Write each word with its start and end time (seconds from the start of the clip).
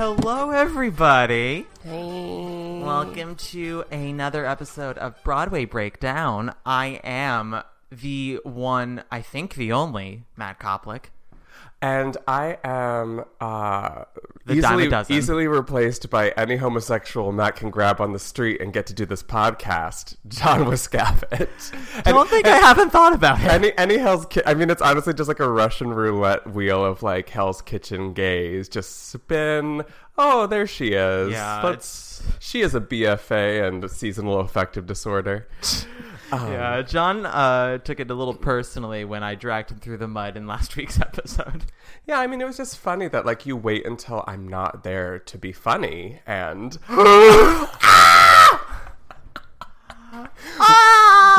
Hello, 0.00 0.50
everybody. 0.50 1.66
Hey. 1.84 2.80
Welcome 2.82 3.34
to 3.50 3.84
another 3.90 4.46
episode 4.46 4.96
of 4.96 5.22
Broadway 5.22 5.66
Breakdown. 5.66 6.54
I 6.64 7.02
am 7.04 7.62
the 7.92 8.40
one, 8.42 9.04
I 9.12 9.20
think 9.20 9.56
the 9.56 9.72
only, 9.72 10.24
Matt 10.38 10.58
Koplik. 10.58 11.10
And 11.82 12.18
I 12.28 12.58
am 12.62 13.24
uh, 13.40 14.04
The 14.44 14.60
dime 14.60 14.80
a 14.80 14.82
easily, 15.00 15.16
easily 15.16 15.48
replaced 15.48 16.10
by 16.10 16.28
any 16.30 16.56
homosexual 16.56 17.32
Matt 17.32 17.56
can 17.56 17.70
grab 17.70 18.02
on 18.02 18.12
the 18.12 18.18
street 18.18 18.60
and 18.60 18.70
get 18.70 18.86
to 18.88 18.92
do 18.92 19.06
this 19.06 19.22
podcast, 19.22 20.16
John 20.28 20.64
Wascavage. 20.66 22.02
I 22.06 22.12
don't 22.12 22.28
think 22.28 22.46
I 22.46 22.58
haven't 22.58 22.90
thought 22.90 23.14
about 23.14 23.40
it. 23.40 23.46
Any 23.46 23.76
any 23.78 23.96
Hell's 23.96 24.26
Ki- 24.26 24.42
I 24.44 24.52
mean, 24.52 24.68
it's 24.68 24.82
honestly 24.82 25.14
just 25.14 25.28
like 25.28 25.40
a 25.40 25.50
Russian 25.50 25.88
roulette 25.94 26.52
wheel 26.52 26.84
of 26.84 27.02
like 27.02 27.30
Hell's 27.30 27.62
Kitchen 27.62 28.12
gays. 28.12 28.68
Just 28.68 29.08
spin. 29.08 29.82
Oh, 30.18 30.46
there 30.46 30.66
she 30.66 30.88
is. 30.88 31.32
Yeah, 31.32 31.62
Let's. 31.64 32.22
She 32.38 32.60
is 32.60 32.74
a 32.74 32.80
BFA 32.80 33.66
and 33.66 33.90
seasonal 33.90 34.40
affective 34.40 34.84
disorder. 34.84 35.48
Um, 36.32 36.52
Yeah, 36.52 36.82
John 36.82 37.26
uh, 37.26 37.78
took 37.78 38.00
it 38.00 38.10
a 38.10 38.14
little 38.14 38.34
personally 38.34 39.04
when 39.04 39.22
I 39.22 39.34
dragged 39.34 39.70
him 39.70 39.78
through 39.78 39.98
the 39.98 40.08
mud 40.08 40.36
in 40.36 40.46
last 40.46 40.76
week's 40.78 41.00
episode. 41.00 41.64
Yeah, 42.06 42.20
I 42.20 42.26
mean, 42.26 42.40
it 42.40 42.44
was 42.46 42.56
just 42.56 42.78
funny 42.78 43.08
that 43.08 43.26
like 43.26 43.46
you 43.46 43.56
wait 43.56 43.86
until 43.86 44.24
I'm 44.26 44.46
not 44.48 44.84
there 44.84 45.18
to 45.18 45.38
be 45.38 45.52
funny, 45.52 46.20
and 46.26 46.78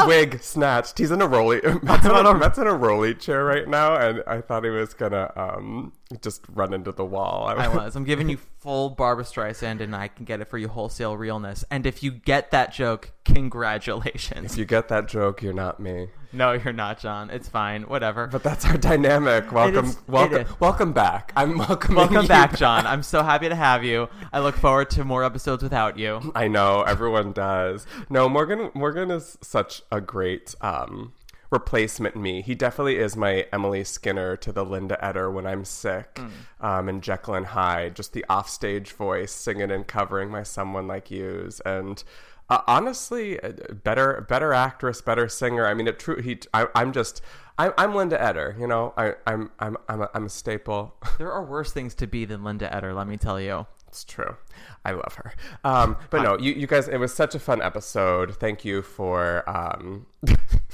wig 0.07 0.41
snatched. 0.41 0.97
He's 0.97 1.12
in 1.12 1.22
a 1.22 1.28
rolly. 1.28 1.62
Matt's 1.84 2.06
in 2.06 2.12
a, 2.12 2.34
Matt's 2.34 2.57
in 2.57 2.68
a 2.68 2.74
rolly 2.74 3.13
chair 3.16 3.44
right 3.46 3.68
now, 3.68 3.96
and 3.96 4.24
I 4.28 4.41
thought 4.41 4.63
he 4.63 4.69
was 4.69 4.94
gonna 4.94 5.31
um 5.35 5.94
just 6.22 6.44
run 6.54 6.74
into 6.74 6.92
the 6.92 7.06
wall. 7.06 7.46
I 7.48 7.68
was. 7.68 7.96
I'm 7.96 8.04
giving 8.04 8.30
you 8.30 8.38
full 8.60 8.90
Barbra 8.90 9.24
Streisand, 9.24 9.82
and 9.82 9.96
I 9.96 10.08
can 10.08 10.26
get 10.26 10.42
it 10.42 10.50
for 10.50 10.58
you 10.58 10.68
wholesale 10.68 11.18
realness. 11.18 11.64
And 11.72 11.86
if 11.86 12.04
you 12.04 12.12
get 12.12 12.52
that 12.52 12.74
joke, 12.74 13.12
congratulations. 13.26 14.54
If 14.54 14.58
you 14.58 14.66
get 14.66 14.88
that 14.90 15.08
joke, 15.08 15.42
you're 15.42 15.54
not 15.54 15.80
me. 15.80 16.10
No, 16.34 16.54
you're 16.54 16.72
not, 16.74 17.00
John. 17.00 17.30
It's 17.30 17.50
fine. 17.50 17.84
Whatever. 17.84 18.28
But 18.28 18.44
that's 18.44 18.66
our 18.66 18.78
dynamic. 18.78 19.52
Welcome, 19.52 19.86
is- 19.86 19.98
welcome, 20.08 20.46
welcome 20.60 20.94
back. 20.94 21.34
I'm 21.36 21.58
welcoming 21.58 21.98
Welcome 21.98 22.22
you 22.22 22.28
back, 22.28 22.56
John. 22.58 22.88
I'm 22.88 23.04
so 23.04 23.22
happy 23.22 23.50
to 23.50 23.56
have 23.56 23.84
you. 23.84 24.08
I 24.32 24.40
look 24.40 24.56
forward 24.56 24.90
to 24.92 25.04
more 25.04 25.24
episodes 25.26 25.62
without 25.62 25.98
you. 25.98 26.32
I 26.34 26.48
know 26.48 26.84
everyone 26.84 27.34
does. 27.34 27.86
No, 28.10 28.30
Morgan. 28.30 28.72
Morgan 28.74 29.12
is 29.12 29.38
such 29.42 29.82
a 29.92 30.00
great 30.00 30.56
um, 30.62 31.12
replacement 31.51 32.16
me. 32.16 32.41
He 32.41 32.56
definitely 32.56 32.97
is 32.97 33.16
my 33.16 33.45
Emily 33.51 33.84
Skinner 33.84 34.38
to 34.38 34.51
the 34.51 34.66
Linda 34.66 35.03
Eder 35.03 35.29
when 35.29 35.45
I'm 35.45 35.66
sick, 35.66 36.19
um, 36.59 36.89
and 36.89 37.03
Jekyll 37.03 37.35
and 37.35 37.47
Hyde. 37.47 37.95
Just 37.95 38.13
the 38.13 38.25
offstage 38.29 38.94
voice, 38.94 39.31
singing 39.31 39.69
and 39.69 39.85
covering 39.85 40.29
my 40.29 40.44
"Someone 40.44 40.88
Like 40.88 41.12
You's," 41.12 41.59
and 41.62 42.03
uh, 42.50 42.62
honestly, 42.67 43.39
uh, 43.39 43.51
better, 43.84 44.25
better 44.28 44.53
actress, 44.53 45.01
better 45.01 45.29
singer. 45.29 45.66
I 45.66 45.73
mean, 45.73 45.88
it 45.88 46.00
true. 46.00 46.22
He, 46.22 46.39
I, 46.53 46.67
I'm 46.75 46.91
just. 46.91 47.22
I, 47.57 47.72
I'm 47.78 47.94
Linda 47.94 48.19
Eder, 48.19 48.56
you 48.59 48.66
know. 48.66 48.94
I, 48.97 49.13
I'm, 49.28 49.51
I'm, 49.59 49.78
I'm 49.88 50.01
a, 50.01 50.09
I'm 50.16 50.25
a 50.25 50.29
staple. 50.29 50.95
There 51.19 51.31
are 51.31 51.44
worse 51.44 51.72
things 51.72 51.94
to 51.95 52.07
be 52.07 52.25
than 52.25 52.44
Linda 52.44 52.73
Eder, 52.73 52.94
let 52.94 53.07
me 53.07 53.18
tell 53.18 53.39
you. 53.39 53.68
It's 53.88 54.03
true. 54.03 54.38
I 54.83 54.91
love 54.94 55.13
her. 55.16 55.33
Um, 55.63 55.97
but 56.09 56.23
no, 56.23 56.38
you, 56.39 56.53
you 56.53 56.66
guys, 56.66 56.88
it 56.88 56.97
was 56.97 57.13
such 57.13 57.35
a 57.35 57.39
fun 57.39 57.62
episode. 57.62 58.35
Thank 58.38 58.66
you 58.66 58.81
for 58.81 59.47
um, 59.47 60.07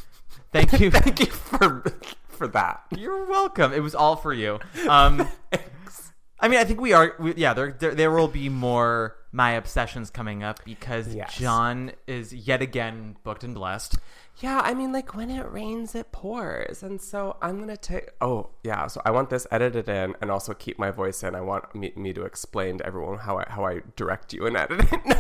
Thank 0.52 0.80
you. 0.80 0.92
thank 0.92 1.20
you 1.20 1.26
for 1.28 1.84
for 2.30 2.48
that. 2.50 2.84
You're 2.96 3.26
welcome. 3.28 3.74
It 3.74 3.82
was 3.82 3.96
all 3.96 4.16
for 4.16 4.34
you. 4.34 4.60
Um, 4.88 5.28
I 6.40 6.48
mean, 6.48 6.60
I 6.60 6.66
think 6.66 6.80
we 6.80 6.94
are. 6.94 7.16
We, 7.20 7.34
yeah, 7.36 7.54
there, 7.54 7.72
there 7.80 7.96
there 7.96 8.12
will 8.12 8.28
be 8.28 8.48
more 8.50 9.16
my 9.32 9.52
obsessions 9.52 10.10
coming 10.10 10.44
up 10.44 10.64
because 10.64 11.14
Yes. 11.14 11.36
John 11.36 11.92
is 12.08 12.34
yet 12.34 12.62
again 12.62 13.18
booked 13.24 13.44
and 13.44 13.54
blessed. 13.56 13.98
Yeah, 14.40 14.62
I 14.64 14.76
mean, 14.76 14.92
like 14.92 15.16
when 15.16 15.32
it 15.32 15.52
rains, 15.52 15.96
it 15.96 16.12
pours, 16.12 16.84
and 16.84 17.02
so 17.02 17.38
I'm 17.42 17.60
gonna 17.60 17.76
take. 17.76 18.12
Oh, 18.22 18.52
yeah. 18.64 18.86
So 18.86 19.02
I 19.04 19.10
want 19.10 19.32
this 19.32 19.48
edited 19.50 19.90
in, 19.90 20.14
and 20.22 20.30
also 20.30 20.54
keep 20.54 20.78
my 20.78 20.92
voice 20.92 21.24
in. 21.24 21.34
I 21.34 21.42
want 21.42 21.74
me, 21.74 21.92
me 21.96 22.14
to 22.14 22.22
explain 22.22 22.78
to 22.78 22.86
everyone 22.86 23.18
how 23.18 23.40
I 23.40 23.46
how 23.48 23.66
I 23.66 23.82
direct 23.96 24.34
you 24.34 24.46
and 24.46 24.56
edit 24.56 24.86
it. 24.92 25.18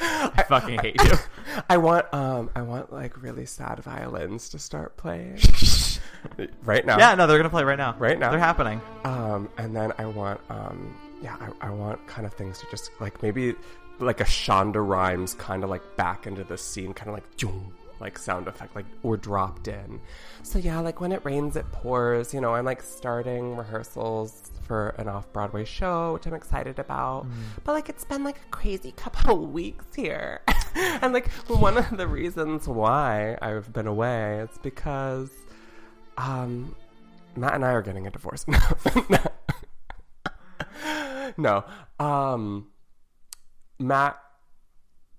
I 0.00 0.44
fucking 0.48 0.78
hate 0.80 1.02
you. 1.02 1.12
I 1.70 1.76
want 1.78 2.12
um 2.12 2.50
I 2.54 2.62
want 2.62 2.92
like 2.92 3.22
really 3.22 3.46
sad 3.46 3.80
violins 3.80 4.48
to 4.50 4.58
start 4.58 4.96
playing 4.96 5.38
right 6.64 6.84
now. 6.84 6.98
Yeah, 6.98 7.14
no, 7.14 7.26
they're 7.26 7.38
gonna 7.38 7.50
play 7.50 7.64
right 7.64 7.78
now. 7.78 7.94
Right 7.98 8.18
now. 8.18 8.30
they're 8.30 8.38
happening. 8.38 8.80
Um, 9.04 9.48
and 9.58 9.74
then 9.74 9.92
I 9.98 10.06
want, 10.06 10.40
um, 10.50 10.96
yeah, 11.22 11.36
I, 11.40 11.68
I 11.68 11.70
want 11.70 12.06
kind 12.06 12.26
of 12.26 12.34
things 12.34 12.58
to 12.60 12.66
just 12.70 12.90
like 13.00 13.22
maybe 13.22 13.54
like 13.98 14.20
a 14.20 14.24
Shonda 14.24 14.86
Rhimes 14.86 15.34
kind 15.34 15.64
of 15.64 15.70
like 15.70 15.96
back 15.96 16.26
into 16.26 16.44
the 16.44 16.58
scene, 16.58 16.92
kind 16.92 17.08
of 17.08 17.14
like 17.14 17.36
joom, 17.36 17.72
like 18.00 18.18
sound 18.18 18.48
effect, 18.48 18.74
like 18.74 18.86
or 19.02 19.16
dropped 19.16 19.68
in. 19.68 20.00
So 20.42 20.58
yeah, 20.58 20.80
like 20.80 21.00
when 21.00 21.12
it 21.12 21.24
rains, 21.24 21.56
it 21.56 21.70
pours. 21.72 22.34
You 22.34 22.40
know, 22.40 22.54
I'm 22.54 22.64
like 22.64 22.82
starting 22.82 23.56
rehearsals 23.56 24.50
for 24.66 24.90
an 24.98 25.08
off 25.08 25.32
Broadway 25.32 25.64
show, 25.64 26.14
which 26.14 26.26
I'm 26.26 26.34
excited 26.34 26.78
about. 26.78 27.26
But 27.64 27.72
like 27.72 27.88
it's 27.88 28.04
been 28.04 28.24
like 28.24 28.36
a 28.36 28.48
crazy 28.50 28.92
couple 28.92 29.46
weeks 29.46 29.86
here, 29.94 30.40
and 30.74 31.12
like 31.12 31.30
one 31.48 31.76
of 31.78 31.96
the 31.96 32.06
reasons 32.06 32.68
why 32.68 33.38
I've 33.40 33.72
been 33.72 33.86
away 33.86 34.40
is 34.40 34.58
because, 34.62 35.30
um, 36.18 36.74
Matt 37.36 37.54
and 37.54 37.64
I 37.64 37.72
are 37.72 37.82
getting 37.82 38.06
a 38.06 38.10
divorce. 38.10 38.44
no. 41.36 41.64
Um 41.98 42.68
Matt 43.78 44.18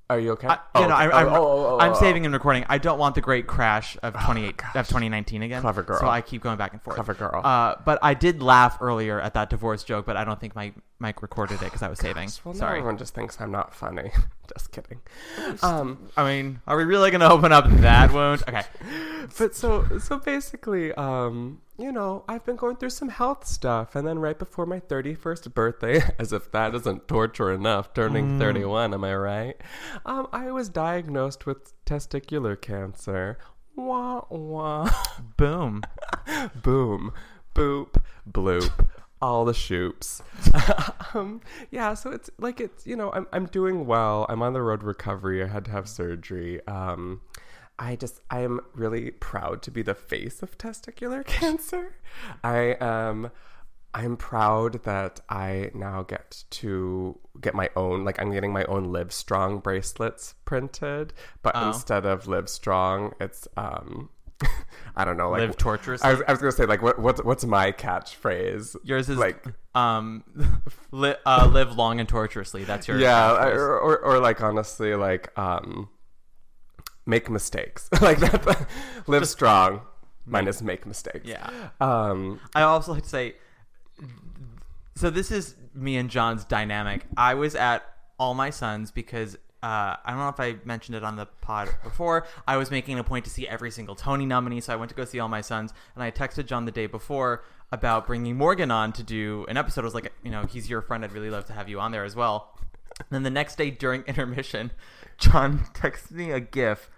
are 0.10 0.20
you 0.20 0.32
okay? 0.32 0.48
I, 0.48 0.60
Oh, 0.76 0.82
you 0.82 0.88
know, 0.88 0.96
okay. 0.96 1.04
I, 1.04 1.22
I'm, 1.22 1.28
Oh, 1.28 1.36
oh, 1.36 1.66
oh, 1.76 1.80
I'm 1.80 1.92
oh, 1.92 2.00
saving 2.00 2.26
and 2.26 2.34
recording. 2.34 2.66
I 2.70 2.78
don't 2.78 2.98
want 2.98 3.16
the 3.16 3.22
great 3.22 3.46
crash 3.46 3.98
of 4.02 4.14
28 4.14 4.62
of 4.76 4.88
2019 4.88 5.42
again. 5.42 5.62
Clever 5.62 5.84
girl. 5.84 6.00
So 6.00 6.08
I 6.08 6.22
keep 6.22 6.42
going 6.42 6.58
back 6.58 6.72
and 6.72 6.82
forth. 6.82 6.96
Clever 6.96 7.14
girl. 7.14 7.42
Uh, 7.44 7.76
but 7.86 8.00
I 8.02 8.14
did 8.14 8.42
laugh 8.42 8.78
earlier 8.80 9.20
at 9.20 9.34
that 9.34 9.50
divorce 9.50 9.84
joke, 9.84 10.06
but 10.06 10.16
I 10.16 10.24
don't 10.24 10.40
think 10.40 10.56
my 10.56 10.72
mic 11.00 11.22
recorded 11.22 11.56
it 11.56 11.66
because 11.66 11.82
I 11.82 11.90
was 11.90 12.00
saving. 12.00 12.30
Well, 12.44 12.54
Sorry. 12.54 12.80
everyone 12.80 12.98
just 12.98 13.14
thinks 13.14 13.40
I'm 13.42 13.52
not 13.52 13.74
funny. 13.74 14.12
just 14.54 14.72
kidding. 14.72 15.02
Um 15.62 16.10
I 16.16 16.24
mean, 16.24 16.62
are 16.68 16.78
we 16.78 16.86
really 16.86 17.12
going 17.12 17.22
to 17.22 17.30
open 17.30 17.52
up 17.52 17.70
that 17.70 18.14
wound? 18.14 18.44
Okay. 18.48 18.64
but 19.38 19.56
so 19.56 20.00
so 20.00 20.20
basically 20.20 20.94
um 20.94 21.60
you 21.78 21.92
know, 21.92 22.24
I've 22.28 22.44
been 22.44 22.56
going 22.56 22.78
through 22.78 22.90
some 22.90 23.10
health 23.10 23.46
stuff. 23.46 23.96
And 23.96 24.08
then 24.08 24.20
right 24.20 24.38
before 24.38 24.66
my 24.66 24.80
31st 24.80 25.54
birthday, 25.54 26.02
as 26.20 26.34
if 26.34 26.52
that 26.52 26.74
isn't 26.76 27.08
torture 27.08 27.52
enough, 27.52 27.94
turning 27.94 28.40
31, 28.40 28.94
am 28.94 29.04
I 29.04 29.16
right? 29.16 29.56
Um, 30.06 30.28
I 30.32 30.52
was 30.52 30.70
diagnosed 30.70 31.46
with 31.46 31.74
testicular 31.86 32.60
cancer. 32.60 33.38
Wah, 33.76 34.24
wah. 34.30 34.90
Boom. 35.38 35.84
Boom. 36.64 37.14
Boop. 37.54 38.02
Bloop. 38.30 38.88
All 39.22 39.46
the 39.46 39.52
shoops. 39.52 40.22
um, 41.16 41.42
yeah, 41.72 41.96
so 41.96 42.12
it's 42.12 42.30
like 42.38 42.60
it's 42.60 42.86
you 42.86 42.96
know 42.96 43.12
I'm 43.12 43.26
I'm 43.34 43.48
doing 43.48 43.88
well. 43.88 44.28
I'm 44.30 44.44
on 44.44 44.54
the 44.54 44.62
road 44.62 44.84
recovery. 44.84 45.44
I 45.44 45.48
had 45.48 45.66
to 45.66 45.72
have 45.72 45.90
surgery. 45.90 46.66
Um, 46.68 47.22
I 47.80 47.96
just 47.96 48.22
I 48.30 48.40
am 48.42 48.60
really 48.74 49.12
proud 49.12 49.62
to 49.64 49.72
be 49.72 49.82
the 49.82 49.94
face 49.96 50.42
of 50.42 50.58
testicular 50.58 51.26
cancer. 51.38 51.96
I 52.44 52.76
am 52.82 53.32
I'm 53.94 54.18
proud 54.18 54.84
that 54.84 55.22
I 55.30 55.72
now 55.74 56.04
get 56.04 56.44
to 56.52 57.18
get 57.42 57.56
my 57.56 57.70
own 57.76 58.04
like 58.04 58.20
I'm 58.22 58.32
getting 58.32 58.52
my 58.54 58.64
own 58.66 58.92
Live 58.92 59.12
Strong 59.12 59.60
bracelets 59.60 60.36
printed, 60.46 61.14
but 61.42 61.54
Oh. 61.56 61.68
instead 61.70 62.06
of 62.06 62.28
Live 62.28 62.50
Strong, 62.50 63.14
it's 63.20 63.48
um 63.58 64.10
I 64.96 65.04
don't 65.06 65.18
know 65.18 65.30
like 65.32 65.42
Live 65.42 65.58
torturously? 65.58 66.08
I 66.08 66.14
was, 66.14 66.22
I 66.28 66.32
was 66.32 66.40
gonna 66.40 66.52
say 66.52 66.66
like 66.66 66.82
what 66.82 67.00
what's 67.00 67.24
what's 67.24 67.46
my 67.46 67.72
catchphrase? 67.72 68.76
Yours 68.84 69.10
is 69.10 69.18
like 69.18 69.44
um, 69.74 70.24
li- 70.92 71.16
uh, 71.26 71.48
live 71.52 71.76
long 71.76 72.00
and 72.00 72.10
torturously. 72.10 72.64
That's 72.64 72.88
your 72.88 73.00
yeah, 73.00 73.34
or, 73.48 73.80
or 73.80 73.98
or 74.00 74.20
like 74.20 74.42
honestly 74.42 74.94
like 74.96 75.38
um 75.40 75.90
make 77.08 77.30
mistakes 77.30 77.90
like 78.02 78.20
that. 78.20 78.68
Live 79.08 79.28
strong 79.28 79.82
minus 80.26 80.62
make 80.62 80.86
mistakes. 80.86 81.26
Yeah. 81.26 81.50
Um. 81.80 82.40
I 82.54 82.64
also 82.64 82.94
like 82.94 83.04
to 83.04 83.10
say, 83.10 83.36
so 84.96 85.10
this 85.10 85.32
is 85.32 85.56
me 85.74 85.98
and 85.98 86.10
John's 86.10 86.44
dynamic. 86.44 87.06
I 87.16 87.36
was 87.36 87.56
at 87.56 87.84
All 88.20 88.34
My 88.34 88.50
Sons 88.50 88.92
because 88.92 89.36
uh, 89.64 89.96
I 90.06 90.12
don't 90.12 90.20
know 90.20 90.30
if 90.30 90.40
I 90.40 90.58
mentioned 90.66 90.96
it 90.96 91.04
on 91.04 91.16
the 91.16 91.26
pod 91.42 91.70
before. 91.84 92.28
I 92.48 92.58
was 92.58 92.70
making 92.70 93.00
a 93.00 93.04
point 93.04 93.26
to 93.26 93.32
see 93.32 93.48
every 93.48 93.72
single 93.72 93.96
Tony 93.96 94.26
nominee, 94.26 94.62
so 94.62 94.74
I 94.74 94.76
went 94.76 94.90
to 94.90 94.96
go 94.96 95.06
see 95.06 95.20
All 95.20 95.30
My 95.30 95.42
Sons, 95.42 95.74
and 95.96 96.04
I 96.04 96.12
texted 96.12 96.46
John 96.46 96.66
the 96.66 96.72
day 96.72 96.86
before 96.86 97.44
about 97.72 98.08
bringing 98.08 98.38
Morgan 98.38 98.72
on 98.72 98.94
to 98.94 99.04
do 99.04 99.46
an 99.50 99.58
episode. 99.58 99.82
I 99.82 99.86
was 99.86 99.94
like, 99.94 100.14
you 100.24 100.32
know, 100.32 100.46
he's 100.46 100.70
your 100.70 100.82
friend. 100.82 101.04
I'd 101.04 101.12
really 101.12 101.30
love 101.30 101.46
to 101.46 101.54
have 101.54 101.70
you 101.70 101.80
on 101.80 101.92
there 101.92 102.06
as 102.06 102.16
well. 102.16 102.58
And 103.00 103.08
then 103.12 103.24
the 103.24 103.30
next 103.30 103.58
day 103.58 103.72
during 103.72 104.02
intermission, 104.08 104.72
John 105.18 105.66
texts 105.74 106.12
me 106.12 106.32
a 106.32 106.40
GIF. 106.40 106.90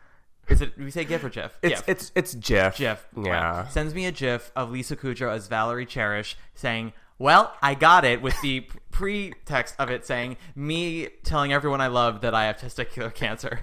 Is 0.50 0.62
it? 0.62 0.78
We 0.78 0.92
say 0.92 1.06
GIF 1.06 1.24
or 1.24 1.30
GIF? 1.30 1.52
It's 1.62 1.82
GIF. 1.82 1.90
it's 1.90 2.12
it's 2.16 2.34
Jeff. 2.34 2.76
Jeff 2.78 3.08
Yeah. 3.16 3.68
sends 3.68 3.94
me 3.94 4.06
a 4.06 4.12
GIF 4.12 4.52
of 4.56 4.72
Lisa 4.72 4.96
Kudrow 4.96 5.32
as 5.34 5.48
Valerie 5.48 5.86
Cherish 5.86 6.38
saying, 6.56 6.94
"Well, 7.20 7.54
I 7.62 7.76
got 7.76 8.06
it," 8.06 8.22
with 8.22 8.40
the 8.42 8.66
pretext 8.92 9.76
of 9.80 9.90
it 9.90 10.06
saying 10.06 10.36
me 10.56 11.08
telling 11.24 11.54
everyone 11.54 11.80
I 11.80 11.88
love 11.88 12.20
that 12.22 12.34
I 12.34 12.46
have 12.46 12.58
testicular 12.58 13.14
cancer. 13.14 13.62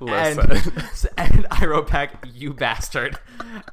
Listen. 0.00 0.50
And, 1.18 1.34
and 1.34 1.46
I 1.50 1.66
wrote 1.66 1.90
back, 1.90 2.24
"You 2.32 2.54
bastard." 2.54 3.18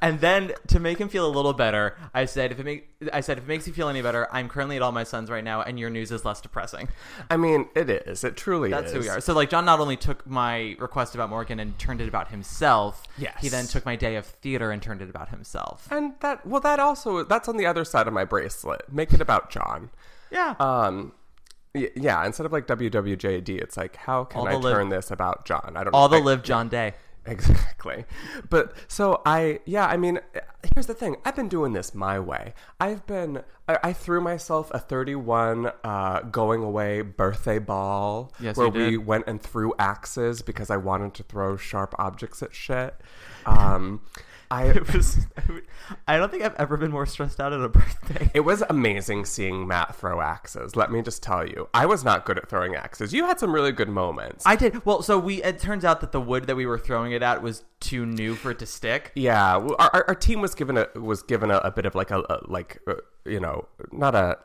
And 0.02 0.20
then 0.20 0.52
to 0.68 0.80
make 0.80 0.98
him 0.98 1.08
feel 1.08 1.26
a 1.26 1.30
little 1.30 1.52
better, 1.52 1.96
I 2.12 2.24
said, 2.26 2.52
"If 2.52 2.58
it 2.60 2.64
make 2.64 2.88
I 3.12 3.20
said 3.20 3.38
if 3.38 3.44
it 3.44 3.48
makes 3.48 3.66
you 3.66 3.72
feel 3.72 3.88
any 3.88 4.02
better, 4.02 4.28
I'm 4.30 4.48
currently 4.48 4.76
at 4.76 4.82
all 4.82 4.92
my 4.92 5.04
sons 5.04 5.30
right 5.30 5.44
now, 5.44 5.62
and 5.62 5.78
your 5.78 5.88
news 5.90 6.10
is 6.10 6.24
less 6.24 6.40
depressing." 6.40 6.88
I 7.30 7.36
mean, 7.36 7.68
it 7.74 7.88
is. 7.88 8.24
It 8.24 8.36
truly 8.36 8.70
is 8.70 8.74
That's 8.74 8.86
is. 8.88 8.92
who 8.92 9.00
we 9.00 9.08
are. 9.08 9.20
So 9.20 9.32
like 9.32 9.48
John 9.48 9.64
not 9.64 9.80
only 9.80 9.96
took 9.96 10.26
my 10.26 10.76
request 10.78 11.14
about 11.14 11.30
Morgan 11.30 11.60
and 11.60 11.78
turned 11.78 12.00
it 12.00 12.08
about 12.08 12.28
himself, 12.28 13.04
Yes. 13.16 13.36
he 13.40 13.48
then 13.48 13.66
took 13.66 13.86
my 13.86 13.96
day 13.96 14.16
of 14.16 14.26
theater 14.26 14.70
and 14.70 14.82
turned 14.82 15.00
it 15.02 15.08
about 15.08 15.30
himself. 15.30 15.88
And 15.90 16.14
that 16.20 16.44
well, 16.46 16.60
that 16.60 16.78
also 16.78 17.24
that's 17.24 17.48
on 17.48 17.56
the 17.56 17.66
other 17.66 17.84
side 17.84 18.06
of 18.06 18.12
my 18.12 18.24
bracelet. 18.24 18.82
Make 18.92 19.09
it 19.14 19.20
about 19.20 19.50
John. 19.50 19.90
Yeah. 20.30 20.54
Um. 20.60 21.12
y- 21.74 21.90
Yeah, 21.96 22.24
instead 22.24 22.46
of 22.46 22.52
like 22.52 22.66
WWJD, 22.66 23.48
it's 23.60 23.76
like 23.76 23.96
how 23.96 24.24
can 24.24 24.40
All 24.40 24.48
I 24.48 24.54
live- 24.54 24.74
turn 24.74 24.88
this 24.90 25.10
about 25.10 25.44
John? 25.44 25.72
I 25.76 25.84
don't 25.84 25.92
know. 25.92 25.98
All 25.98 26.08
know. 26.08 26.16
the 26.16 26.22
I- 26.22 26.24
live 26.26 26.42
John 26.42 26.68
Day. 26.68 26.94
Exactly. 27.26 28.06
But 28.48 28.72
so 28.88 29.20
I, 29.26 29.60
yeah, 29.66 29.86
I 29.86 29.98
mean, 29.98 30.20
here's 30.74 30.86
the 30.86 30.94
thing. 30.94 31.16
I've 31.24 31.36
been 31.36 31.48
doing 31.50 31.74
this 31.74 31.94
my 31.94 32.18
way. 32.18 32.54
I've 32.80 33.06
been, 33.06 33.42
I, 33.68 33.78
I 33.84 33.92
threw 33.92 34.22
myself 34.22 34.70
a 34.72 34.78
31 34.78 35.70
uh, 35.84 36.20
going 36.22 36.62
away 36.62 37.02
birthday 37.02 37.58
ball 37.58 38.32
Yes, 38.40 38.56
where 38.56 38.68
we 38.70 38.96
went 38.96 39.24
and 39.26 39.40
threw 39.40 39.74
axes 39.78 40.40
because 40.40 40.70
I 40.70 40.78
wanted 40.78 41.12
to 41.14 41.22
throw 41.22 41.58
sharp 41.58 41.94
objects 41.98 42.42
at 42.42 42.54
shit. 42.54 42.94
Um, 43.44 44.00
I, 44.50 44.64
It 44.80 44.92
was. 44.92 45.26
I 46.08 46.16
don't 46.16 46.30
think 46.30 46.42
I've 46.42 46.56
ever 46.56 46.76
been 46.76 46.90
more 46.90 47.06
stressed 47.06 47.40
out 47.40 47.52
at 47.52 47.60
a 47.60 47.68
birthday. 47.68 48.30
it 48.34 48.40
was 48.40 48.62
amazing 48.68 49.24
seeing 49.24 49.66
Matt 49.66 49.94
throw 49.94 50.20
axes. 50.20 50.76
Let 50.76 50.90
me 50.90 51.02
just 51.02 51.22
tell 51.22 51.46
you, 51.46 51.68
I 51.72 51.86
was 51.86 52.04
not 52.04 52.24
good 52.24 52.38
at 52.38 52.48
throwing 52.48 52.74
axes. 52.74 53.12
You 53.12 53.26
had 53.26 53.38
some 53.38 53.52
really 53.54 53.72
good 53.72 53.88
moments. 53.88 54.44
I 54.46 54.56
did 54.56 54.84
well. 54.84 55.02
So 55.02 55.18
we. 55.18 55.42
It 55.42 55.58
turns 55.58 55.84
out 55.84 56.00
that 56.00 56.12
the 56.12 56.20
wood 56.20 56.46
that 56.46 56.56
we 56.56 56.66
were 56.66 56.78
throwing 56.78 57.12
it 57.12 57.22
at 57.22 57.42
was 57.42 57.64
too 57.80 58.04
new 58.06 58.34
for 58.34 58.50
it 58.50 58.58
to 58.58 58.66
stick. 58.66 59.12
Yeah, 59.14 59.56
our, 59.56 59.76
our, 59.94 60.04
our 60.08 60.14
team 60.14 60.40
was 60.40 60.54
given 60.54 60.76
a 60.76 60.88
was 60.98 61.22
given 61.22 61.50
a, 61.50 61.58
a 61.58 61.70
bit 61.70 61.86
of 61.86 61.94
like 61.94 62.10
a, 62.10 62.20
a 62.20 62.40
like 62.46 62.78
uh, 62.86 62.94
you 63.24 63.40
know 63.40 63.68
not 63.92 64.14
a 64.14 64.38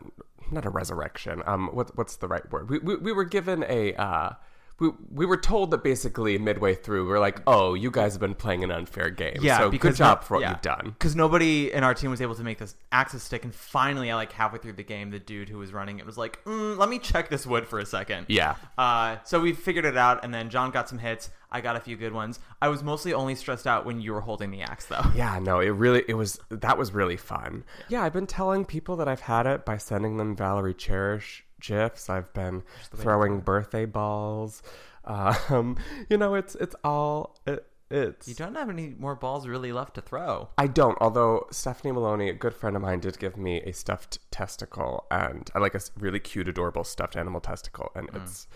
not 0.51 0.65
a 0.65 0.69
resurrection. 0.69 1.41
Um, 1.45 1.69
what 1.73 1.97
what's 1.97 2.17
the 2.17 2.27
right 2.27 2.49
word? 2.51 2.69
We 2.69 2.79
we, 2.79 2.95
we 2.97 3.11
were 3.11 3.25
given 3.25 3.63
a 3.67 3.93
uh, 3.95 4.33
we 4.79 4.89
we 5.09 5.25
were 5.25 5.37
told 5.37 5.71
that 5.71 5.83
basically 5.83 6.37
midway 6.37 6.75
through 6.75 7.07
we 7.07 7.13
are 7.13 7.19
like, 7.19 7.41
oh, 7.47 7.73
you 7.73 7.89
guys 7.89 8.13
have 8.13 8.19
been 8.19 8.35
playing 8.35 8.63
an 8.63 8.71
unfair 8.71 9.09
game. 9.09 9.37
Yeah, 9.41 9.59
so 9.59 9.71
good 9.71 9.95
job 9.95 10.19
no- 10.19 10.25
for 10.25 10.33
what 10.35 10.41
yeah. 10.41 10.51
you've 10.51 10.61
done. 10.61 10.89
Because 10.89 11.15
nobody 11.15 11.71
in 11.71 11.83
our 11.83 11.93
team 11.93 12.11
was 12.11 12.21
able 12.21 12.35
to 12.35 12.43
make 12.43 12.57
this 12.57 12.75
axis 12.91 13.23
stick, 13.23 13.43
and 13.43 13.55
finally, 13.55 14.11
I 14.11 14.15
like 14.15 14.31
halfway 14.31 14.59
through 14.59 14.73
the 14.73 14.83
game, 14.83 15.11
the 15.11 15.19
dude 15.19 15.49
who 15.49 15.57
was 15.57 15.71
running 15.71 15.99
it 15.99 16.05
was 16.05 16.17
like, 16.17 16.43
mm, 16.43 16.77
"Let 16.77 16.89
me 16.89 16.99
check 16.99 17.29
this 17.29 17.47
wood 17.47 17.67
for 17.67 17.79
a 17.79 17.85
second. 17.85 18.25
Yeah. 18.27 18.55
Uh, 18.77 19.17
so 19.23 19.39
we 19.39 19.53
figured 19.53 19.85
it 19.85 19.97
out, 19.97 20.23
and 20.23 20.33
then 20.33 20.49
John 20.49 20.71
got 20.71 20.89
some 20.89 20.99
hits. 20.99 21.29
I 21.51 21.61
got 21.61 21.77
a 21.77 21.79
few 21.79 21.95
good 21.95 22.11
ones. 22.11 22.39
I 22.61 22.67
was 22.67 22.83
mostly 22.83 23.13
only 23.13 23.35
stressed 23.35 23.65
out 23.65 23.85
when 23.85 24.01
you 24.01 24.11
were 24.11 24.19
holding 24.19 24.51
the 24.51 24.61
axe, 24.61 24.87
though. 24.87 25.05
Yeah, 25.15 25.39
no, 25.39 25.61
it 25.61 25.69
really 25.69 26.03
it 26.09 26.15
was 26.15 26.37
that 26.49 26.77
was 26.77 26.91
really 26.91 27.15
fun. 27.15 27.63
Yeah, 27.87 28.03
I've 28.03 28.11
been 28.11 28.27
telling 28.27 28.65
people 28.65 28.97
that 28.97 29.07
I've 29.07 29.21
had 29.21 29.47
it 29.47 29.63
by 29.63 29.77
sending 29.77 30.17
them 30.17 30.35
Valerie 30.35 30.73
Cherish 30.73 31.44
gifs. 31.59 32.09
I've 32.09 32.33
been 32.33 32.63
throwing 32.93 33.39
birthday 33.41 33.85
balls. 33.85 34.61
Um, 35.07 35.77
you 36.09 36.17
know, 36.17 36.33
it's 36.33 36.55
it's 36.55 36.75
all 36.83 37.37
it, 37.45 37.67
it's 37.91 38.27
You 38.27 38.33
don't 38.33 38.55
have 38.55 38.69
any 38.69 38.95
more 38.97 39.15
balls 39.15 39.47
really 39.47 39.71
left 39.71 39.93
to 39.95 40.01
throw. 40.01 40.49
I 40.57 40.65
don't. 40.65 40.97
Although 40.99 41.45
Stephanie 41.51 41.91
Maloney, 41.91 42.29
a 42.29 42.33
good 42.33 42.55
friend 42.55 42.75
of 42.75 42.81
mine, 42.81 43.01
did 43.01 43.19
give 43.19 43.37
me 43.37 43.61
a 43.61 43.71
stuffed 43.71 44.17
testicle, 44.31 45.05
and 45.11 45.47
I 45.53 45.59
like 45.59 45.75
a 45.75 45.81
really 45.99 46.19
cute, 46.19 46.47
adorable 46.47 46.83
stuffed 46.83 47.15
animal 47.15 47.39
testicle, 47.39 47.91
and 47.95 48.09
it's 48.15 48.47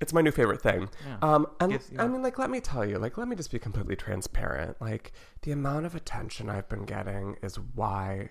it's 0.00 0.12
my 0.12 0.20
new 0.20 0.30
favorite 0.30 0.62
thing. 0.62 0.88
Um, 1.22 1.46
and 1.60 1.72
Gives 1.72 1.90
you 1.90 1.98
I 1.98 2.08
mean, 2.08 2.22
like, 2.22 2.38
let 2.38 2.50
me 2.50 2.60
tell 2.60 2.84
you, 2.84 2.98
like, 2.98 3.18
let 3.18 3.28
me 3.28 3.36
just 3.36 3.50
be 3.50 3.58
completely 3.58 3.96
transparent. 3.96 4.80
Like, 4.80 5.12
the 5.42 5.52
amount 5.52 5.86
of 5.86 5.94
attention 5.94 6.48
I've 6.48 6.68
been 6.68 6.84
getting 6.84 7.36
is 7.42 7.56
why. 7.56 8.30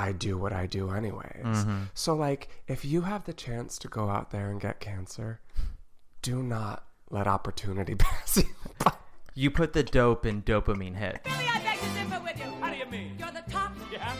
I 0.00 0.12
do 0.12 0.38
what 0.38 0.52
I 0.54 0.66
do 0.66 0.90
anyways. 0.90 1.44
Mm-hmm. 1.44 1.82
So 1.92 2.14
like 2.14 2.48
if 2.66 2.84
you 2.86 3.02
have 3.02 3.24
the 3.24 3.34
chance 3.34 3.78
to 3.80 3.88
go 3.88 4.08
out 4.08 4.30
there 4.30 4.48
and 4.48 4.58
get 4.58 4.80
cancer, 4.80 5.40
do 6.22 6.42
not 6.42 6.84
let 7.10 7.26
opportunity 7.26 7.94
pass 8.06 8.38
you 8.38 8.44
by. 8.78 8.92
You 9.34 9.50
put 9.50 9.74
the 9.74 9.82
dope 9.82 10.24
in 10.24 10.42
dopamine 10.42 10.96
hit. 10.96 11.20
I 11.26 11.60
beg 11.62 11.78
to 11.80 11.86
differ 11.98 12.22
with 12.24 12.38
you. 12.38 12.50
How 12.60 12.70
do 12.72 12.78
you 12.78 12.86
mean? 12.86 13.12
You're 13.18 13.30
the 13.30 13.44
top. 13.50 13.72
Yeah. 13.92 14.14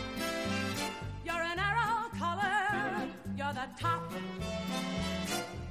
You're 1.25 1.41
an 1.41 1.57
arrow 1.59 2.09
color. 2.17 3.07
You're 3.35 3.53
the 3.53 3.67
top. 3.79 4.11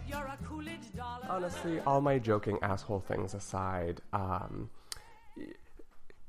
You're 0.09 0.27
a 0.27 0.39
Coolidge 0.45 0.93
dollar. 0.97 1.27
honestly, 1.29 1.79
all 1.87 2.01
my 2.01 2.19
joking 2.19 2.59
asshole 2.63 3.01
things 3.01 3.33
aside, 3.35 4.01
um, 4.13 4.71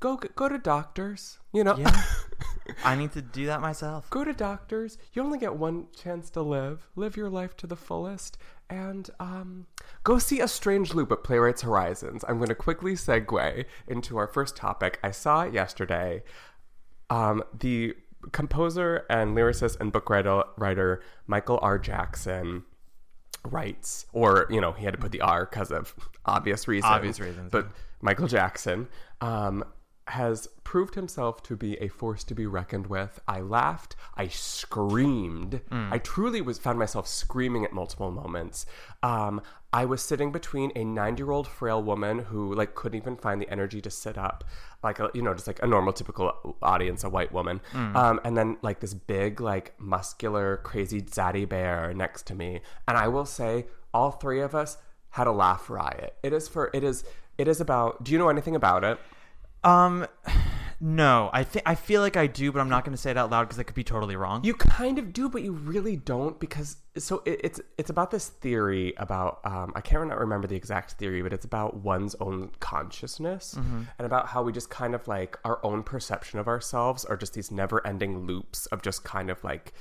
go 0.02 0.16
go 0.16 0.48
to 0.48 0.58
doctors. 0.58 1.38
You 1.54 1.64
know, 1.64 1.76
Yeah. 1.78 2.02
I 2.84 2.96
need 2.96 3.12
to 3.12 3.22
do 3.22 3.46
that 3.46 3.60
myself. 3.60 4.10
go 4.10 4.24
to 4.24 4.32
doctors. 4.32 4.98
You 5.12 5.22
only 5.22 5.38
get 5.38 5.54
one 5.56 5.86
chance 5.96 6.28
to 6.30 6.42
live. 6.42 6.88
Live 6.96 7.16
your 7.16 7.30
life 7.30 7.56
to 7.58 7.66
the 7.66 7.76
fullest, 7.76 8.36
and 8.68 9.08
um, 9.20 9.66
go 10.04 10.18
see 10.18 10.40
a 10.40 10.48
strange 10.48 10.92
loop 10.92 11.12
at 11.12 11.22
Playwrights 11.24 11.62
Horizons. 11.62 12.24
I'm 12.28 12.36
going 12.36 12.48
to 12.48 12.54
quickly 12.54 12.94
segue 12.94 13.64
into 13.86 14.16
our 14.16 14.26
first 14.26 14.56
topic. 14.56 14.98
I 15.02 15.12
saw 15.12 15.42
it 15.42 15.54
yesterday. 15.54 16.22
Um, 17.10 17.42
the 17.58 17.94
composer 18.32 19.04
and 19.10 19.36
lyricist 19.36 19.78
and 19.80 19.92
book 19.92 20.08
writer, 20.08 20.44
writer 20.56 21.02
Michael 21.26 21.58
R. 21.62 21.78
Jackson 21.78 22.64
writes, 23.44 24.06
or 24.12 24.46
you 24.50 24.60
know, 24.60 24.72
he 24.72 24.84
had 24.84 24.94
to 24.94 25.00
put 25.00 25.12
the 25.12 25.20
R 25.20 25.46
because 25.46 25.70
of 25.70 25.94
obvious 26.24 26.66
reasons. 26.66 26.90
Obvious 26.90 27.20
reasons, 27.20 27.50
But 27.50 27.68
Michael 28.00 28.28
Jackson 28.28 28.88
um, 29.20 29.64
has 30.08 30.48
proved 30.64 30.94
himself 30.94 31.42
to 31.44 31.56
be 31.56 31.76
a 31.80 31.88
force 31.88 32.24
to 32.24 32.34
be 32.34 32.46
reckoned 32.46 32.88
with. 32.88 33.20
I 33.28 33.40
laughed, 33.40 33.94
I 34.16 34.28
screamed. 34.28 35.60
I 35.70 35.98
truly 35.98 36.40
was 36.40 36.58
found 36.58 36.78
myself 36.78 37.06
screaming 37.06 37.64
at 37.64 37.72
multiple 37.72 38.10
moments. 38.10 38.66
Um, 39.02 39.40
I 39.72 39.84
was 39.86 40.02
sitting 40.02 40.32
between 40.32 40.70
a 40.76 40.84
90-year-old 40.84 41.46
frail 41.46 41.82
woman 41.82 42.18
who 42.18 42.52
like 42.54 42.74
couldn't 42.74 43.00
even 43.00 43.16
find 43.16 43.40
the 43.40 43.48
energy 43.50 43.80
to 43.80 43.90
sit 43.90 44.18
up, 44.18 44.44
like 44.82 44.98
a, 44.98 45.10
you 45.14 45.22
know, 45.22 45.32
just 45.34 45.46
like 45.46 45.62
a 45.62 45.66
normal 45.66 45.92
typical 45.92 46.56
audience, 46.62 47.04
a 47.04 47.08
white 47.08 47.32
woman. 47.32 47.60
Um, 47.96 48.20
and 48.24 48.36
then 48.36 48.58
like 48.60 48.80
this 48.80 48.92
big 48.92 49.40
like 49.40 49.74
muscular 49.80 50.58
crazy 50.58 51.00
zaddy 51.00 51.48
bear 51.48 51.94
next 51.94 52.26
to 52.26 52.34
me. 52.34 52.60
And 52.86 52.98
I 52.98 53.08
will 53.08 53.24
say 53.26 53.66
all 53.94 54.10
three 54.10 54.40
of 54.40 54.54
us 54.54 54.76
had 55.10 55.26
a 55.26 55.32
laugh 55.32 55.70
riot. 55.70 56.16
It 56.22 56.32
is 56.32 56.48
for 56.48 56.70
it 56.74 56.82
is 56.84 57.04
it 57.38 57.48
is 57.48 57.60
about 57.60 58.04
do 58.04 58.12
you 58.12 58.18
know 58.18 58.28
anything 58.28 58.56
about 58.56 58.84
it? 58.84 58.98
Um, 59.64 60.06
no, 60.84 61.30
I 61.32 61.44
think 61.44 61.62
I 61.64 61.76
feel 61.76 62.00
like 62.00 62.16
I 62.16 62.26
do, 62.26 62.50
but 62.50 62.58
I'm 62.58 62.68
not 62.68 62.84
going 62.84 62.94
to 62.94 63.00
say 63.00 63.12
it 63.12 63.16
out 63.16 63.30
loud 63.30 63.44
because 63.44 63.60
I 63.60 63.62
could 63.62 63.76
be 63.76 63.84
totally 63.84 64.16
wrong. 64.16 64.42
You 64.42 64.54
kind 64.54 64.98
of 64.98 65.12
do, 65.12 65.28
but 65.28 65.42
you 65.42 65.52
really 65.52 65.94
don't 65.96 66.40
because 66.40 66.78
so 66.98 67.22
it, 67.24 67.40
it's 67.44 67.60
it's 67.78 67.88
about 67.88 68.10
this 68.10 68.28
theory 68.28 68.92
about 68.96 69.38
um, 69.44 69.72
I 69.76 69.80
can't 69.80 70.00
remember 70.10 70.48
the 70.48 70.56
exact 70.56 70.92
theory, 70.94 71.22
but 71.22 71.32
it's 71.32 71.44
about 71.44 71.76
one's 71.76 72.16
own 72.16 72.50
consciousness 72.58 73.54
and 73.98 74.06
about 74.06 74.26
how 74.26 74.42
we 74.42 74.50
just 74.52 74.70
kind 74.70 74.96
of 74.96 75.06
like 75.06 75.38
our 75.44 75.64
own 75.64 75.84
perception 75.84 76.40
of 76.40 76.48
ourselves 76.48 77.04
are 77.04 77.16
just 77.16 77.34
these 77.34 77.52
never-ending 77.52 78.26
loops 78.26 78.66
of 78.66 78.82
just 78.82 79.04
kind 79.04 79.30
of 79.30 79.42
like. 79.44 79.72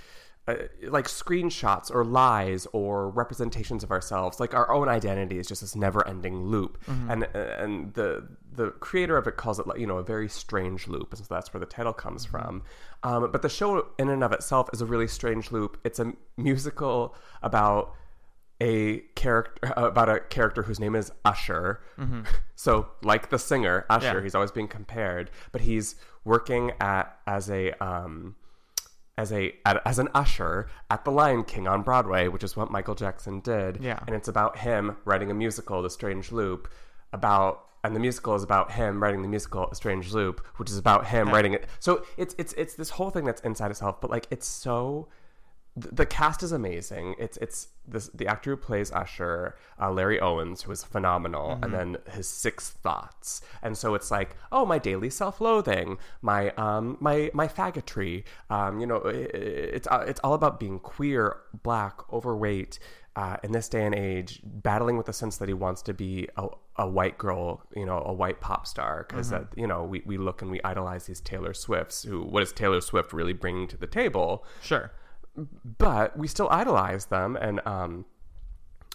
Uh, 0.47 0.55
like 0.87 1.05
screenshots 1.05 1.91
or 1.93 2.03
lies 2.03 2.65
or 2.73 3.11
representations 3.11 3.83
of 3.83 3.91
ourselves 3.91 4.39
like 4.39 4.55
our 4.55 4.71
own 4.71 4.89
identity 4.89 5.37
is 5.37 5.45
just 5.45 5.61
this 5.61 5.75
never-ending 5.75 6.45
loop 6.45 6.81
and 7.11 7.25
and 7.35 7.93
the 7.93 8.27
the 8.53 8.71
creator 8.71 9.15
of 9.17 9.27
it 9.27 9.37
calls 9.37 9.59
it 9.59 9.65
like 9.67 9.79
you 9.79 9.87
know 9.87 9.97
a 9.97 10.03
very 10.03 10.27
strange 10.27 10.87
loop 10.87 11.13
and 11.13 11.19
so 11.25 11.33
that's 11.33 11.53
where 11.53 11.59
the 11.59 11.65
title 11.65 11.93
comes 11.93 12.25
from 12.25 12.61
um, 13.03 13.31
but 13.31 13.41
the 13.41 13.49
show 13.49 13.87
in 13.97 14.09
and 14.09 14.23
of 14.23 14.31
itself 14.33 14.69
is 14.73 14.81
a 14.81 14.85
really 14.85 15.07
strange 15.07 15.51
loop 15.51 15.77
it's 15.85 15.99
a 15.99 16.11
musical 16.37 17.15
about 17.41 17.93
a 18.61 18.99
character 19.15 19.73
about 19.77 20.09
a 20.09 20.19
character 20.19 20.63
whose 20.63 20.79
name 20.79 20.95
is 20.95 21.11
Usher. 21.25 21.81
So, 22.55 22.89
like 23.01 23.31
the 23.31 23.39
singer 23.39 23.87
Usher, 23.89 24.17
Yeah. 24.17 24.21
he's 24.21 24.35
always 24.35 24.51
being 24.51 24.67
compared, 24.67 25.31
but 25.51 25.61
he's 25.61 25.95
working 26.25 26.73
at 26.79 27.17
as 27.25 27.49
a 27.49 27.71
um, 27.83 28.35
as 29.17 29.31
a 29.31 29.55
as 29.65 29.97
an 29.97 30.09
usher 30.13 30.67
at 30.91 31.03
the 31.03 31.09
Lion 31.11 31.43
King 31.43 31.67
on 31.67 31.81
Broadway, 31.81 32.27
which 32.27 32.43
is 32.43 32.55
what 32.55 32.69
Michael 32.69 32.93
Jackson 32.93 33.39
did. 33.39 33.79
Yeah. 33.81 33.97
and 34.05 34.15
it's 34.15 34.27
about 34.27 34.59
him 34.59 34.95
writing 35.05 35.31
a 35.31 35.33
musical, 35.33 35.81
The 35.81 35.89
Strange 35.89 36.31
Loop, 36.31 36.71
about. 37.11 37.65
And 37.83 37.95
the 37.95 37.99
musical 37.99 38.35
is 38.35 38.43
about 38.43 38.71
him 38.73 39.01
writing 39.01 39.21
the 39.23 39.27
musical 39.27 39.67
A 39.71 39.75
Strange 39.75 40.13
Loop, 40.13 40.45
which 40.57 40.69
is 40.69 40.77
about 40.77 41.07
him 41.07 41.29
writing 41.29 41.53
it. 41.53 41.65
So 41.79 42.05
it's 42.17 42.35
it's 42.37 42.53
it's 42.53 42.75
this 42.75 42.91
whole 42.91 43.09
thing 43.09 43.25
that's 43.25 43.41
inside 43.41 43.71
itself, 43.71 43.99
but 44.01 44.11
like 44.11 44.27
it's 44.29 44.47
so 44.47 45.07
the 45.75 46.05
cast 46.05 46.43
is 46.43 46.51
amazing. 46.51 47.15
It's 47.17 47.37
it's 47.37 47.69
this 47.87 48.09
the 48.13 48.27
actor 48.27 48.51
who 48.51 48.57
plays 48.57 48.91
Usher, 48.91 49.55
uh, 49.81 49.89
Larry 49.89 50.19
Owens, 50.19 50.63
who 50.63 50.71
is 50.73 50.83
phenomenal, 50.83 51.57
and 51.63 51.73
then 51.73 51.97
his 52.11 52.27
six 52.27 52.71
thoughts. 52.71 53.41
And 53.63 53.77
so 53.77 53.95
it's 53.95 54.11
like, 54.11 54.35
oh, 54.51 54.65
my 54.65 54.77
daily 54.79 55.09
self-loathing, 55.09 55.97
my 56.21 56.49
um 56.51 56.97
my 56.99 57.31
my 57.33 57.47
faggotry. 57.47 58.25
Um, 58.49 58.79
you 58.81 58.85
know, 58.85 59.01
i- 59.05 59.09
i- 59.09 59.73
it's 59.77 59.87
uh, 59.89 60.03
it's 60.05 60.19
all 60.25 60.33
about 60.33 60.59
being 60.59 60.77
queer, 60.77 61.37
black, 61.63 62.01
overweight. 62.11 62.77
Uh, 63.13 63.35
in 63.43 63.51
this 63.51 63.67
day 63.67 63.85
and 63.85 63.93
age, 63.93 64.39
battling 64.43 64.95
with 64.95 65.05
the 65.05 65.11
sense 65.11 65.35
that 65.35 65.49
he 65.49 65.53
wants 65.53 65.81
to 65.81 65.93
be 65.93 66.29
a, 66.37 66.47
a 66.77 66.87
white 66.87 67.17
girl, 67.17 67.61
you 67.75 67.85
know, 67.85 68.01
a 68.05 68.13
white 68.13 68.39
pop 68.39 68.65
star, 68.65 69.05
because 69.09 69.31
that 69.31 69.47
you 69.57 69.67
know 69.67 69.83
we, 69.83 70.01
we 70.05 70.17
look 70.17 70.41
and 70.41 70.49
we 70.49 70.61
idolize 70.63 71.07
these 71.07 71.19
Taylor 71.19 71.53
Swifts. 71.53 72.03
Who 72.03 72.23
what 72.23 72.41
is 72.41 72.53
Taylor 72.53 72.79
Swift 72.79 73.11
really 73.11 73.33
bringing 73.33 73.67
to 73.67 73.75
the 73.75 73.85
table? 73.87 74.45
Sure. 74.61 74.91
but 75.77 76.17
we 76.17 76.27
still 76.27 76.49
idolize 76.49 77.05
them 77.05 77.35
and 77.37 77.65
um 77.65 78.05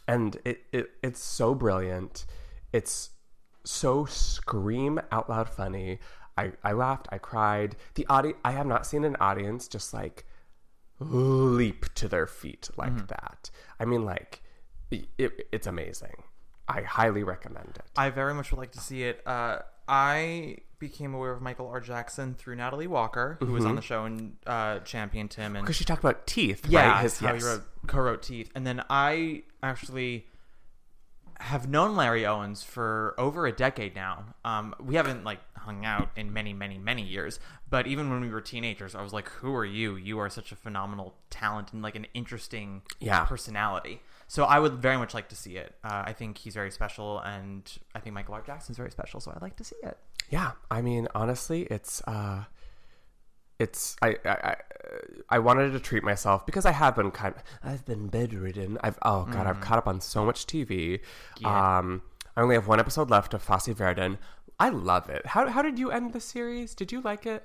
and 0.07 0.37
it, 0.45 0.63
it 0.73 0.91
it's 1.03 1.23
so 1.23 1.55
brilliant 1.55 2.27
it's 2.73 3.11
so 3.65 4.05
scream 4.05 5.01
out 5.11 5.29
loud 5.31 5.49
funny 5.49 5.99
i 6.37 6.53
i 6.63 6.73
laughed 6.73 7.09
i 7.11 7.19
cried 7.19 7.75
the 7.95 8.07
audience 8.09 8.39
i 8.45 8.53
have 8.53 8.67
not 8.67 8.87
seen 8.87 9.05
an 9.05 9.17
audience 9.17 9.67
just 9.67 9.93
like 9.95 10.26
leap 10.99 11.93
to 11.95 12.09
their 12.09 12.27
feet 12.27 12.71
like 12.77 13.09
that 13.09 13.51
i 13.79 13.85
mean 13.85 14.05
like 14.05 14.43
it, 14.91 15.47
it's 15.53 15.67
amazing 15.67 16.23
i 16.69 16.81
highly 16.83 17.23
recommend 17.23 17.71
it 17.77 17.85
I 17.97 18.11
very 18.11 18.35
much 18.35 18.51
would 18.51 18.59
like 18.59 18.73
to 18.73 18.81
see 18.81 19.03
it. 19.05 19.21
Uh, 19.27 19.59
I 19.89 20.59
became 20.79 21.15
aware 21.15 21.33
of 21.33 21.41
Michael 21.41 21.69
R. 21.69 21.81
Jackson 21.81 22.35
through 22.35 22.57
Natalie 22.57 22.87
Walker, 22.87 23.37
who 23.41 23.53
was 23.53 23.65
on 23.65 23.75
the 23.77 23.81
show 23.83 24.05
and 24.05 24.37
uh, 24.47 24.81
championed 24.81 25.33
him. 25.33 25.57
And 25.57 25.65
because 25.65 25.77
she 25.77 25.85
talked 25.85 26.03
about 26.03 26.27
teeth 26.27 26.67
yeah, 26.69 26.93
right 26.93 27.03
His- 27.03 27.19
how 27.21 27.33
yes. 27.33 27.43
he 27.43 27.49
wrote, 27.49 27.63
co-wrote 27.87 28.23
Teeth. 28.23 28.51
And 28.55 28.67
then 28.67 28.83
I 28.91 29.45
actually 29.63 30.27
have 31.41 31.69
known 31.69 31.97
Larry 31.97 32.25
Owens 32.27 32.63
for 32.63 33.15
over 33.19 33.47
a 33.47 33.53
decade 33.53 33.95
now. 33.95 34.25
Um, 34.45 34.75
we 34.81 34.95
haven't 34.97 35.25
like 35.25 35.41
hung 35.57 35.85
out 35.85 36.11
in 36.17 36.33
many, 36.33 36.53
many, 36.53 36.79
many 36.79 37.03
years, 37.03 37.41
but 37.69 37.87
even 37.87 38.11
when 38.11 38.21
we 38.21 38.31
were 38.31 38.41
teenagers, 38.41 38.95
I 38.95 39.03
was 39.03 39.13
like, 39.13 39.29
"Who 39.29 39.55
are 39.55 39.65
you? 39.65 39.97
You 39.97 40.19
are 40.19 40.31
such 40.31 40.53
a 40.53 40.57
phenomenal 40.57 41.15
talent 41.31 41.73
and 41.73 41.83
like 41.83 41.97
an 41.97 42.07
interesting 42.15 42.83
Yeah. 43.01 43.25
personality." 43.25 44.01
So 44.29 44.45
I 44.45 44.59
would 44.59 44.75
very 44.75 44.97
much 44.97 45.15
like 45.15 45.29
to 45.29 45.37
see 45.37 45.57
it. 45.57 45.75
Uh, 45.85 46.03
I 46.07 46.13
think 46.13 46.39
he's 46.39 46.55
very 46.55 46.71
special, 46.71 47.21
and 47.21 47.71
I 47.95 48.01
think 48.01 48.15
Michael 48.15 48.35
R. 48.35 48.43
Jackson's 48.43 48.77
very 48.79 48.91
special. 48.91 49.21
So 49.21 49.33
I'd 49.35 49.43
like 49.43 49.57
to 49.57 49.65
see 49.65 49.77
it. 49.83 49.99
yeah 50.29 50.53
i 50.73 50.83
mean 50.83 51.07
honestly 51.15 51.63
it's 51.71 52.03
uh 52.09 52.43
it's 53.59 53.97
I, 54.03 54.17
I 54.25 54.31
I 54.31 54.57
I 55.31 55.39
wanted 55.39 55.73
to 55.73 55.81
treat 55.81 56.03
myself 56.03 56.47
because 56.47 56.67
I 56.67 56.73
have 56.73 56.97
been 56.97 57.11
kind 57.11 57.35
of 57.35 57.43
I've 57.63 57.85
been 57.85 58.09
bedridden. 58.09 58.79
I've 58.83 58.99
oh 59.03 59.25
god 59.31 59.47
I've 59.47 59.61
caught 59.61 59.79
up 59.79 59.87
on 59.87 60.01
so 60.01 60.25
much 60.25 60.47
TV. 60.47 61.01
Um, 61.45 62.03
I 62.37 62.43
only 62.43 62.55
have 62.55 62.67
one 62.67 62.81
episode 62.81 63.11
left 63.11 63.35
of 63.35 63.43
Fosse 63.43 63.69
Verdon. 63.69 64.19
I 64.59 64.69
love 64.69 65.09
it. 65.09 65.27
How 65.27 65.49
how 65.49 65.63
did 65.63 65.79
you 65.79 65.91
end 65.91 66.13
the 66.13 66.21
series? 66.21 66.75
Did 66.75 66.93
you 66.93 67.01
like 67.01 67.27
it? 67.27 67.45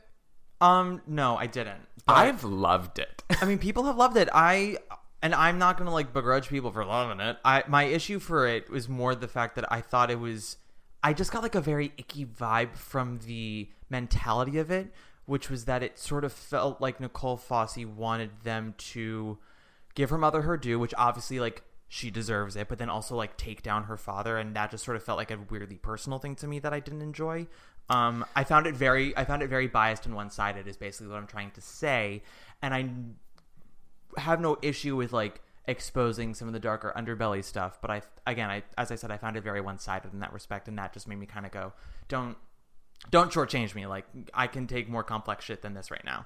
Um, 0.59 1.01
no, 1.07 1.37
I 1.37 1.47
didn't. 1.47 1.81
I've 2.07 2.43
loved 2.43 2.99
it. 2.99 3.23
I 3.41 3.45
mean, 3.45 3.57
people 3.57 3.85
have 3.85 3.97
loved 3.97 4.17
it. 4.17 4.29
I 4.33 4.77
and 5.21 5.33
I'm 5.35 5.57
not 5.57 5.77
gonna 5.77 5.91
like 5.91 6.13
begrudge 6.13 6.49
people 6.49 6.71
for 6.71 6.85
loving 6.85 7.19
it. 7.19 7.37
I 7.43 7.63
my 7.67 7.83
issue 7.83 8.19
for 8.19 8.47
it 8.47 8.69
was 8.69 8.87
more 8.87 9.15
the 9.15 9.27
fact 9.27 9.55
that 9.55 9.71
I 9.71 9.81
thought 9.81 10.11
it 10.11 10.19
was. 10.19 10.57
I 11.03 11.13
just 11.13 11.31
got 11.31 11.41
like 11.41 11.55
a 11.55 11.61
very 11.61 11.93
icky 11.97 12.25
vibe 12.25 12.75
from 12.75 13.19
the 13.25 13.69
mentality 13.89 14.59
of 14.59 14.69
it, 14.69 14.93
which 15.31 15.49
was 15.49 15.63
that 15.63 15.81
it 15.81 15.97
sort 15.97 16.25
of 16.25 16.33
felt 16.33 16.81
like 16.81 16.99
Nicole 16.99 17.37
Fosse 17.37 17.85
wanted 17.85 18.31
them 18.43 18.75
to 18.77 19.37
give 19.95 20.09
her 20.09 20.17
mother 20.17 20.41
her 20.41 20.57
due, 20.57 20.77
which 20.77 20.93
obviously 20.97 21.39
like 21.39 21.63
she 21.87 22.11
deserves 22.11 22.57
it, 22.57 22.67
but 22.67 22.79
then 22.79 22.89
also 22.89 23.15
like 23.15 23.37
take 23.37 23.63
down 23.63 23.85
her 23.85 23.95
father, 23.95 24.37
and 24.37 24.53
that 24.57 24.71
just 24.71 24.83
sort 24.83 24.97
of 24.97 25.03
felt 25.03 25.17
like 25.17 25.31
a 25.31 25.39
weirdly 25.49 25.77
personal 25.77 26.19
thing 26.19 26.35
to 26.35 26.47
me 26.47 26.59
that 26.59 26.73
I 26.73 26.81
didn't 26.81 27.01
enjoy. 27.01 27.47
Um, 27.89 28.25
I 28.35 28.43
found 28.43 28.67
it 28.67 28.75
very, 28.75 29.15
I 29.15 29.23
found 29.23 29.41
it 29.41 29.47
very 29.47 29.67
biased 29.67 30.05
and 30.05 30.15
one 30.15 30.29
sided. 30.29 30.67
Is 30.67 30.75
basically 30.75 31.07
what 31.07 31.15
I'm 31.15 31.27
trying 31.27 31.51
to 31.51 31.61
say, 31.61 32.23
and 32.61 32.73
I 32.73 34.19
have 34.19 34.41
no 34.41 34.57
issue 34.61 34.97
with 34.97 35.13
like 35.13 35.39
exposing 35.65 36.33
some 36.33 36.49
of 36.49 36.53
the 36.53 36.59
darker 36.59 36.91
underbelly 36.97 37.43
stuff 37.43 37.77
but 37.81 37.91
i 37.91 38.01
again 38.25 38.49
i 38.49 38.63
as 38.79 38.91
i 38.91 38.95
said 38.95 39.11
i 39.11 39.15
found 39.15 39.37
it 39.37 39.43
very 39.43 39.61
one-sided 39.61 40.11
in 40.11 40.19
that 40.19 40.33
respect 40.33 40.67
and 40.67 40.75
that 40.75 40.91
just 40.91 41.07
made 41.07 41.19
me 41.19 41.27
kind 41.27 41.45
of 41.45 41.51
go 41.51 41.71
don't 42.07 42.35
don't 43.09 43.31
shortchange 43.31 43.73
me 43.73 43.85
like 43.87 44.05
i 44.33 44.45
can 44.47 44.67
take 44.67 44.87
more 44.89 45.03
complex 45.03 45.43
shit 45.45 45.61
than 45.61 45.73
this 45.73 45.89
right 45.91 46.05
now 46.05 46.25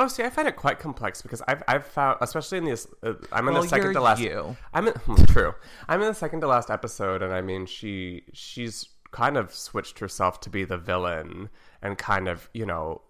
Oh, 0.00 0.06
see, 0.06 0.22
I 0.22 0.30
find 0.30 0.46
it 0.46 0.54
quite 0.54 0.78
complex 0.78 1.22
because 1.22 1.42
I've 1.48 1.60
I've 1.66 1.84
found, 1.84 2.18
especially 2.20 2.58
in 2.58 2.66
this, 2.66 2.86
uh, 3.02 3.14
I'm 3.32 3.48
in 3.48 3.54
Well, 3.54 3.64
the 3.64 3.68
second 3.68 3.94
to 3.94 4.00
last. 4.00 4.20
you. 4.20 4.56
I'm 4.72 4.86
in, 4.86 4.94
true. 5.26 5.52
I'm 5.88 6.00
in 6.00 6.06
the 6.06 6.14
second 6.14 6.40
to 6.42 6.46
last 6.46 6.70
episode, 6.70 7.20
and 7.20 7.32
I 7.32 7.40
mean, 7.40 7.66
she 7.66 8.22
she's 8.32 8.90
kind 9.10 9.36
of 9.36 9.52
switched 9.52 9.98
herself 9.98 10.38
to 10.42 10.50
be 10.50 10.62
the 10.64 10.78
villain, 10.78 11.48
and 11.82 11.98
kind 11.98 12.28
of, 12.28 12.48
you 12.54 12.64
know, 12.64 13.00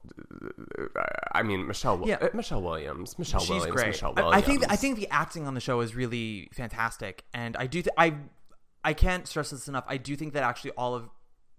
I 1.32 1.42
mean, 1.42 1.66
Michelle, 1.66 2.00
Yeah. 2.06 2.16
uh, 2.22 2.28
Michelle 2.32 2.62
Williams, 2.62 3.18
Michelle 3.18 3.40
she's 3.40 3.50
Williams, 3.50 3.74
great 3.74 3.86
Michelle 3.88 4.14
I- 4.16 4.22
Williams. 4.22 4.42
I, 4.42 4.46
think 4.46 4.72
I 4.72 4.76
think 4.76 4.96
the 4.96 5.08
acting 5.10 5.46
on 5.46 5.52
the 5.52 5.60
show 5.60 5.80
is 5.80 5.94
really 5.94 6.48
fantastic 6.54 7.24
and 7.34 7.54
i 7.58 7.66
do 7.66 7.82
th- 7.82 7.94
i 7.98 8.14
i 8.84 8.92
can't 8.94 9.26
stress 9.28 9.50
this 9.50 9.68
enough 9.68 9.84
i 9.88 9.96
do 9.96 10.16
think 10.16 10.32
that 10.32 10.42
actually 10.42 10.70
all 10.72 10.94
of 10.94 11.10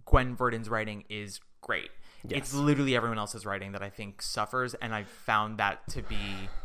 gwen 0.10 0.36
verdon's 0.36 0.70
writing 0.70 1.04
is 1.10 1.40
great 1.62 1.90
it's 2.30 2.54
literally 2.54 2.98
everyone 2.98 3.18
else's 3.18 3.46
writing 3.46 3.72
that 3.72 3.82
i 3.82 3.90
think 3.90 4.22
suffers 4.22 4.74
and 4.76 4.94
i 4.94 5.04
found 5.04 5.58
that 5.58 5.88
to 5.88 6.02
be 6.04 6.18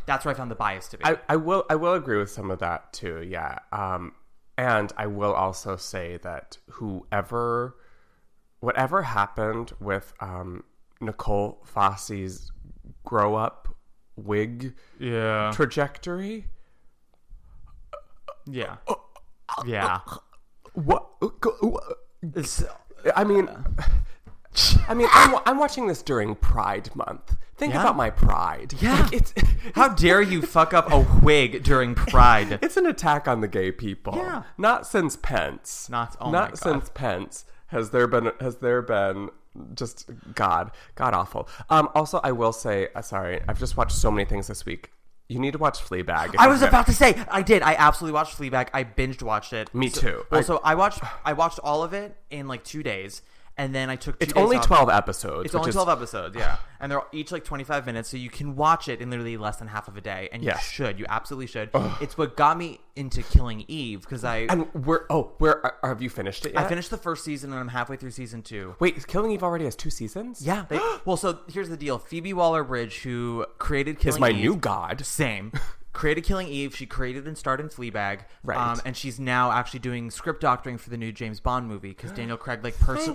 that's 0.05 0.25
where 0.25 0.35
i 0.35 0.37
found 0.37 0.51
the 0.51 0.57
bias 0.57 0.89
to 0.89 0.99
be 0.99 1.05
I, 1.05 1.17
I 1.29 1.37
will 1.37 1.65
I 1.71 1.77
will 1.77 1.95
agree 1.95 2.19
with 2.19 2.31
some 2.31 2.51
of 2.51 2.59
that 2.61 2.93
too. 2.93 3.23
Yeah. 3.27 3.59
Um, 3.73 4.13
and 4.57 4.93
I 4.97 5.07
will 5.07 5.33
also 5.33 5.77
say 5.77 6.19
that 6.23 6.59
whoever, 6.71 7.77
whatever 8.61 9.03
happened 9.03 9.73
with 9.81 10.13
um, 10.21 10.63
Nicole 11.01 11.61
Fosse's 11.65 12.53
grow 13.05 13.35
up 13.35 13.69
wig 14.17 14.75
yeah 15.01 15.51
trajectory. 15.53 16.47
yeah 18.47 18.77
uh, 18.87 18.93
uh, 18.93 18.95
uh, 19.49 19.63
yeah 19.67 20.01
What? 20.75 21.09
I 23.17 23.25
mean, 23.25 23.49
I 24.89 24.95
mean, 24.95 25.09
I'm, 25.13 25.39
I'm 25.47 25.59
watching 25.59 25.87
this 25.87 26.03
during 26.03 26.35
Pride 26.35 26.95
Month. 26.95 27.37
Think 27.57 27.73
Yeah. 27.73 27.83
about 27.83 27.97
my 27.97 28.11
pride. 28.11 28.75
Yeah. 28.81 29.01
Like, 29.03 29.13
it's 29.13 29.33
How 29.75 29.89
dare 29.89 30.21
you 30.21 30.43
fuck 30.43 30.75
up 30.75 30.93
a 30.93 31.01
wig 31.23 31.63
during 31.63 31.95
Pride? 31.95 32.59
it's 32.63 32.77
an 32.77 32.87
attack 32.87 33.29
on 33.29 33.41
the 33.41 33.49
gay 33.49 33.71
people. 33.71 34.15
Yeah. 34.17 34.43
Not 34.59 34.87
since 34.87 35.17
Pence. 35.17 35.89
Not- 35.89 36.17
oh 36.21 36.27
my 36.27 36.33
not 36.33 36.59
since 36.59 36.89
Pence 36.89 37.45
has 37.69 37.91
there 37.91 38.07
been 38.09 38.33
has 38.41 38.57
there 38.57 38.83
been 38.83 39.31
just 39.75 40.11
God 40.35 40.73
God 40.97 41.15
awful. 41.15 41.49
Um. 41.71 41.89
Also, 41.95 42.19
I 42.25 42.33
will 42.33 42.53
say, 42.53 42.89
uh, 42.95 43.03
sorry, 43.03 43.41
I've 43.47 43.59
just 43.61 43.77
watched 43.77 43.93
so 43.97 44.11
many 44.11 44.25
things 44.25 44.49
this 44.49 44.67
week. 44.67 44.91
You 45.29 45.39
need 45.39 45.53
to 45.53 45.59
watch 45.59 45.79
Fleabag. 45.81 46.35
I 46.39 46.49
was 46.49 46.61
about 46.61 46.87
to 46.87 46.93
say 46.93 47.23
I 47.31 47.41
did. 47.43 47.63
I 47.63 47.75
absolutely 47.77 48.13
watched 48.13 48.39
Fleabag. 48.39 48.69
I 48.75 48.85
binged 48.85 49.23
watched 49.23 49.53
it. 49.55 49.75
Me 49.75 49.89
So- 49.89 50.01
too. 50.01 50.27
Well, 50.31 50.41
I- 50.41 50.43
so 50.45 50.61
I 50.63 50.75
watched 50.75 51.01
I 51.25 51.33
watched 51.33 51.59
all 51.65 51.83
of 51.83 51.95
it 51.95 52.17
in 52.31 52.47
like 52.47 52.63
two 52.63 52.83
days, 52.83 53.23
and 53.57 53.75
then 53.75 53.89
I 53.91 53.97
took. 53.97 54.19
Two 54.19 54.25
It's 54.25 54.33
only 54.35 54.57
off. 54.57 54.67
twelve 54.67 54.89
episodes. 54.91 55.47
It's 55.47 55.55
only 55.55 55.69
is- 55.69 55.75
twelve 55.75 55.89
episodes, 55.89 56.37
yeah, 56.37 56.57
and 56.81 56.91
they're 56.91 57.03
each 57.13 57.31
like 57.33 57.45
twenty 57.45 57.65
five 57.65 57.87
minutes, 57.87 58.09
so 58.09 58.17
you 58.17 58.31
can 58.31 58.57
watch 58.57 58.89
it 58.89 59.01
in 59.01 59.11
literally 59.11 59.37
less 59.37 59.57
than 59.57 59.69
half 59.69 59.89
of 59.89 59.97
a 59.97 60.01
day, 60.01 60.29
and 60.33 60.43
Yes. 60.43 60.57
you 60.79 60.85
should. 60.87 60.99
You 60.99 61.07
absolutely 61.09 61.47
should. 61.47 61.71
It's 62.01 62.19
what 62.19 62.37
got 62.37 62.57
me 62.59 62.81
into 62.97 63.23
Killing 63.23 63.65
Eve 63.69 64.01
because 64.03 64.25
I 64.25 64.39
And 64.51 64.67
where? 64.85 65.07
Oh, 65.11 65.33
where 65.39 65.65
are, 65.65 65.89
have 65.89 66.03
you 66.03 66.11
finished 66.11 66.47
it? 66.47 66.55
Yet? 66.55 66.63
I 66.65 66.69
finished 66.69 66.91
the 66.91 66.97
first 66.97 67.25
season 67.25 67.51
and 67.53 67.61
I'm 67.61 67.69
halfway 67.69 67.97
through 67.97 68.11
season 68.13 68.43
two. 68.43 68.77
Wait, 68.81 69.07
Killing 69.07 69.31
Eve 69.33 69.43
already 69.43 69.65
has 69.65 69.77
two 69.77 69.91
seasons. 69.91 70.43
Yeah. 70.45 70.65
They, 70.69 70.81
well, 71.05 71.17
so 71.17 71.41
here's 71.49 71.69
the 71.69 71.77
deal: 71.77 71.99
Phoebe 71.99 72.33
Waller-Bridge, 72.33 73.03
who 73.03 73.47
created 73.59 73.99
Killing 73.99 74.15
Eve 74.15 74.17
is 74.17 74.21
my 74.21 74.31
Eve, 74.31 74.37
new 74.37 74.57
god. 74.57 75.05
Same. 75.05 75.53
created 75.93 76.25
Killing 76.25 76.49
Eve. 76.49 76.75
She 76.75 76.87
created 76.87 77.27
and 77.29 77.39
starred 77.39 77.61
in 77.61 77.69
Fleabag. 77.69 78.21
Right. 78.43 78.59
Um, 78.59 78.81
and 78.85 78.97
she's 78.97 79.21
now 79.21 79.53
actually 79.53 79.79
doing 79.81 80.11
script 80.11 80.41
doctoring 80.41 80.77
for 80.77 80.91
the 80.91 80.97
new 80.97 81.13
James 81.13 81.39
Bond 81.39 81.69
movie 81.69 81.91
because 81.91 82.11
Daniel 82.11 82.37
Craig, 82.37 82.65
like, 82.65 82.77
person. 82.81 83.15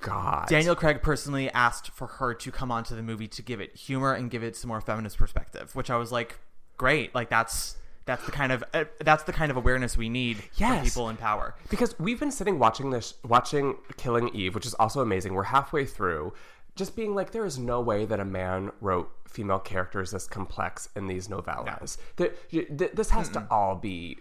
God. 0.00 0.48
Daniel 0.48 0.74
Craig 0.74 1.02
personally 1.02 1.50
asked 1.50 1.90
for 1.90 2.06
her 2.06 2.34
to 2.34 2.52
come 2.52 2.70
onto 2.70 2.94
the 2.94 3.02
movie 3.02 3.28
to 3.28 3.42
give 3.42 3.60
it 3.60 3.74
humor 3.76 4.12
and 4.14 4.30
give 4.30 4.42
it 4.42 4.56
some 4.56 4.68
more 4.68 4.80
feminist 4.80 5.18
perspective, 5.18 5.74
which 5.74 5.90
I 5.90 5.96
was 5.96 6.12
like, 6.12 6.38
great. 6.76 7.14
Like 7.14 7.28
that's 7.28 7.76
that's 8.06 8.24
the 8.24 8.32
kind 8.32 8.52
of 8.52 8.64
uh, 8.74 8.84
that's 9.00 9.24
the 9.24 9.32
kind 9.32 9.50
of 9.50 9.56
awareness 9.56 9.96
we 9.96 10.08
need 10.08 10.38
for 10.38 10.80
people 10.82 11.08
in 11.10 11.16
power. 11.16 11.54
because 11.68 11.98
we've 11.98 12.18
been 12.18 12.32
sitting 12.32 12.58
watching 12.58 12.90
this, 12.90 13.14
watching 13.24 13.76
Killing 13.96 14.30
Eve, 14.34 14.54
which 14.54 14.66
is 14.66 14.74
also 14.74 15.00
amazing. 15.00 15.34
We're 15.34 15.44
halfway 15.44 15.84
through, 15.84 16.32
just 16.74 16.96
being 16.96 17.14
like, 17.14 17.32
there 17.32 17.44
is 17.44 17.58
no 17.58 17.80
way 17.80 18.06
that 18.06 18.18
a 18.18 18.24
man 18.24 18.72
wrote 18.80 19.10
female 19.30 19.58
characters 19.58 20.12
as 20.12 20.26
complex 20.26 20.88
in 20.96 21.06
these 21.06 21.28
novellas. 21.28 21.96
That- 22.16 22.36
y- 22.52 22.66
th- 22.76 22.92
this 22.92 23.10
has 23.10 23.28
to 23.30 23.46
all 23.50 23.76
be 23.76 24.18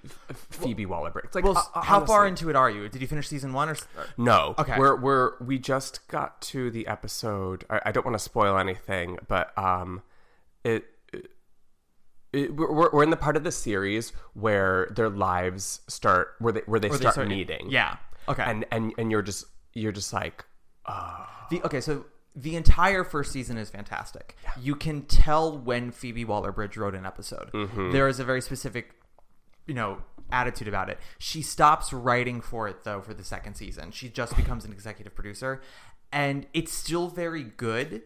Phoebe 0.50 0.86
Waller-Bridge. 0.86 1.34
Like, 1.34 1.44
Well, 1.44 1.70
uh, 1.76 1.82
how 1.82 2.06
far 2.06 2.28
into 2.28 2.50
it 2.50 2.56
are 2.56 2.70
you? 2.70 2.88
Did 2.90 3.02
you 3.02 3.08
finish 3.08 3.28
season 3.28 3.52
one 3.54 3.70
or? 3.70 3.76
No. 4.18 4.56
Okay. 4.58 4.78
We're 4.78 4.96
we're 4.96 5.32
we 5.42 5.58
just 5.60 6.08
got 6.08 6.42
to 6.44 6.70
the 6.72 6.88
episode. 6.88 7.66
I, 7.70 7.82
I 7.88 7.92
don't 7.92 8.06
want 8.06 8.16
to 8.16 8.24
spoil 8.24 8.58
anything, 8.58 9.18
but 9.28 9.58
um, 9.58 10.02
it. 10.64 10.86
It, 12.32 12.56
we're, 12.56 12.72
we're- 12.72 12.90
we're 12.94 13.04
in 13.04 13.10
the 13.10 13.18
part 13.18 13.36
of 13.38 13.44
the 13.44 13.52
series 13.52 14.14
where 14.34 14.88
their 14.96 15.10
lives 15.10 15.82
start 15.88 16.36
where 16.40 16.54
they 16.54 16.62
where 16.68 16.80
they, 16.80 16.88
Or 16.90 16.92
they 16.92 16.98
start, 17.00 17.14
start- 17.16 17.28
meeting. 17.28 17.68
Yeah. 17.70 17.98
Okay. 18.28 18.44
And 18.46 18.66
and 18.72 18.94
and 19.00 19.10
you're 19.10 19.24
just 19.24 19.46
you're 19.74 19.92
just 19.92 20.14
like 20.14 20.46
oh. 20.88 21.26
The, 21.50 21.64
okay, 21.64 21.82
so 21.82 22.06
the 22.36 22.56
entire 22.56 23.04
first 23.04 23.32
season 23.32 23.58
is 23.58 23.70
fantastic. 23.70 24.36
You 24.60 24.76
can 24.76 25.04
tell 25.04 25.58
when 25.58 25.92
Phoebe 25.92 26.26
Waller-Bridge 26.26 26.78
wrote 26.78 26.96
an 26.96 27.06
episode. 27.06 27.52
Mm-hmm. 27.52 27.92
There 27.92 28.08
is 28.08 28.20
a 28.20 28.24
very 28.24 28.42
specific, 28.42 28.92
you 29.68 29.74
know, 29.74 30.00
attitude 30.32 30.68
about 30.68 30.90
it. 30.90 31.00
She 31.18 31.42
stops 31.42 31.92
writing 31.92 32.42
for 32.42 32.68
it 32.68 32.84
though 32.84 33.02
for 33.02 33.14
the 33.14 33.24
second 33.24 33.56
season. 33.56 33.92
She 33.92 34.10
just 34.10 34.36
becomes 34.36 34.64
an 34.64 34.72
executive 34.72 35.16
producer, 35.16 35.62
and 36.12 36.48
it's 36.54 36.72
still 36.72 37.08
very 37.08 37.44
good, 37.44 38.04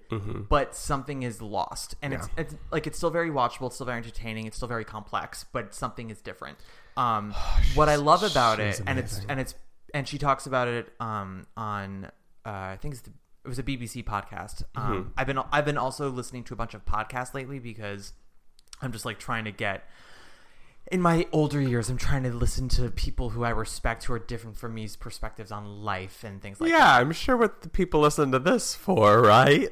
but 0.50 0.76
something 0.76 1.24
is 1.24 1.42
lost. 1.42 1.96
And 2.02 2.14
it's, 2.14 2.30
it's 2.38 2.56
like 2.72 2.88
it's 2.88 2.98
still 2.98 3.10
very 3.10 3.30
watchable. 3.30 3.68
It's 3.68 3.76
still 3.76 3.86
very 3.86 3.98
entertaining. 3.98 4.46
It's 4.46 4.58
still 4.58 4.68
very 4.68 4.86
complex, 4.86 5.46
but 5.52 5.74
something 5.74 6.10
is 6.10 6.22
different. 6.22 6.58
Um, 6.98 7.34
what 7.76 7.90
I 7.90 7.96
love 7.96 8.24
about 8.24 8.60
it, 8.60 8.82
and 8.86 9.00
it's 9.00 9.22
and 9.30 9.40
it's 9.40 9.56
and 9.94 10.08
she 10.08 10.18
talks 10.18 10.48
about 10.48 10.68
it 10.68 10.92
um, 11.00 11.46
on 11.56 12.06
uh, 12.46 12.50
I 12.50 12.78
think 12.82 12.96
it's 12.96 13.04
the, 13.04 13.12
it 13.44 13.48
was 13.48 13.60
a 13.60 13.64
BBC 13.64 14.04
podcast. 14.04 14.64
Um, 14.76 15.14
I've 15.18 15.28
been 15.28 15.40
I've 15.52 15.66
been 15.66 15.78
also 15.78 16.10
listening 16.10 16.44
to 16.46 16.54
a 16.54 16.58
bunch 16.58 16.74
of 16.74 16.86
podcasts 16.86 17.34
lately 17.34 17.60
because 17.60 18.14
I'm 18.82 18.92
just 18.92 19.06
like 19.06 19.20
trying 19.20 19.46
to 19.46 19.52
get 19.52 19.84
in 20.92 21.02
my 21.02 21.28
older 21.32 21.62
years. 21.62 21.90
I'm 21.90 21.98
trying 21.98 22.24
to 22.24 22.32
listen 22.32 22.70
to 22.70 22.90
people 22.90 23.30
who 23.32 23.44
I 23.44 23.50
respect 23.50 24.06
who 24.06 24.14
are 24.14 24.20
different 24.20 24.58
from 24.58 24.76
me's 24.76 24.96
perspectives 24.96 25.52
on 25.52 25.84
life 25.84 26.24
and 26.24 26.42
things 26.42 26.60
like 26.62 26.72
that. 26.72 26.78
yeah. 26.78 26.98
I'm 26.98 27.12
sure 27.12 27.38
what 27.38 27.62
the 27.62 27.70
people 27.70 28.02
listen 28.02 28.32
to 28.32 28.40
this 28.40 28.76
for, 28.76 29.22
right? 29.22 29.72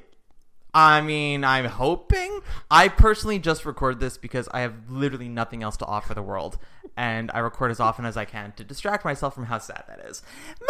I 0.74 1.02
mean, 1.02 1.44
I'm 1.44 1.66
hoping. 1.66 2.40
I 2.70 2.88
personally 2.88 3.40
just 3.40 3.66
record 3.66 4.00
this 4.00 4.18
because 4.18 4.48
I 4.54 4.62
have 4.62 4.90
literally 4.90 5.28
nothing 5.28 5.64
else 5.64 5.76
to 5.78 5.86
offer 5.86 6.14
the 6.14 6.22
world, 6.22 6.58
and 6.96 7.30
I 7.34 7.40
record 7.40 7.72
as 7.72 7.82
often 7.82 8.06
as 8.06 8.16
I 8.16 8.24
can 8.24 8.54
to 8.54 8.64
distract 8.64 9.04
myself 9.04 9.36
from 9.36 9.46
how 9.46 9.58
sad 9.60 9.84
that 9.90 10.00
is. 10.00 10.24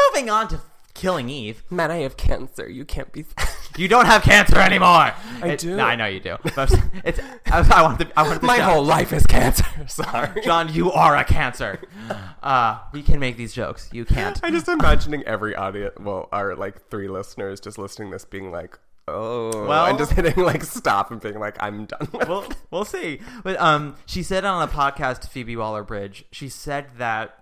Moving 0.09 0.29
on 0.29 0.47
to 0.47 0.59
Killing 0.93 1.29
Eve. 1.29 1.63
Man, 1.69 1.91
I 1.91 1.97
have 1.97 2.17
cancer. 2.17 2.69
You 2.69 2.85
can't 2.85 3.11
be. 3.11 3.25
You 3.77 3.87
don't 3.87 4.05
have 4.05 4.21
cancer 4.23 4.57
anymore. 4.59 5.13
I 5.41 5.55
do. 5.57 5.77
No, 5.77 5.85
I 5.85 5.95
know 5.95 6.05
you 6.05 6.19
do. 6.19 6.35
But 6.57 6.73
it's. 7.05 7.21
I, 7.45 7.65
I 7.73 7.81
want 7.81 7.99
to. 8.01 8.19
I 8.19 8.23
want 8.23 8.41
to. 8.41 8.45
My 8.45 8.57
whole 8.57 8.83
life 8.83 9.13
is 9.13 9.25
cancer. 9.25 9.63
Sorry. 9.87 10.41
John, 10.41 10.73
you 10.73 10.91
are 10.91 11.15
a 11.15 11.23
cancer. 11.23 11.79
Uh, 12.43 12.79
we 12.91 13.01
can 13.01 13.21
make 13.21 13.37
these 13.37 13.53
jokes. 13.53 13.89
You 13.93 14.03
can't. 14.03 14.37
I'm 14.43 14.51
just 14.51 14.67
imagining 14.67 15.23
every 15.23 15.55
audience, 15.55 15.95
well, 16.01 16.27
our 16.33 16.53
like 16.57 16.89
three 16.89 17.07
listeners 17.07 17.61
just 17.61 17.77
listening 17.77 18.11
this 18.11 18.25
being 18.25 18.51
like, 18.51 18.77
oh, 19.07 19.65
Well- 19.65 19.85
and 19.85 19.97
just 19.97 20.11
hitting 20.11 20.43
like 20.43 20.65
stop 20.65 21.09
and 21.09 21.21
being 21.21 21.39
like, 21.39 21.55
I'm 21.61 21.85
done 21.85 22.09
with 22.11 22.27
we'll, 22.27 22.43
it. 22.43 22.55
we'll 22.71 22.85
see. 22.85 23.21
But 23.41 23.57
um, 23.61 23.95
she 24.05 24.21
said 24.21 24.43
on 24.43 24.67
a 24.67 24.71
podcast 24.71 25.29
Phoebe 25.29 25.55
Waller 25.55 25.85
Bridge, 25.85 26.25
she 26.33 26.49
said 26.49 26.87
that 26.97 27.41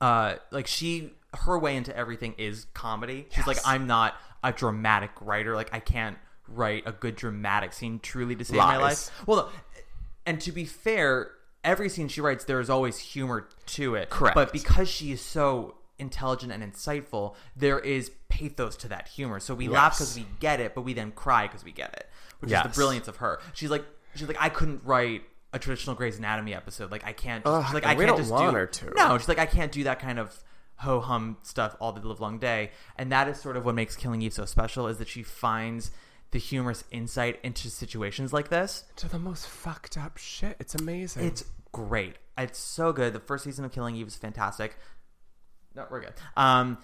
uh, 0.00 0.36
like 0.52 0.68
she 0.68 1.10
her 1.34 1.58
way 1.58 1.76
into 1.76 1.96
everything 1.96 2.34
is 2.38 2.66
comedy. 2.74 3.26
She's 3.30 3.46
like, 3.46 3.58
I'm 3.64 3.86
not 3.86 4.14
a 4.42 4.52
dramatic 4.52 5.10
writer. 5.20 5.54
Like 5.54 5.70
I 5.72 5.80
can't 5.80 6.16
write 6.48 6.82
a 6.86 6.92
good 6.92 7.16
dramatic 7.16 7.72
scene 7.72 8.00
truly 8.00 8.34
to 8.36 8.44
save 8.44 8.56
my 8.56 8.76
life. 8.76 9.10
Well, 9.26 9.36
no, 9.36 9.48
and 10.26 10.40
to 10.42 10.52
be 10.52 10.64
fair, 10.64 11.30
every 11.64 11.88
scene 11.88 12.08
she 12.08 12.20
writes, 12.20 12.44
there 12.44 12.60
is 12.60 12.70
always 12.70 12.98
humor 12.98 13.48
to 13.66 13.94
it. 13.94 14.10
Correct. 14.10 14.34
But 14.34 14.52
because 14.52 14.88
she 14.88 15.12
is 15.12 15.20
so 15.20 15.76
intelligent 15.98 16.52
and 16.52 16.62
insightful, 16.62 17.34
there 17.54 17.78
is 17.78 18.10
pathos 18.28 18.76
to 18.78 18.88
that 18.88 19.08
humor. 19.08 19.38
So 19.40 19.54
we 19.54 19.68
laugh 19.68 19.94
because 19.94 20.16
we 20.16 20.26
get 20.40 20.60
it, 20.60 20.74
but 20.74 20.82
we 20.82 20.94
then 20.94 21.12
cry 21.12 21.46
because 21.46 21.64
we 21.64 21.72
get 21.72 21.92
it, 21.94 22.08
which 22.40 22.52
is 22.52 22.62
the 22.62 22.68
brilliance 22.70 23.08
of 23.08 23.16
her. 23.16 23.40
She's 23.52 23.70
like, 23.70 23.84
she's 24.14 24.26
like, 24.28 24.40
I 24.40 24.48
couldn't 24.48 24.82
write 24.84 25.22
a 25.52 25.58
traditional 25.58 25.96
Grey's 25.96 26.18
Anatomy 26.18 26.54
episode. 26.54 26.90
Like 26.90 27.04
I 27.04 27.12
can't. 27.12 27.44
Ugh, 27.46 27.64
she's 27.66 27.74
like, 27.74 27.84
I 27.84 27.94
we 27.94 28.04
can't 28.04 28.16
just 28.16 28.30
want 28.30 28.50
do. 28.50 28.56
her 28.56 28.66
to. 28.66 28.92
No, 28.96 29.18
she's 29.18 29.28
like, 29.28 29.38
I 29.38 29.46
can't 29.46 29.72
do 29.72 29.84
that 29.84 30.00
kind 30.00 30.18
of 30.18 30.42
ho 30.80 31.00
hum 31.00 31.36
stuff 31.42 31.76
all 31.80 31.92
the 31.92 32.06
live 32.06 32.20
long 32.20 32.38
day. 32.38 32.70
And 32.96 33.12
that 33.12 33.28
is 33.28 33.40
sort 33.40 33.56
of 33.56 33.64
what 33.64 33.74
makes 33.74 33.96
Killing 33.96 34.22
Eve 34.22 34.32
so 34.32 34.44
special 34.44 34.86
is 34.86 34.98
that 34.98 35.08
she 35.08 35.22
finds 35.22 35.90
the 36.30 36.38
humorous 36.38 36.84
insight 36.90 37.38
into 37.42 37.68
situations 37.68 38.32
like 38.32 38.48
this. 38.48 38.84
To 38.96 39.08
the 39.08 39.18
most 39.18 39.48
fucked 39.48 39.96
up 39.96 40.16
shit. 40.16 40.56
It's 40.60 40.74
amazing. 40.74 41.26
It's 41.26 41.44
great. 41.72 42.16
It's 42.38 42.58
so 42.58 42.92
good. 42.92 43.12
The 43.12 43.20
first 43.20 43.44
season 43.44 43.64
of 43.64 43.72
Killing 43.72 43.96
Eve 43.96 44.06
is 44.06 44.16
fantastic. 44.16 44.76
No, 45.74 45.86
we're 45.90 46.00
good. 46.00 46.14
Um, 46.36 46.78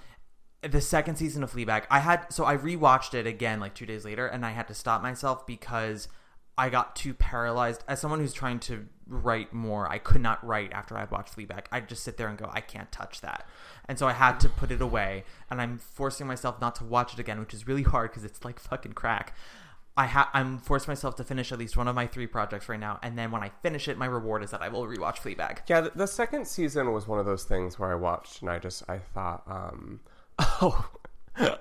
the 0.62 0.80
second 0.80 1.16
season 1.16 1.42
of 1.42 1.52
Fleabag, 1.52 1.84
I 1.90 2.00
had 2.00 2.32
so 2.32 2.44
I 2.44 2.56
rewatched 2.56 3.14
it 3.14 3.26
again 3.26 3.60
like 3.60 3.74
two 3.74 3.86
days 3.86 4.04
later, 4.04 4.26
and 4.26 4.44
I 4.44 4.50
had 4.50 4.68
to 4.68 4.74
stop 4.74 5.02
myself 5.02 5.46
because 5.46 6.08
I 6.58 6.70
got 6.70 6.96
too 6.96 7.14
paralyzed. 7.14 7.84
As 7.86 8.00
someone 8.00 8.20
who's 8.20 8.32
trying 8.32 8.60
to 8.60 8.86
write 9.06 9.52
more, 9.52 9.88
I 9.88 9.98
could 9.98 10.20
not 10.20 10.44
write 10.44 10.72
after 10.72 10.96
I'd 10.96 11.10
watched 11.10 11.36
Fleabag. 11.36 11.66
I'd 11.70 11.88
just 11.88 12.02
sit 12.02 12.16
there 12.16 12.28
and 12.28 12.38
go, 12.38 12.50
I 12.52 12.60
can't 12.60 12.90
touch 12.90 13.20
that, 13.20 13.46
and 13.88 13.98
so 13.98 14.08
I 14.08 14.12
had 14.12 14.40
to 14.40 14.48
put 14.48 14.70
it 14.70 14.80
away. 14.80 15.24
And 15.50 15.60
I'm 15.60 15.78
forcing 15.78 16.26
myself 16.26 16.60
not 16.60 16.74
to 16.76 16.84
watch 16.84 17.12
it 17.12 17.18
again, 17.18 17.38
which 17.40 17.54
is 17.54 17.66
really 17.66 17.82
hard 17.82 18.10
because 18.10 18.24
it's 18.24 18.44
like 18.44 18.58
fucking 18.58 18.92
crack. 18.92 19.34
I 19.98 20.06
ha- 20.06 20.30
I'm 20.34 20.58
forcing 20.58 20.90
myself 20.90 21.16
to 21.16 21.24
finish 21.24 21.52
at 21.52 21.58
least 21.58 21.76
one 21.76 21.88
of 21.88 21.94
my 21.94 22.06
three 22.06 22.26
projects 22.26 22.68
right 22.68 22.80
now, 22.80 22.98
and 23.02 23.16
then 23.18 23.30
when 23.30 23.42
I 23.42 23.50
finish 23.62 23.88
it, 23.88 23.96
my 23.96 24.06
reward 24.06 24.42
is 24.42 24.50
that 24.50 24.60
I 24.62 24.68
will 24.68 24.84
rewatch 24.84 25.16
Fleabag. 25.16 25.60
yeah, 25.68 25.80
the, 25.82 25.92
the 25.94 26.06
second 26.06 26.46
season 26.46 26.92
was 26.92 27.06
one 27.08 27.18
of 27.18 27.24
those 27.26 27.44
things 27.44 27.78
where 27.78 27.90
I 27.92 27.94
watched 27.94 28.42
and 28.42 28.50
I 28.50 28.58
just, 28.58 28.82
I 28.90 28.98
thought, 28.98 29.42
um, 29.46 30.00
oh, 30.38 30.90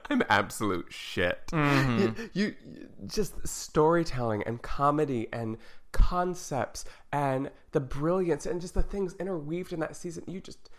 I'm 0.09 0.23
absolute 0.29 0.87
shit. 0.89 1.39
You, 1.53 2.15
you, 2.33 2.55
you- 2.65 2.87
just 3.07 3.47
storytelling 3.47 4.43
and 4.43 4.61
comedy 4.61 5.27
and 5.33 5.57
concepts 5.91 6.85
and 7.11 7.49
the 7.71 7.79
brilliance 7.79 8.45
and 8.45 8.59
just 8.61 8.73
the 8.73 8.83
things 8.83 9.15
interweaved 9.19 9.71
in 9.73 9.79
that 9.79 9.95
season. 9.95 10.23
You 10.27 10.41
just 10.41 10.69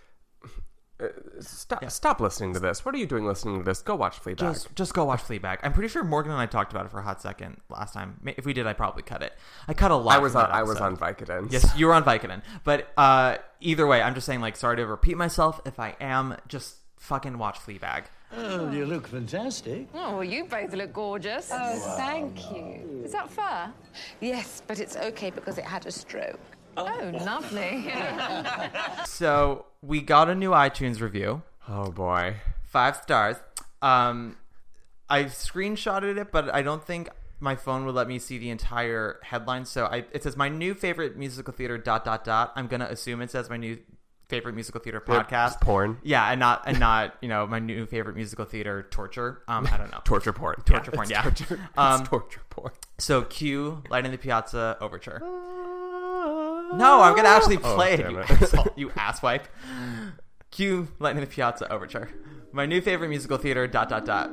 uh, 0.98 1.08
stop. 1.40 1.90
Stop 1.90 2.20
listening 2.20 2.54
to 2.54 2.60
this. 2.60 2.84
What 2.84 2.94
are 2.94 2.98
you 2.98 3.06
doing 3.06 3.26
listening 3.26 3.58
to 3.58 3.64
this? 3.64 3.82
Go 3.82 3.94
watch 3.96 4.18
Fleabag. 4.22 4.38
Just, 4.38 4.74
just 4.74 4.94
go 4.94 5.04
watch 5.04 5.20
Fleabag. 5.22 5.58
I'm 5.62 5.72
pretty 5.74 5.88
sure 5.88 6.02
Morgan 6.02 6.32
and 6.32 6.40
I 6.40 6.46
talked 6.46 6.72
about 6.72 6.86
it 6.86 6.90
for 6.90 7.00
a 7.00 7.02
hot 7.02 7.20
second 7.20 7.60
last 7.68 7.92
time. 7.92 8.18
If 8.36 8.46
we 8.46 8.52
did, 8.54 8.66
I 8.66 8.72
probably 8.72 9.02
cut 9.02 9.22
it. 9.22 9.34
I 9.68 9.74
cut 9.74 9.90
a 9.90 9.96
lot. 9.96 10.14
I 10.16 10.18
was 10.18 10.34
on. 10.34 10.50
I 10.50 10.62
was 10.62 10.80
on 10.80 10.96
Vicodin. 10.96 11.52
Yes, 11.52 11.70
you 11.76 11.86
were 11.86 11.92
on 11.94 12.02
Vicodin. 12.04 12.42
But 12.64 12.88
uh, 12.96 13.36
either 13.60 13.86
way, 13.86 14.00
I'm 14.00 14.14
just 14.14 14.26
saying, 14.26 14.40
like, 14.40 14.56
sorry 14.56 14.76
to 14.76 14.86
repeat 14.86 15.16
myself. 15.18 15.60
If 15.66 15.78
I 15.78 15.96
am, 16.00 16.36
just 16.48 16.76
fucking 16.98 17.36
watch 17.36 17.58
Fleabag. 17.58 18.04
Oh, 18.38 18.70
you 18.70 18.84
look 18.84 19.06
fantastic. 19.08 19.88
Oh, 19.94 20.14
well, 20.16 20.24
you 20.24 20.44
both 20.44 20.72
look 20.74 20.92
gorgeous. 20.92 21.50
Oh, 21.52 21.94
thank 21.96 22.50
you. 22.52 23.02
Is 23.04 23.12
that 23.12 23.30
fur? 23.30 23.72
Yes, 24.20 24.62
but 24.66 24.78
it's 24.78 24.96
okay 24.96 25.30
because 25.30 25.56
it 25.58 25.64
had 25.64 25.86
a 25.86 25.90
stroke. 25.92 26.40
Oh, 26.76 27.12
lovely. 27.24 27.92
So 29.06 29.64
we 29.80 30.02
got 30.02 30.28
a 30.28 30.34
new 30.34 30.50
iTunes 30.50 31.00
review. 31.00 31.42
Oh 31.68 31.90
boy. 31.90 32.36
Five 32.64 32.96
stars. 32.96 33.36
Um, 33.80 34.36
I 35.08 35.24
screenshotted 35.24 36.18
it, 36.18 36.30
but 36.30 36.54
I 36.54 36.60
don't 36.62 36.84
think 36.84 37.08
my 37.40 37.54
phone 37.56 37.86
would 37.86 37.94
let 37.94 38.08
me 38.08 38.18
see 38.18 38.36
the 38.38 38.50
entire 38.50 39.18
headline. 39.22 39.64
So 39.64 39.86
I, 39.86 40.04
it 40.12 40.22
says 40.22 40.36
my 40.36 40.48
new 40.50 40.74
favorite 40.74 41.16
musical 41.16 41.54
theater 41.54 41.78
dot 41.78 42.04
dot 42.04 42.24
dot. 42.24 42.52
I'm 42.56 42.66
gonna 42.66 42.86
assume 42.86 43.22
it 43.22 43.30
says 43.30 43.48
my 43.48 43.56
new 43.56 43.78
favorite 44.28 44.54
musical 44.54 44.80
theater 44.80 45.00
podcast. 45.00 45.60
porn. 45.60 45.98
Yeah, 46.02 46.28
and 46.30 46.40
not 46.40 46.62
and 46.66 46.80
not 46.80 47.14
you 47.20 47.28
know 47.28 47.46
my 47.46 47.58
new 47.58 47.86
favorite 47.86 48.16
musical 48.16 48.44
theater 48.44 48.86
torture. 48.90 49.42
Um, 49.48 49.68
I 49.70 49.76
don't 49.76 49.90
know. 49.92 50.00
Torture 50.04 50.32
porn. 50.32 50.56
Torture 50.66 50.90
Yeah, 50.90 50.96
porn. 50.96 51.08
Yeah. 51.10 51.22
torture- 51.22 51.68
Um, 51.78 52.04
torture 52.04 52.40
porn. 52.50 52.72
So 52.98 53.22
cue 53.22 53.82
Light 53.88 54.04
in 54.04 54.10
the 54.12 54.18
Piazza 54.18 54.76
overture. 54.80 55.20
No, 56.74 57.00
I'm 57.02 57.14
gonna 57.14 57.28
actually 57.28 57.58
Oh, 57.58 57.74
play 57.76 57.94
it. 57.94 58.10
You, 58.10 58.18
it. 58.18 58.30
asshole, 58.42 58.66
you 58.76 58.88
asswipe. 58.90 59.44
Cue 60.50 60.88
Light 60.98 61.14
in 61.14 61.20
the 61.20 61.26
Piazza 61.26 61.70
overture. 61.72 62.10
My 62.52 62.66
new 62.66 62.80
favorite 62.80 63.08
musical 63.08 63.38
theater. 63.38 63.66
Dot 63.66 63.88
dot 63.88 64.04
dot. 64.04 64.30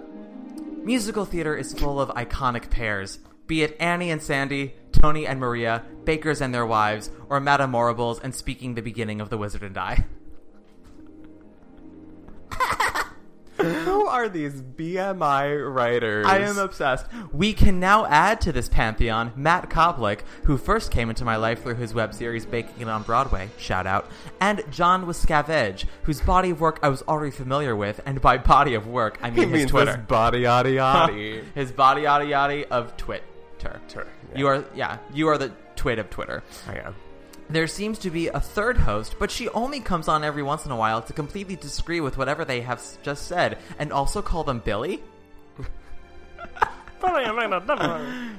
Musical 0.84 1.26
theater 1.26 1.56
is 1.56 1.74
full 1.74 2.02
of 2.02 2.10
iconic 2.10 2.70
pairs. 2.70 3.20
Be 3.48 3.62
it 3.64 3.76
Annie 3.80 4.10
and 4.10 4.22
Sandy, 4.22 4.74
Tony 4.94 5.28
and 5.28 5.40
Maria, 5.40 5.84
Bakers 6.06 6.40
and 6.42 6.54
their 6.54 6.66
wives, 6.66 7.10
or 7.30 7.40
Madame 7.40 7.72
Morribles 7.72 8.20
and 8.20 8.34
speaking 8.34 8.76
the 8.76 8.82
beginning 8.82 9.20
of 9.20 9.30
The 9.30 9.38
Wizard 9.38 9.64
and 9.64 9.78
I. 9.78 10.06
Who 13.58 14.08
are 14.08 14.28
these 14.28 14.62
BMI 14.62 15.74
writers? 15.74 16.26
I 16.28 16.40
am 16.40 16.58
obsessed. 16.58 17.06
We 17.32 17.54
can 17.54 17.80
now 17.80 18.06
add 18.08 18.42
to 18.42 18.52
this 18.52 18.68
pantheon 18.68 19.32
Matt 19.36 19.70
Koplik, 19.70 20.22
who 20.46 20.58
first 20.58 20.92
came 20.92 21.10
into 21.10 21.24
my 21.24 21.36
life 21.38 21.64
through 21.64 21.76
his 21.76 21.94
web 21.94 22.14
series 22.14 22.46
Baking 22.46 22.82
It 22.82 22.90
on 22.90 23.04
Broadway, 23.04 23.50
shout 23.58 23.86
out, 23.88 24.10
and 24.42 24.64
John 24.72 25.06
Wascavage, 25.06 25.86
whose 26.04 26.20
body 26.20 26.50
of 26.50 26.60
work 26.60 26.80
I 26.82 26.90
was 26.90 27.04
already 27.04 27.32
familiar 27.32 27.76
with, 27.76 28.02
and 28.06 28.20
by 28.20 28.38
body 28.38 28.74
of 28.74 28.88
work 28.88 29.20
I 29.22 29.30
He 29.30 29.42
mean 29.42 29.50
his 29.50 29.58
means 29.60 29.72
Twitter. 29.72 29.98
this 29.98 30.06
body 30.08 30.42
yaddy 30.42 30.74
yaddy. 30.76 31.44
his 31.56 31.72
body 31.72 32.02
yada 32.02 32.26
yada 32.26 32.68
of 32.74 32.98
Twitter. 32.98 33.24
Twitter, 33.60 34.08
yeah. 34.34 34.40
You 34.40 34.48
are 34.48 34.66
yeah, 34.76 34.98
you 35.14 35.28
are 35.28 35.38
the 35.38 35.52
twit 35.76 36.00
of 36.00 36.10
Twitter. 36.10 36.44
I 36.68 36.78
am. 36.78 36.96
There 37.50 37.68
seems 37.68 38.00
to 38.00 38.10
be 38.10 38.28
a 38.30 38.40
third 38.40 38.78
host, 38.78 39.18
but 39.20 39.30
she 39.30 39.50
only 39.50 39.80
comes 39.80 40.08
on 40.08 40.24
every 40.24 40.44
once 40.44 40.66
in 40.66 40.72
a 40.72 40.76
while 40.76 41.02
to 41.04 41.14
completely 41.14 41.56
disagree 41.56 42.00
with 42.00 42.18
whatever 42.18 42.46
they 42.46 42.62
have 42.62 42.82
just 43.04 43.28
said, 43.28 43.58
and 43.78 43.92
also 43.92 44.22
call 44.22 44.44
them 44.44 44.60
Billy. 44.60 45.04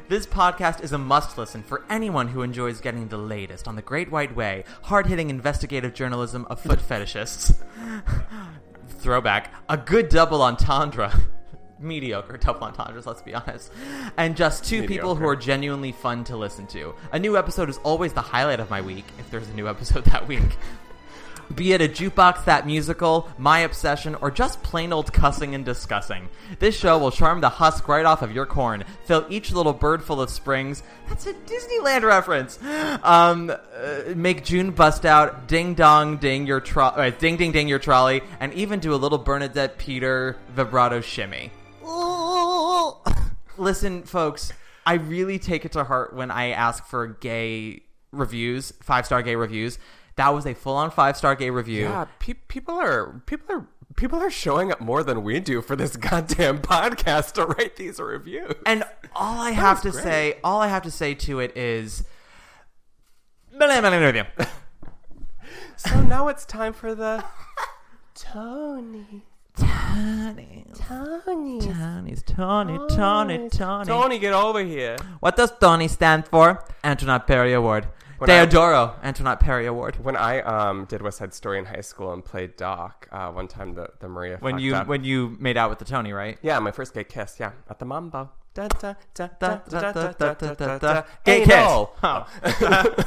This 0.09 0.27
podcast 0.27 0.83
is 0.83 0.93
a 0.93 0.99
must 0.99 1.37
listen 1.37 1.63
for 1.63 1.85
anyone 1.91 2.29
who 2.29 2.43
enjoys 2.43 2.81
getting 2.81 3.09
the 3.09 3.19
latest 3.19 3.69
on 3.69 3.77
the 3.77 3.83
Great 3.83 4.11
White 4.11 4.35
Way, 4.35 4.65
hard 4.83 5.07
hitting 5.07 5.29
investigative 5.29 5.93
journalism 5.93 6.47
of 6.49 6.61
foot 6.61 6.79
fetishists. 6.79 7.55
Throwback, 8.89 9.53
a 9.69 9.77
good 9.77 10.09
double 10.09 10.43
entendre. 10.43 11.13
Mediocre 11.85 12.37
double 12.39 12.65
entendres, 12.65 13.07
let's 13.07 13.23
be 13.23 13.35
honest. 13.35 13.73
And 14.17 14.37
just 14.37 14.65
two 14.65 14.87
people 14.87 15.15
who 15.15 15.27
are 15.27 15.37
genuinely 15.37 15.93
fun 15.93 16.25
to 16.25 16.37
listen 16.37 16.67
to. 16.69 16.95
A 17.13 17.19
new 17.19 17.37
episode 17.37 17.69
is 17.69 17.79
always 17.79 18.13
the 18.13 18.23
highlight 18.23 18.61
of 18.61 18.71
my 18.71 18.81
week, 18.81 19.05
if 19.19 19.31
there's 19.31 19.49
a 19.49 19.55
new 19.55 19.69
episode 19.75 20.05
that 20.07 20.27
week. 20.27 20.57
Be 21.55 21.73
it 21.73 21.83
a 21.83 21.89
jukebox, 21.89 22.47
that 22.47 22.67
musical, 22.67 23.29
my 23.37 23.61
obsession, 23.61 24.15
or 24.17 24.31
just 24.31 24.63
plain 24.63 24.93
old 24.93 25.13
cussing 25.13 25.55
and 25.55 25.65
discussing. 25.65 26.29
This 26.59 26.77
show 26.77 26.99
will 26.99 27.11
charm 27.11 27.41
the 27.41 27.49
husk 27.49 27.87
right 27.87 28.05
off 28.05 28.23
of 28.23 28.33
your 28.33 28.47
corn, 28.47 28.85
fill 29.05 29.27
each 29.29 29.53
little 29.53 29.73
bird 29.73 30.03
full 30.03 30.23
of 30.23 30.31
springs. 30.31 30.83
That's 31.09 31.27
a 31.27 31.35
Disneyland 31.35 32.03
reference. 32.03 32.59
Um, 33.03 33.51
uh, 33.51 34.15
make 34.17 34.45
June 34.45 34.71
bust 34.71 35.05
out, 35.05 35.47
ding 35.47 35.75
dong 35.75 36.17
ding 36.17 36.47
your 36.47 36.61
tro- 36.61 36.87
uh, 36.87 37.11
ding 37.11 37.37
ding 37.37 37.53
ding 37.53 37.69
your 37.69 37.79
trolley, 37.79 38.23
and 38.41 38.53
even 38.55 38.81
do 38.81 38.95
a 38.95 38.97
little 38.97 39.19
Bernadette 39.19 39.77
Peter 39.77 40.39
vibrato 40.55 41.01
shimmy. 41.03 41.51
Listen, 43.59 44.03
folks, 44.03 44.53
I 44.87 44.95
really 44.95 45.39
take 45.39 45.65
it 45.65 45.73
to 45.73 45.85
heart 45.85 46.15
when 46.15 46.31
I 46.31 46.51
ask 46.51 46.85
for 46.87 47.07
gay 47.07 47.83
reviews, 48.13 48.73
five 48.83 49.07
star 49.07 49.23
gay 49.23 49.37
reviews. 49.37 49.79
That 50.17 50.29
was 50.31 50.47
a 50.47 50.55
full 50.55 50.77
on 50.77 50.91
five 50.91 51.17
star 51.17 51.35
gay 51.35 51.51
review. 51.51 51.83
Yeah, 51.83 52.07
pe- 52.19 52.35
people 52.35 52.75
are 52.77 53.23
people 53.27 53.55
are 53.55 53.67
people 53.97 54.19
are 54.21 54.31
showing 54.31 54.73
up 54.73 54.81
more 54.81 55.03
than 55.05 55.23
we 55.23 55.41
do 55.41 55.63
for 55.63 55.77
this 55.77 55.97
goddamn 55.97 56.61
podcast 56.61 57.33
to 57.33 57.47
write 57.47 57.77
these 57.77 58.01
reviews. 58.01 58.55
And 58.67 58.85
all 59.15 59.41
I 59.41 59.51
That 59.51 59.57
have 59.57 59.83
to 59.83 59.91
great. 59.91 60.03
say, 60.03 60.39
all 60.43 60.61
I 60.61 60.69
have 60.69 60.83
to 60.83 60.91
say 60.91 61.15
to 61.15 61.41
it 61.41 61.57
is, 61.57 62.05
So 65.77 66.01
now 66.03 66.29
it's 66.29 66.45
time 66.45 66.73
for 66.73 66.95
the 66.95 67.25
Tony. 68.15 69.25
Tony. 69.57 70.67
Tony. 70.75 71.61
Tony, 71.61 72.17
Tony, 72.17 72.79
Tony, 72.89 73.49
Tony. 73.49 73.87
Tony, 73.87 74.19
get 74.19 74.33
over 74.33 74.63
here. 74.63 74.97
What 75.21 75.37
does 75.37 75.53
Tony 75.59 75.89
stand 75.89 76.27
for? 76.27 76.65
Antoinette 76.83 77.27
Perry 77.27 77.53
Award. 77.53 77.89
When 78.19 78.31
Deodoro, 78.31 78.97
I, 79.03 79.09
Antoinette 79.09 79.41
Perry 79.41 79.67
Award. 79.67 80.03
When 80.03 80.17
I 80.17 80.41
um, 80.41 80.85
did 80.87 81.03
West 81.03 81.19
Side 81.19 81.35
Story 81.35 81.59
in 81.59 81.65
high 81.65 81.81
school 81.81 82.13
and 82.13 82.25
played 82.25 82.57
Doc, 82.57 83.09
uh, 83.11 83.31
one 83.31 83.49
time 83.49 83.75
the, 83.75 83.89
the 84.01 84.09
Maria 84.09 84.39
when 84.41 84.59
you 84.59 84.75
up. 84.75 84.87
when 84.87 85.05
you 85.05 85.37
made 85.41 85.57
out 85.57 85.71
with 85.71 85.79
the 85.79 85.85
Tony, 85.85 86.13
right? 86.13 86.39
Yeah, 86.43 86.59
my 86.61 86.71
first 86.71 86.95
gay 86.95 87.05
kiss. 87.05 87.37
Yeah, 87.41 87.53
at 87.69 87.79
the 87.79 87.85
Mambo. 87.85 88.31
Gay 91.25 91.45
kiss. 91.45 91.55
Oh. 91.55 91.93
Oh. 92.03 92.27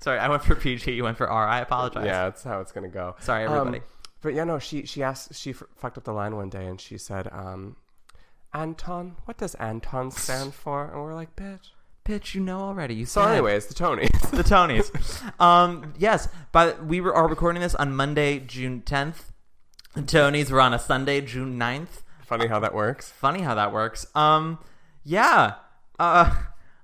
Sorry, 0.00 0.18
I 0.18 0.28
went 0.28 0.42
for 0.42 0.54
PG. 0.54 0.92
You 0.92 1.04
went 1.04 1.16
for 1.16 1.30
R. 1.30 1.46
I 1.46 1.60
apologize. 1.60 2.04
Yeah, 2.04 2.24
that's 2.24 2.42
how 2.42 2.60
it's 2.60 2.72
gonna 2.72 2.88
go. 2.88 3.16
Sorry, 3.20 3.44
um, 3.44 3.54
everybody. 3.54 3.78
Um, 3.78 3.84
but 4.22 4.32
yeah, 4.34 4.44
no, 4.44 4.58
she 4.58 4.86
she 4.86 5.02
asked 5.02 5.34
she 5.34 5.50
f- 5.50 5.62
fucked 5.76 5.98
up 5.98 6.04
the 6.04 6.12
line 6.12 6.34
one 6.36 6.48
day 6.48 6.66
and 6.66 6.80
she 6.80 6.96
said, 6.96 7.28
um, 7.32 7.76
"Anton, 8.54 9.16
what 9.24 9.38
does 9.38 9.54
Anton 9.56 10.10
stand 10.10 10.54
for?" 10.62 10.86
And 10.86 11.02
we're 11.02 11.14
like, 11.14 11.36
"Bitch." 11.36 11.70
Bitch, 12.04 12.34
you 12.34 12.40
know 12.40 12.58
already. 12.62 12.94
You 12.94 13.06
So, 13.06 13.22
said. 13.22 13.30
anyways, 13.30 13.66
the 13.66 13.74
Tonys. 13.74 14.30
the 14.32 14.42
Tonys. 14.42 15.40
Um, 15.40 15.94
yes, 15.96 16.28
but 16.50 16.84
we 16.84 17.00
were, 17.00 17.14
are 17.14 17.28
recording 17.28 17.62
this 17.62 17.76
on 17.76 17.94
Monday, 17.94 18.40
June 18.40 18.82
10th. 18.84 19.26
The 19.94 20.02
Tonys 20.02 20.50
were 20.50 20.60
on 20.60 20.74
a 20.74 20.80
Sunday, 20.80 21.20
June 21.20 21.56
9th. 21.56 22.02
Funny 22.26 22.48
how 22.48 22.58
that 22.58 22.74
works. 22.74 23.08
Funny 23.12 23.42
how 23.42 23.54
that 23.54 23.72
works. 23.72 24.04
Um, 24.16 24.58
yeah. 25.04 25.54
Uh, 25.96 26.34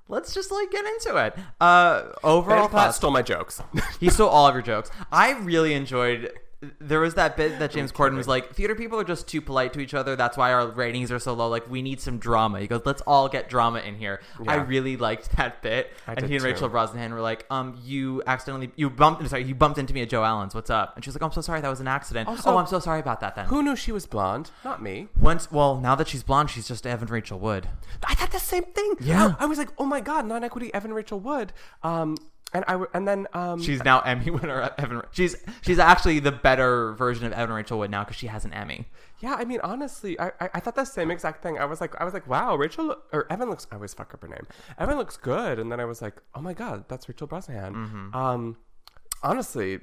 let's 0.06 0.32
just 0.32 0.52
like 0.52 0.70
get 0.70 0.86
into 0.86 1.16
it. 1.16 1.34
Uh, 1.60 2.10
overall 2.22 2.68
Platt 2.68 2.84
thoughts. 2.86 2.98
stole 2.98 3.10
my 3.10 3.22
jokes. 3.22 3.60
he 3.98 4.10
stole 4.10 4.28
all 4.28 4.46
of 4.46 4.54
your 4.54 4.62
jokes. 4.62 4.88
I 5.10 5.32
really 5.32 5.74
enjoyed. 5.74 6.30
There 6.80 6.98
was 6.98 7.14
that 7.14 7.36
bit 7.36 7.60
that 7.60 7.70
James 7.70 7.92
Corden 7.92 8.16
was 8.16 8.26
like, 8.26 8.52
"Theater 8.52 8.74
people 8.74 8.98
are 8.98 9.04
just 9.04 9.28
too 9.28 9.40
polite 9.40 9.72
to 9.74 9.80
each 9.80 9.94
other. 9.94 10.16
That's 10.16 10.36
why 10.36 10.52
our 10.52 10.66
ratings 10.68 11.12
are 11.12 11.20
so 11.20 11.32
low. 11.32 11.48
Like, 11.48 11.70
we 11.70 11.82
need 11.82 12.00
some 12.00 12.18
drama." 12.18 12.58
He 12.58 12.66
goes, 12.66 12.82
"Let's 12.84 13.00
all 13.02 13.28
get 13.28 13.48
drama 13.48 13.78
in 13.78 13.94
here." 13.94 14.20
I 14.46 14.56
really 14.56 14.96
liked 14.96 15.36
that 15.36 15.62
bit. 15.62 15.92
I 16.08 16.14
and 16.14 16.26
he 16.26 16.34
and 16.34 16.42
too. 16.42 16.48
Rachel 16.50 16.68
Brosnahan 16.68 17.12
were 17.12 17.20
like, 17.20 17.46
"Um, 17.48 17.78
you 17.84 18.24
accidentally 18.26 18.72
you 18.74 18.90
bumped 18.90 19.28
sorry 19.30 19.44
you 19.44 19.54
bumped 19.54 19.78
into 19.78 19.94
me 19.94 20.02
at 20.02 20.08
Joe 20.08 20.24
Allen's. 20.24 20.52
What's 20.52 20.68
up?" 20.70 20.96
And 20.96 21.04
she's 21.04 21.14
like, 21.14 21.22
"I'm 21.22 21.30
so 21.30 21.40
sorry. 21.42 21.60
That 21.60 21.68
was 21.70 21.78
an 21.78 21.86
accident. 21.86 22.28
Also- 22.28 22.50
oh, 22.50 22.56
I'm 22.56 22.66
so 22.66 22.80
sorry 22.80 22.98
about 22.98 23.20
that." 23.20 23.36
Then 23.36 23.46
Who 23.46 23.62
knew 23.62 23.76
she 23.76 23.92
was 23.92 24.06
blonde? 24.06 24.50
Not 24.64 24.82
me. 24.82 25.06
once 25.20 25.52
well 25.52 25.76
now 25.76 25.94
that 25.94 26.08
she's 26.08 26.24
blonde, 26.24 26.50
she's 26.50 26.66
just 26.66 26.84
Evan 26.88 27.06
Rachel 27.06 27.38
Wood. 27.38 27.68
I 28.04 28.14
thought 28.14 28.32
the 28.32 28.40
same 28.40 28.64
thing. 28.64 28.94
Yeah. 28.98 29.34
I, 29.38 29.44
I 29.44 29.46
was 29.46 29.58
like, 29.58 29.68
oh 29.78 29.84
my 29.84 30.00
god, 30.00 30.26
non-equity 30.26 30.74
Evan 30.74 30.92
Rachel 30.92 31.20
Wood. 31.20 31.52
Um, 31.84 32.16
and 32.52 32.64
I 32.66 32.82
and 32.94 33.06
then 33.06 33.26
um, 33.34 33.60
She's 33.62 33.84
now 33.84 34.00
Emmy 34.00 34.30
winner. 34.36 34.70
Evan. 34.78 35.02
She's 35.12 35.36
she's 35.62 35.78
actually 35.78 36.18
the 36.20 36.32
better 36.32 36.92
version 36.94 37.26
of 37.26 37.32
Evan 37.32 37.54
Rachel 37.54 37.78
Wood 37.78 37.90
now 37.90 38.04
because 38.04 38.16
she 38.16 38.26
has 38.28 38.44
an 38.44 38.52
Emmy. 38.52 38.86
yeah. 39.20 39.34
I 39.38 39.44
mean, 39.44 39.60
honestly, 39.62 40.18
I, 40.18 40.28
I 40.40 40.50
I 40.54 40.60
thought 40.60 40.74
the 40.74 40.84
same 40.84 41.10
exact 41.10 41.42
thing. 41.42 41.58
I 41.58 41.64
was 41.66 41.80
like, 41.80 41.94
I 42.00 42.04
was 42.04 42.14
like, 42.14 42.26
wow, 42.26 42.56
Rachel 42.56 42.96
or 43.12 43.30
Evan 43.30 43.50
looks. 43.50 43.66
I 43.70 43.74
always 43.76 43.92
fuck 43.94 44.14
up 44.14 44.22
her 44.22 44.28
name. 44.28 44.46
Evan 44.78 44.96
looks 44.96 45.16
good, 45.16 45.58
and 45.58 45.70
then 45.70 45.78
I 45.80 45.84
was 45.84 46.00
like, 46.00 46.16
oh 46.34 46.40
my 46.40 46.54
god, 46.54 46.84
that's 46.88 47.08
Rachel 47.08 47.28
Brosnahan. 47.28 47.72
Mm-hmm. 47.74 48.14
Um, 48.14 48.56
honestly, 49.22 49.78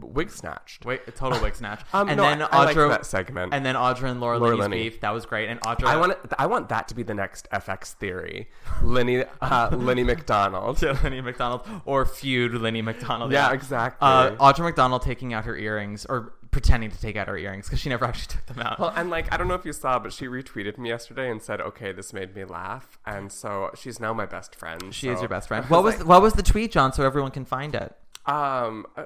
wig 0.00 0.30
snatched. 0.30 0.84
Wait, 0.84 1.02
a 1.06 1.10
total 1.10 1.40
wig 1.40 1.54
snatch. 1.54 1.80
Um, 1.92 2.08
and 2.08 2.16
no, 2.16 2.22
then 2.22 2.42
I- 2.42 2.48
I 2.66 2.74
Audra, 2.74 2.88
that 2.88 3.06
segment. 3.06 3.52
And 3.52 3.64
then 3.64 3.74
Audra 3.74 4.10
and 4.10 4.20
Laura, 4.20 4.38
Laura 4.38 4.52
Linney's 4.56 4.70
Linney. 4.70 4.88
beef. 4.90 5.00
That 5.00 5.10
was 5.10 5.26
great. 5.26 5.48
And 5.48 5.60
Audra, 5.62 5.84
I 5.84 5.96
want 5.96 6.12
it, 6.12 6.18
I 6.38 6.46
want 6.46 6.68
that 6.68 6.88
to 6.88 6.94
be 6.94 7.02
the 7.02 7.14
next 7.14 7.48
FX 7.52 7.92
theory. 7.94 8.48
Lenny 8.82 9.24
uh, 9.40 9.70
Lenny 9.76 10.04
McDonald. 10.04 10.76
to 10.78 10.92
Lenny 11.02 11.20
McDonald 11.20 11.66
or 11.84 12.04
feud 12.04 12.54
Lenny 12.54 12.82
McDonald. 12.82 13.32
Yeah, 13.32 13.52
exactly. 13.52 14.06
Uh, 14.06 14.30
Audra 14.36 14.60
McDonald 14.64 15.02
taking 15.02 15.32
out 15.34 15.44
her 15.44 15.56
earrings 15.56 16.06
or 16.06 16.34
pretending 16.50 16.90
to 16.90 17.00
take 17.00 17.16
out 17.16 17.28
her 17.28 17.36
earrings 17.38 17.66
because 17.66 17.80
she 17.80 17.88
never 17.88 18.04
actually 18.04 18.26
took 18.36 18.46
them 18.46 18.60
out. 18.60 18.78
Well, 18.78 18.92
and 18.96 19.10
like 19.10 19.32
I 19.32 19.36
don't 19.36 19.48
know 19.48 19.54
if 19.54 19.64
you 19.64 19.72
saw, 19.72 19.98
but 19.98 20.12
she 20.12 20.26
retweeted 20.26 20.78
me 20.78 20.88
yesterday 20.88 21.30
and 21.30 21.40
said, 21.42 21.60
"Okay, 21.60 21.92
this 21.92 22.12
made 22.12 22.34
me 22.34 22.44
laugh," 22.44 22.98
and 23.06 23.30
so 23.30 23.70
she's 23.76 24.00
now 24.00 24.12
my 24.12 24.26
best 24.26 24.54
friend. 24.54 24.92
she 24.94 25.08
is 25.08 25.20
your 25.20 25.28
best 25.28 25.48
friend. 25.48 25.64
What 25.66 25.82
was 25.84 25.98
like, 25.98 26.06
what 26.06 26.22
was 26.22 26.34
the 26.34 26.42
tweet, 26.42 26.72
John, 26.72 26.92
so 26.92 27.04
everyone 27.04 27.30
can 27.30 27.44
find 27.44 27.74
it? 27.74 27.94
Um, 28.26 28.86
uh, 28.96 29.04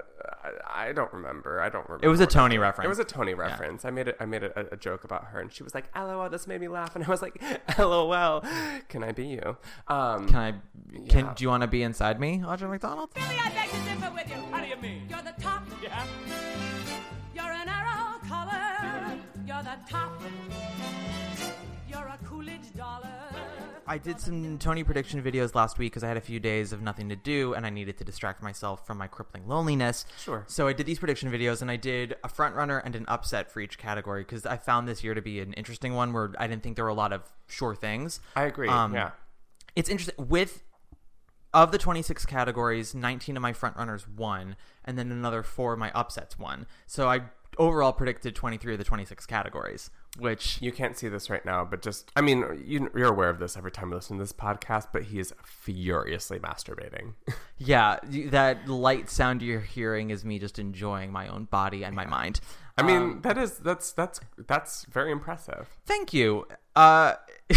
I 0.68 0.92
don't 0.92 1.12
remember. 1.12 1.60
I 1.60 1.68
don't 1.68 1.88
remember. 1.88 2.04
It 2.04 2.08
was 2.08 2.20
a 2.20 2.26
Tony 2.26 2.56
happened. 2.56 2.62
reference. 2.62 2.86
It 2.86 2.88
was 2.88 2.98
a 2.98 3.04
Tony 3.04 3.34
reference. 3.34 3.84
I 3.84 3.90
made 3.90 4.08
it. 4.08 4.16
I 4.18 4.26
made 4.26 4.42
a, 4.42 4.72
a 4.72 4.76
joke 4.76 5.04
about 5.04 5.26
her, 5.26 5.40
and 5.40 5.52
she 5.52 5.62
was 5.62 5.74
like, 5.74 5.84
"LOL, 5.96 6.28
this 6.28 6.46
made 6.46 6.60
me 6.60 6.68
laugh," 6.68 6.94
and 6.96 7.04
I 7.04 7.08
was 7.08 7.22
like, 7.22 7.40
"LOL, 7.78 8.42
can 8.88 9.04
I 9.04 9.12
be 9.12 9.26
you?" 9.26 9.56
Um, 9.88 10.26
Can 10.28 10.36
I? 10.36 10.52
Can 11.08 11.26
yeah. 11.26 11.34
do 11.34 11.44
you 11.44 11.48
want 11.48 11.62
to 11.62 11.66
be 11.68 11.82
inside 11.82 12.18
me, 12.20 12.42
Audrey 12.44 12.68
McDonald? 12.68 13.14
Billy, 13.14 13.26
I 13.42 13.50
beg 13.50 13.70
to 13.70 13.76
differ 13.90 14.12
with 14.14 14.28
you. 14.28 14.36
How 14.52 14.60
do 14.62 14.68
you 14.68 14.76
mean? 14.76 15.06
You're 15.08 15.22
the 15.22 15.34
top. 15.40 15.62
Yeah. 15.82 16.04
You're 17.34 17.52
an 17.52 17.68
arrow 17.68 18.18
color. 18.28 19.18
You're 19.46 19.62
the 19.62 19.76
top. 19.90 20.20
You're 21.88 22.06
a 22.06 22.18
Coolidge 22.26 22.72
dollar. 22.76 23.13
I 23.86 23.98
did 23.98 24.20
some 24.20 24.58
Tony 24.58 24.84
prediction 24.84 25.22
videos 25.22 25.54
last 25.54 25.78
week 25.78 25.92
because 25.92 26.04
I 26.04 26.08
had 26.08 26.16
a 26.16 26.22
few 26.22 26.40
days 26.40 26.72
of 26.72 26.82
nothing 26.82 27.08
to 27.10 27.16
do 27.16 27.54
and 27.54 27.66
I 27.66 27.70
needed 27.70 27.98
to 27.98 28.04
distract 28.04 28.42
myself 28.42 28.86
from 28.86 28.98
my 28.98 29.06
crippling 29.06 29.46
loneliness. 29.46 30.06
Sure. 30.18 30.44
So 30.46 30.66
I 30.66 30.72
did 30.72 30.86
these 30.86 30.98
prediction 30.98 31.30
videos 31.30 31.62
and 31.62 31.70
I 31.70 31.76
did 31.76 32.16
a 32.24 32.28
front 32.28 32.54
runner 32.54 32.78
and 32.78 32.94
an 32.96 33.04
upset 33.08 33.50
for 33.50 33.60
each 33.60 33.78
category 33.78 34.22
because 34.22 34.46
I 34.46 34.56
found 34.56 34.88
this 34.88 35.04
year 35.04 35.14
to 35.14 35.22
be 35.22 35.40
an 35.40 35.52
interesting 35.54 35.94
one 35.94 36.12
where 36.12 36.32
I 36.38 36.46
didn't 36.46 36.62
think 36.62 36.76
there 36.76 36.84
were 36.84 36.90
a 36.90 36.94
lot 36.94 37.12
of 37.12 37.22
sure 37.48 37.74
things. 37.74 38.20
I 38.36 38.44
agree. 38.44 38.68
Um, 38.68 38.94
yeah. 38.94 39.10
It's 39.76 39.88
interesting 39.88 40.28
with 40.28 40.62
of 41.52 41.70
the 41.70 41.78
26 41.78 42.26
categories, 42.26 42.94
19 42.94 43.36
of 43.36 43.42
my 43.42 43.52
front 43.52 43.76
runners 43.76 44.08
won, 44.08 44.56
and 44.84 44.98
then 44.98 45.12
another 45.12 45.42
four 45.44 45.72
of 45.72 45.78
my 45.78 45.92
upsets 45.92 46.36
won. 46.36 46.66
So 46.86 47.08
I 47.08 47.22
overall 47.58 47.92
predicted 47.92 48.34
23 48.34 48.74
of 48.74 48.78
the 48.78 48.84
26 48.84 49.24
categories, 49.26 49.90
which 50.18 50.58
You 50.60 50.72
can't 50.72 50.96
see 50.96 51.08
this 51.08 51.28
right 51.30 51.44
now, 51.44 51.64
but 51.64 51.82
just 51.82 52.10
I 52.16 52.20
mean, 52.20 52.62
you, 52.64 52.90
you're 52.94 53.12
aware 53.12 53.30
of 53.30 53.38
this 53.38 53.56
every 53.56 53.70
time 53.72 53.90
you 53.90 53.96
listen 53.96 54.18
to 54.18 54.22
this 54.22 54.32
podcast. 54.32 54.88
But 54.92 55.04
he 55.04 55.18
is 55.18 55.34
furiously 55.44 56.38
masturbating. 56.38 57.14
yeah, 57.58 57.98
that 58.26 58.68
light 58.68 59.10
sound 59.10 59.42
you're 59.42 59.60
hearing 59.60 60.10
is 60.10 60.24
me 60.24 60.38
just 60.38 60.58
enjoying 60.58 61.10
my 61.12 61.28
own 61.28 61.44
body 61.44 61.84
and 61.84 61.94
my 61.96 62.06
mind. 62.06 62.40
I 62.76 62.82
mean, 62.82 62.96
Um, 63.02 63.20
that 63.22 63.38
is 63.38 63.58
that's 63.58 63.92
that's 63.92 64.20
that's 64.46 64.84
very 64.86 65.12
impressive. 65.12 65.68
Thank 65.86 66.12
you. 66.12 66.46
Uh, 66.74 67.14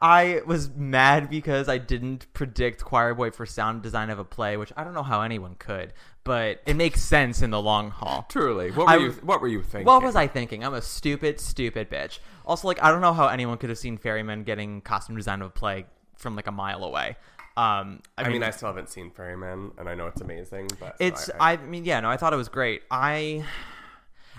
I 0.00 0.42
was 0.46 0.70
mad 0.70 1.30
because 1.30 1.68
I 1.68 1.78
didn't 1.78 2.32
predict 2.34 2.84
Choir 2.84 3.14
Boy 3.14 3.30
for 3.30 3.46
sound 3.46 3.82
design 3.82 4.10
of 4.10 4.18
a 4.18 4.24
play, 4.24 4.56
which 4.56 4.72
I 4.76 4.84
don't 4.84 4.94
know 4.94 5.02
how 5.02 5.22
anyone 5.22 5.54
could, 5.58 5.92
but 6.24 6.60
it 6.66 6.76
makes 6.76 7.00
sense 7.02 7.40
in 7.40 7.50
the 7.50 7.60
long 7.60 7.90
haul. 7.90 8.26
Truly, 8.28 8.70
what 8.72 8.86
were 8.86 8.92
I- 8.92 8.96
you 8.96 9.12
what 9.22 9.40
were 9.40 9.48
you 9.48 9.62
thinking? 9.62 9.86
What 9.86 10.02
was 10.02 10.16
I 10.16 10.26
thinking? 10.26 10.64
I'm 10.64 10.74
a 10.74 10.82
stupid, 10.82 11.40
stupid 11.40 11.90
bitch. 11.90 12.18
Also, 12.44 12.68
like, 12.68 12.82
I 12.82 12.90
don't 12.90 13.00
know 13.00 13.14
how 13.14 13.28
anyone 13.28 13.58
could 13.58 13.70
have 13.70 13.78
seen 13.78 13.96
Ferryman 13.96 14.44
getting 14.44 14.80
costume 14.82 15.16
design 15.16 15.40
of 15.40 15.48
a 15.48 15.50
play 15.50 15.86
from 16.16 16.36
like 16.36 16.46
a 16.46 16.52
mile 16.52 16.84
away. 16.84 17.16
Um, 17.56 18.02
I, 18.18 18.24
I 18.24 18.28
mean, 18.28 18.42
I 18.42 18.50
still 18.50 18.68
haven't 18.68 18.90
seen 18.90 19.10
Ferryman, 19.10 19.70
and 19.78 19.88
I 19.88 19.94
know 19.94 20.08
it's 20.08 20.20
amazing, 20.20 20.68
but 20.78 20.96
it's 21.00 21.30
I, 21.40 21.52
I, 21.52 21.56
mean 21.56 21.86
yeah 21.86 22.00
no 22.00 22.10
i 22.10 22.16
thought 22.16 22.32
it 22.32 22.36
was 22.36 22.48
great 22.48 22.82
i 22.90 23.44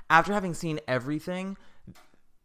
after 0.10 0.34
having 0.34 0.53
seen 0.53 0.80
everything 0.88 1.58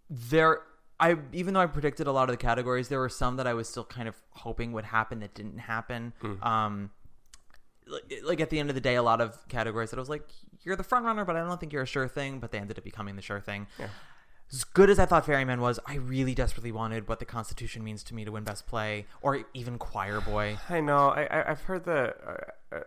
there 0.09 0.61
i 1.07 1.17
even 1.33 1.53
though 1.55 1.61
i 1.61 1.67
predicted 1.67 2.07
a 2.07 2.13
lot 2.13 2.29
of 2.29 2.33
the 2.33 2.43
categories 2.51 2.89
there 2.89 2.99
were 3.01 3.09
some 3.23 3.37
that 3.37 3.47
i 3.47 3.55
was 3.61 3.69
still 3.69 3.85
kind 3.85 4.09
of 4.09 4.15
hoping 4.45 4.73
would 4.73 4.85
happen 4.87 5.21
that 5.21 5.35
didn't 5.35 5.59
happen 5.59 6.13
Mm. 6.23 6.43
um 6.55 6.91
like, 7.87 8.21
like 8.25 8.41
at 8.41 8.51
the 8.51 8.59
end 8.61 8.69
of 8.71 8.75
the 8.75 8.81
day 8.81 8.95
a 8.95 9.03
lot 9.03 9.21
of 9.21 9.37
categories 9.49 9.91
that 9.91 9.97
i 9.99 10.01
was 10.01 10.09
like 10.09 10.29
you're 10.65 10.77
the 10.77 10.85
front 10.85 11.05
runner 11.05 11.25
but 11.25 11.37
i 11.37 11.41
don't 11.41 11.59
think 11.61 11.73
you're 11.73 11.83
a 11.83 11.87
sure 11.87 12.09
thing 12.09 12.39
but 12.39 12.53
they 12.53 12.59
ended 12.59 12.79
up 12.79 12.85
becoming 12.85 13.17
the 13.17 13.23
sure 13.23 13.41
thing 13.41 13.67
Yeah. 13.79 13.89
as 14.53 14.65
good 14.65 14.91
as 14.91 14.99
I 14.99 15.07
thought 15.07 15.25
Ferryman 15.25 15.61
was, 15.63 15.81
I 15.87 15.95
really 15.97 16.35
desperately 16.35 16.73
wanted 16.73 17.09
what 17.09 17.19
the 17.21 17.25
Constitution 17.25 17.83
means 17.83 18.03
to 18.05 18.15
me 18.15 18.23
to 18.27 18.31
win 18.33 18.45
Best 18.45 18.67
Play, 18.67 19.07
or 19.23 19.31
even 19.55 19.79
Choir 19.79 20.21
Boy. 20.21 20.59
I 20.69 20.81
know. 20.81 21.09
I, 21.09 21.23
I 21.25 21.51
I've 21.51 21.63
heard 21.63 21.85
the. 21.87 22.15
I, 22.33 22.35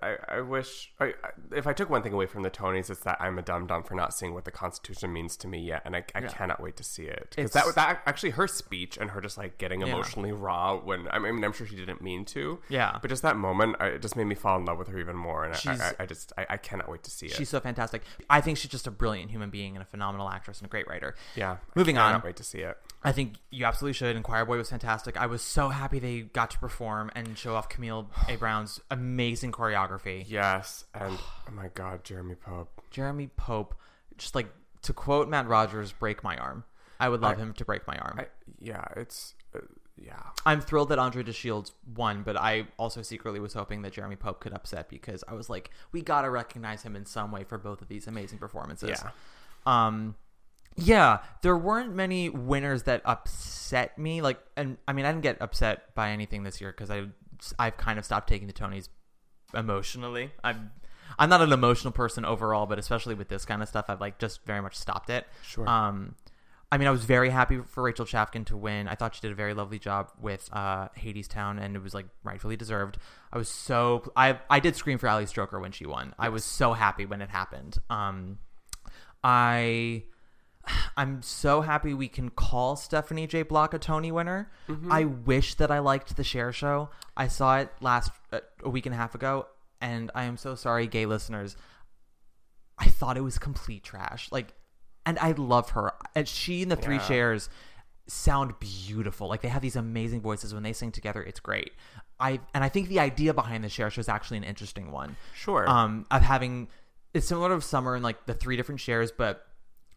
I, 0.02 0.16
I 0.38 0.42
wish. 0.42 0.92
I, 1.00 1.14
if 1.56 1.68
I 1.68 1.74
took 1.74 1.90
one 1.90 2.02
thing 2.02 2.14
away 2.14 2.26
from 2.26 2.44
the 2.44 2.50
Tonys, 2.50 2.90
it's 2.90 3.02
that 3.02 3.18
I'm 3.20 3.38
a 3.38 3.42
dumb 3.42 3.68
dum 3.68 3.84
for 3.84 3.96
not 3.96 4.14
seeing 4.14 4.34
what 4.34 4.46
the 4.46 4.52
Constitution 4.52 5.14
means 5.14 5.38
to 5.38 5.48
me 5.48 5.60
yet, 5.60 5.82
and 5.86 5.96
I, 5.96 6.04
I 6.16 6.22
Yeah. 6.22 6.28
cannot 6.30 6.60
wait 6.62 6.76
to 6.78 6.84
see 6.84 7.04
it. 7.04 7.34
Because 7.36 7.52
that 7.52 7.76
that 7.76 8.02
actually 8.06 8.32
her 8.32 8.48
speech 8.48 8.98
and 8.98 9.12
her 9.12 9.22
just 9.22 9.38
like 9.38 9.58
getting 9.58 9.82
Yeah. 9.82 9.88
emotionally 9.88 10.32
raw 10.32 10.76
when 10.78 11.08
I 11.12 11.20
mean 11.20 11.44
I'm 11.44 11.54
sure 11.54 11.68
she 11.68 11.76
didn't 11.76 12.02
mean 12.02 12.26
to. 12.26 12.60
Yeah. 12.70 12.98
But 13.02 13.10
just 13.10 13.22
that 13.24 13.38
moment, 13.38 13.76
I, 13.80 13.88
it 13.88 14.02
just 14.02 14.16
made 14.16 14.26
me 14.26 14.36
fall 14.36 14.58
in 14.58 14.66
love 14.66 14.78
with 14.78 14.88
her 14.88 14.98
even 15.00 15.16
more, 15.16 15.46
and 15.46 15.54
I, 15.54 15.72
I, 16.00 16.04
I 16.04 16.06
just 16.06 16.34
I, 16.38 16.46
I 16.52 16.58
cannot 16.58 16.90
wait 16.90 17.04
to 17.04 17.12
see 17.12 17.28
it. 17.28 17.34
She's 17.34 17.50
so 17.50 17.60
fantastic. 17.60 18.02
I 18.30 18.42
think 18.42 18.58
she's 18.58 18.72
just 18.72 18.88
a 18.88 18.92
brilliant 18.92 19.32
human 19.32 19.50
being 19.50 19.76
and 19.76 19.82
a 19.84 19.86
phenomenal 19.86 20.30
actress 20.30 20.60
and 20.60 20.68
a 20.68 20.70
great 20.70 20.88
writer. 20.88 21.16
yeah. 21.36 21.58
Moving 21.76 21.98
on. 21.98 22.04
I 22.04 22.08
cannot 22.08 22.24
on. 22.24 22.28
Wait 22.30 22.36
to 22.38 22.44
see 22.44 22.60
it. 22.60 22.78
I 23.06 23.12
think 23.12 23.36
you 23.52 23.66
absolutely 23.66 23.94
should. 23.94 24.16
And 24.16 24.26
Choir 24.26 24.46
Boy 24.46 24.58
was 24.58 24.70
fantastic. 24.70 25.16
I 25.16 25.28
was 25.28 25.42
so 25.42 25.70
happy 25.70 26.00
they 26.00 26.22
got 26.22 26.50
to 26.52 26.60
perform 26.60 27.12
and 27.16 27.38
show 27.38 27.56
off 27.56 27.70
Camille 27.70 28.10
A. 28.28 28.36
Brown's 28.38 28.82
amazing 28.90 29.52
choreography. 29.52 30.26
Yes, 30.28 30.86
and 30.94 31.18
oh 31.18 31.52
my 31.52 31.70
God, 31.74 32.04
Jeremy 32.04 32.36
Pope. 32.36 32.82
Jeremy 32.90 33.28
Pope, 33.38 33.76
just 34.18 34.36
like 34.36 34.48
to 34.82 34.94
quote 34.94 35.30
Matt 35.30 35.48
Rogers, 35.48 35.92
break 35.92 36.24
my 36.24 36.36
arm. 36.38 36.64
I 37.00 37.10
would 37.10 37.22
love 37.22 37.38
I- 37.38 37.42
him 37.42 37.54
to 37.54 37.66
break 37.66 37.86
my 37.88 37.98
arm. 37.98 38.20
I, 38.20 38.28
yeah, 38.60 38.86
it's 38.96 39.36
uh, 39.56 39.60
yeah. 39.98 40.22
I'm 40.46 40.62
thrilled 40.62 40.90
that 40.90 41.00
Andre 41.00 41.24
DeShields 41.24 41.72
won, 41.96 42.24
but 42.24 42.38
I 42.38 42.68
also 42.78 43.02
secretly 43.02 43.40
was 43.40 43.54
hoping 43.54 43.84
that 43.84 43.94
Jeremy 43.94 44.16
Pope 44.16 44.40
could 44.40 44.54
upset 44.54 44.90
because 44.90 45.24
I 45.28 45.34
was 45.34 45.50
like, 45.50 45.70
we 45.92 46.02
gotta 46.02 46.30
recognize 46.30 46.82
him 46.82 46.96
in 46.96 47.06
some 47.06 47.32
way 47.32 47.44
for 47.44 47.58
both 47.58 47.82
of 47.82 47.88
these 47.88 48.08
amazing 48.08 48.40
performances. 48.40 49.02
Yeah. 49.04 49.12
Um, 49.66 50.16
yeah, 50.76 51.20
there 51.42 51.58
weren't 51.58 51.94
many 51.96 52.30
winners 52.30 52.84
that 52.84 53.02
upset 53.06 53.98
me. 53.98 54.22
Like, 54.22 54.40
and 54.58 54.78
I 54.88 54.94
mean, 54.94 55.06
I 55.06 55.12
didn't 55.12 55.24
get 55.24 55.42
upset 55.42 55.96
by 55.96 56.12
anything 56.12 56.44
this 56.44 56.60
year 56.60 56.72
because 56.72 56.92
I 56.92 57.06
I've 57.58 57.78
kind 57.78 58.00
of 58.00 58.06
stopped 58.06 58.28
taking 58.28 58.48
the 58.48 58.54
Tonys 58.54 58.90
emotionally. 59.54 60.32
I'm 60.44 60.72
I'm 61.18 61.30
not 61.30 61.42
an 61.42 61.54
emotional 61.54 61.94
person 61.94 62.26
overall, 62.26 62.66
but 62.66 62.78
especially 62.80 63.16
with 63.16 63.30
this 63.30 63.46
kind 63.46 63.62
of 63.62 63.70
stuff, 63.70 63.86
I've 63.88 64.02
like 64.02 64.20
just 64.20 64.46
very 64.46 64.62
much 64.62 64.76
stopped 64.76 65.10
it. 65.10 65.26
Sure. 65.44 65.68
Um, 65.68 66.16
I 66.72 66.78
mean, 66.78 66.88
I 66.88 66.92
was 66.92 67.06
very 67.06 67.30
happy 67.30 67.62
for 67.62 67.84
Rachel 67.84 68.06
Chavkin 68.06 68.46
to 68.48 68.58
win. 68.58 68.88
I 68.88 68.96
thought 68.96 69.16
she 69.16 69.22
did 69.22 69.32
a 69.32 69.36
very 69.36 69.54
lovely 69.54 69.80
job 69.80 70.12
with 70.20 70.50
uh, 70.52 70.90
Hadestown, 70.98 71.62
and 71.62 71.76
it 71.76 71.82
was 71.82 71.94
like 71.94 72.08
rightfully 72.24 72.58
deserved. 72.58 72.98
I 73.32 73.38
was 73.38 73.48
so 73.48 74.12
I 74.16 74.40
I 74.50 74.60
did 74.60 74.76
scream 74.76 74.98
for 74.98 75.08
Ali 75.08 75.26
Stroker 75.26 75.62
when 75.62 75.72
she 75.72 75.86
won. 75.86 76.14
I 76.20 76.30
was 76.30 76.44
so 76.44 76.74
happy 76.74 77.06
when 77.06 77.22
it 77.22 77.30
happened. 77.30 77.78
Um, 77.90 78.40
I 79.24 80.04
I'm 80.98 81.22
so 81.22 81.62
happy 81.62 81.94
we 81.94 82.08
can 82.08 82.30
call 82.30 82.76
Stephanie 82.76 83.28
J. 83.28 83.44
Block 83.44 83.74
a 83.74 83.80
Tony 83.80 84.12
winner. 84.12 84.52
Mhm. 84.68 84.92
I 84.92 85.06
wish 85.06 85.56
that 85.56 85.72
I 85.72 85.80
liked 85.80 86.16
the 86.16 86.24
Cher 86.24 86.52
Show. 86.52 86.90
I 87.18 87.28
saw 87.28 87.58
it 87.60 87.72
last 87.82 88.12
uh, 88.32 88.40
a 88.64 88.70
week 88.70 88.86
and 88.86 88.96
a 88.96 88.98
half 88.98 89.16
ago, 89.16 89.48
and 89.82 90.12
I 90.16 90.24
am 90.24 90.38
so 90.38 90.56
sorry, 90.56 90.88
gay 90.88 91.06
listeners. 91.06 91.56
I 92.78 92.86
thought 92.86 93.18
it 93.18 93.22
was 93.22 93.38
complete 93.38 93.84
trash. 93.84 94.32
Like, 94.32 94.54
and 95.06 95.18
I 95.20 95.32
love 95.32 95.72
her. 95.72 95.94
And 96.16 96.28
she 96.28 96.62
and 96.64 96.72
the 96.72 96.76
three 96.76 96.96
Yeah. 96.96 97.08
Chers 97.08 97.50
sound 98.08 98.54
beautiful. 98.60 99.28
Like 99.28 99.42
they 99.42 99.48
have 99.48 99.62
these 99.62 99.76
amazing 99.76 100.22
voices 100.22 100.54
when 100.54 100.64
they 100.64 100.74
sing 100.74 100.92
together. 100.92 101.24
It's 101.24 101.40
great. 101.40 101.72
I 102.20 102.40
and 102.54 102.64
I 102.64 102.70
think 102.70 102.88
the 102.88 103.00
idea 103.00 103.34
behind 103.34 103.64
the 103.64 103.70
Cher 103.70 103.90
show 103.90 104.00
is 104.00 104.10
actually 104.10 104.38
an 104.38 104.44
interesting 104.44 104.92
one. 104.92 105.16
Sure. 105.34 105.68
Um, 105.70 106.06
of 106.12 106.22
having 106.22 106.68
it's 107.14 107.28
similar 107.28 107.50
to 107.50 107.62
Summer 107.62 107.96
and 107.96 108.04
like 108.04 108.26
the 108.26 108.34
three 108.34 108.58
different 108.58 108.80
Chers, 108.82 109.12
but 109.12 109.46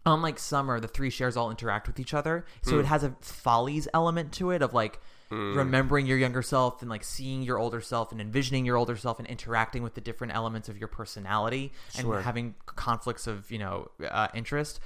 unlike 0.07 0.39
Summer, 0.39 0.81
the 0.81 0.89
three 0.89 1.11
Chers 1.11 1.37
all 1.37 1.51
interact 1.51 1.87
with 1.87 1.99
each 2.01 2.15
other. 2.15 2.45
So 2.63 2.73
Mm. 2.73 2.81
it 2.81 2.87
has 2.87 3.05
a 3.05 3.15
follies 3.21 3.87
element 3.93 4.33
to 4.35 4.51
it 4.51 4.63
of 4.63 4.73
like 4.75 5.01
Mm. 5.31 5.57
remembering 5.57 6.07
your 6.07 6.17
younger 6.17 6.41
self 6.41 6.81
and 6.81 6.91
like 6.91 7.05
seeing 7.05 7.43
your 7.43 7.59
older 7.59 7.83
self 7.83 8.13
and 8.13 8.19
envisioning 8.21 8.65
your 8.65 8.77
older 8.77 8.97
self 8.97 9.19
and 9.19 9.29
interacting 9.29 9.83
with 9.83 9.93
the 9.95 10.01
different 10.01 10.35
elements 10.35 10.71
of 10.71 10.79
your 10.79 10.89
personality 10.89 11.71
Sure. 11.91 12.15
and 12.17 12.25
having 12.25 12.55
conflicts 12.65 13.27
of 13.27 13.51
you 13.51 13.59
know 13.59 13.91
uh, 14.11 14.29
interest. 14.33 14.81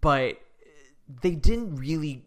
But 0.00 0.38
they 1.22 1.34
didn't 1.34 1.74
really 1.76 2.26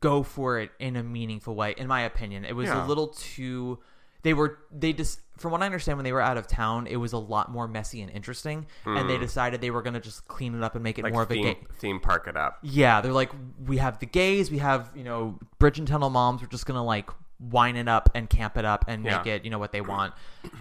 go 0.00 0.24
for 0.24 0.58
it 0.58 0.72
in 0.80 0.96
a 0.96 1.02
meaningful 1.04 1.54
way, 1.54 1.74
in 1.78 1.86
my 1.86 2.00
opinion. 2.00 2.44
It 2.44 2.56
was 2.56 2.66
Yeah. 2.68 2.84
a 2.84 2.88
little 2.88 3.08
too. 3.08 3.78
They 4.22 4.34
were 4.34 4.58
they 4.72 4.92
just 4.92 5.20
from 5.36 5.52
what 5.52 5.62
I 5.62 5.66
understand 5.66 5.98
when 5.98 6.04
they 6.04 6.12
were 6.12 6.20
out 6.22 6.38
of 6.38 6.46
town, 6.46 6.86
it 6.86 6.96
was 6.96 7.12
a 7.12 7.18
lot 7.18 7.50
more 7.50 7.68
messy 7.68 8.00
and 8.00 8.10
interesting, 8.10 8.66
and 8.86 9.08
they 9.10 9.16
Mm. 9.16 9.20
decided 9.20 9.60
they 9.60 9.70
were 9.70 9.82
going 9.82 9.94
to 9.94 10.00
just 10.00 10.26
clean 10.28 10.54
it 10.54 10.62
up 10.62 10.74
and 10.74 10.82
make 10.82 10.98
it 10.98 11.04
Like 11.04 11.12
more 11.12 11.22
of 11.24 11.30
a 11.30 11.34
theme, 11.34 11.42
gay. 11.44 11.58
theme 11.78 12.00
park 12.00 12.26
it 12.26 12.36
up. 12.36 12.58
Yeah, 12.62 13.00
they're 13.02 13.12
like, 13.12 13.30
we 13.66 13.76
have 13.76 13.98
the 13.98 14.06
gays, 14.06 14.50
we 14.50 14.58
have 14.58 14.90
you 14.94 15.04
know 15.04 15.38
Bridge 15.58 15.78
and 15.78 15.86
Tunnel 15.86 16.10
moms. 16.10 16.40
We're 16.40 16.48
just 16.48 16.64
gonna 16.66 16.84
like 16.84 17.10
wine 17.38 17.76
it 17.76 17.86
up 17.86 18.08
and 18.14 18.30
camp 18.30 18.56
it 18.56 18.64
up 18.64 18.86
and 18.88 19.02
make 19.02 19.26
it 19.26 19.44
you 19.44 19.50
know 19.50 19.58
what 19.58 19.72
they 19.72 19.82
want, 19.82 20.14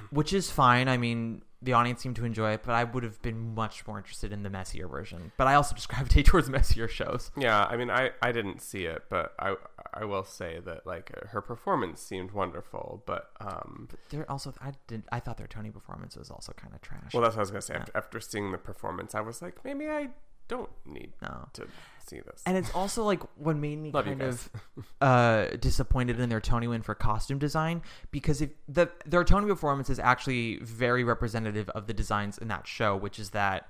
which 0.09 0.33
is 0.33 0.51
fine. 0.51 0.89
I 0.89 0.97
mean, 0.97 1.41
the 1.61 1.71
audience 1.71 2.01
seemed 2.01 2.17
to 2.17 2.25
enjoy 2.25 2.51
it, 2.51 2.63
but 2.63 2.73
I 2.75 2.83
would 2.83 3.03
have 3.03 3.19
been 3.21 3.55
much 3.55 3.87
more 3.87 3.97
interested 3.97 4.33
in 4.33 4.43
the 4.43 4.49
messier 4.49 4.87
version. 4.89 5.31
But 5.37 5.47
I 5.47 5.55
also 5.55 5.73
just 5.79 5.87
gravitate 5.87 6.25
towards 6.25 6.49
messier 6.49 6.89
shows. 6.89 7.31
Yeah, 7.37 7.63
I 7.63 7.77
mean, 7.77 7.89
I, 7.89 8.11
I 8.21 8.33
didn't 8.33 8.61
see 8.61 8.83
it, 8.85 9.03
but 9.09 9.33
I 9.39 9.55
I 9.95 10.05
will 10.05 10.23
say 10.23 10.59
that 10.65 10.85
like 10.85 11.11
her 11.27 11.41
performance 11.41 12.01
seemed 12.01 12.31
wonderful, 12.31 13.01
but 13.05 13.31
um, 13.39 13.87
They're 14.09 14.29
also 14.29 14.53
I 14.61 14.73
did 14.87 15.03
I 15.11 15.19
thought 15.19 15.37
their 15.37 15.47
Tony 15.47 15.71
performance 15.71 16.15
was 16.17 16.29
also 16.29 16.51
kind 16.53 16.73
of 16.73 16.81
trash. 16.81 17.13
well, 17.13 17.23
that's 17.23 17.35
what 17.35 17.39
I 17.39 17.43
was 17.43 17.51
gonna 17.51 17.61
say. 17.61 17.75
After, 17.75 17.91
after 17.95 18.19
seeing 18.19 18.51
the 18.51 18.57
performance, 18.57 19.15
I 19.15 19.21
was 19.21 19.41
like, 19.41 19.63
maybe 19.63 19.87
I 19.87 20.09
don't 20.47 20.69
need 20.85 21.13
No. 21.21 21.47
to 21.53 21.67
see 22.05 22.19
this. 22.19 22.43
And 22.45 22.55
it's 22.55 22.69
also 22.75 23.03
like 23.03 23.21
what 23.37 23.55
made 23.55 23.79
me 23.79 23.91
Love 23.93 24.05
kind 24.05 24.21
of 24.21 24.49
uh, 25.01 25.45
disappointed 25.59 26.19
in 26.19 26.29
their 26.29 26.41
Tony 26.41 26.67
win 26.67 26.81
for 26.83 26.93
costume 26.93 27.39
design 27.39 27.81
because 28.11 28.41
if 28.41 28.51
the 28.67 28.91
their 29.05 29.23
Tony 29.23 29.47
performance 29.47 29.89
is 29.89 29.97
actually 29.99 30.57
very 30.61 31.03
representative 31.03 31.69
of 31.69 31.87
the 31.87 31.93
designs 31.93 32.37
in 32.37 32.47
that 32.49 32.67
show, 32.67 32.95
which 32.95 33.17
is 33.17 33.31
that 33.31 33.69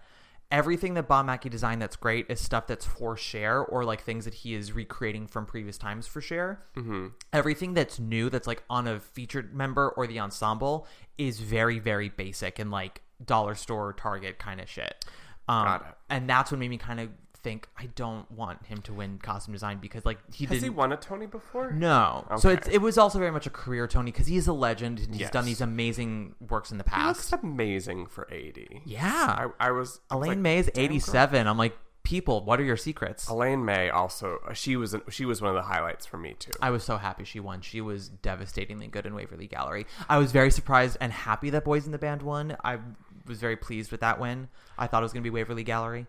everything 0.51 0.93
that 0.93 1.07
Bob 1.07 1.25
Mackie 1.25 1.49
designed 1.49 1.81
that's 1.81 1.95
great 1.95 2.25
is 2.29 2.39
stuff 2.39 2.67
that's 2.67 2.85
for 2.85 3.17
Cher 3.17 3.59
or 3.63 3.83
like 3.83 4.01
things 4.01 4.25
that 4.25 4.33
he 4.35 4.53
is 4.53 4.71
recreating 4.71 5.27
from 5.27 5.45
previous 5.45 5.77
times 5.77 6.07
for 6.07 6.21
Cher. 6.21 6.63
Mhm. 6.75 7.13
Everything 7.33 7.73
that's 7.73 7.99
new 7.99 8.29
that's 8.29 8.47
like 8.47 8.63
on 8.69 8.87
a 8.87 8.99
featured 8.99 9.53
member 9.53 9.89
or 9.89 10.07
the 10.07 10.19
ensemble 10.19 10.87
is 11.17 11.39
very 11.39 11.79
very 11.79 12.09
basic 12.09 12.59
and 12.59 12.71
like 12.71 13.01
dollar 13.23 13.55
store 13.55 13.93
Target 13.93 14.37
kind 14.39 14.59
of 14.61 14.69
shit. 14.69 15.05
Um, 15.47 15.65
Got 15.65 15.81
it. 15.81 15.95
And 16.09 16.29
that's 16.29 16.51
what 16.51 16.59
made 16.59 16.69
me 16.69 16.77
kind 16.77 16.99
of 16.99 17.09
think 17.45 17.67
I 17.77 17.85
don't 17.95 18.29
want 18.31 18.65
him 18.65 18.81
to 18.81 18.93
win 18.93 19.19
costume 19.19 19.53
design 19.53 19.77
because 19.79 20.03
like 20.03 20.17
he 20.33 20.45
Has 20.45 20.55
didn't 20.55 20.63
he 20.63 20.69
won 20.71 20.91
a 20.91 20.97
Tony 20.97 21.27
before? 21.27 21.71
no. 21.71 22.25
So 22.39 22.49
Okay. 22.49 22.57
it's, 22.57 22.67
it 22.67 22.79
was 22.81 22.97
also 22.97 23.19
very 23.19 23.31
much 23.31 23.45
a 23.45 23.49
career 23.51 23.87
Tony 23.87 24.11
because 24.11 24.27
he's 24.27 24.47
a 24.47 24.53
legend. 24.53 24.99
and 24.99 25.09
He's 25.11 25.21
Yes. 25.21 25.31
done 25.31 25.45
these 25.45 25.61
amazing 25.61 26.35
works 26.49 26.71
in 26.71 26.77
the 26.79 26.83
He 26.83 26.89
past. 26.89 27.31
looks 27.31 27.43
amazing 27.43 28.07
for 28.07 28.27
80. 28.31 28.81
Yeah. 28.85 29.49
I, 29.59 29.67
I 29.67 29.71
was 29.71 30.01
Elaine 30.11 30.29
like, 30.29 30.37
May 30.39 30.57
is 30.57 30.71
87. 30.75 31.47
I'm 31.47 31.57
like, 31.57 31.77
people, 32.03 32.43
what 32.43 32.59
are 32.59 32.63
your 32.63 32.77
secrets? 32.77 33.27
Elaine 33.29 33.63
May 33.63 33.89
also 33.89 34.39
she 34.53 34.75
was 34.75 34.95
she 35.09 35.25
was 35.25 35.41
one 35.41 35.49
of 35.49 35.55
the 35.55 35.61
highlights 35.73 36.05
for 36.05 36.17
me 36.17 36.35
too. 36.39 36.51
I 36.61 36.71
was 36.71 36.83
so 36.83 36.97
happy 36.97 37.23
she 37.25 37.39
won. 37.39 37.61
She 37.61 37.79
was 37.79 38.09
devastatingly 38.09 38.87
good 38.87 39.05
in 39.05 39.13
Waverly 39.15 39.47
Gallery. 39.47 39.85
I 40.09 40.17
was 40.17 40.31
very 40.31 40.49
surprised 40.51 40.97
and 40.99 41.11
happy 41.13 41.51
that 41.51 41.63
Boys 41.63 41.85
in 41.85 41.91
the 41.91 41.97
Band 41.99 42.21
won. 42.23 42.57
I 42.63 42.79
was 43.27 43.39
very 43.39 43.55
pleased 43.55 43.91
with 43.91 44.01
that 44.01 44.19
win. 44.19 44.49
I 44.77 44.87
thought 44.87 45.01
it 45.01 45.05
was 45.05 45.13
going 45.13 45.23
to 45.23 45.29
be 45.29 45.33
Waverly 45.33 45.63
Gallery. 45.63 46.05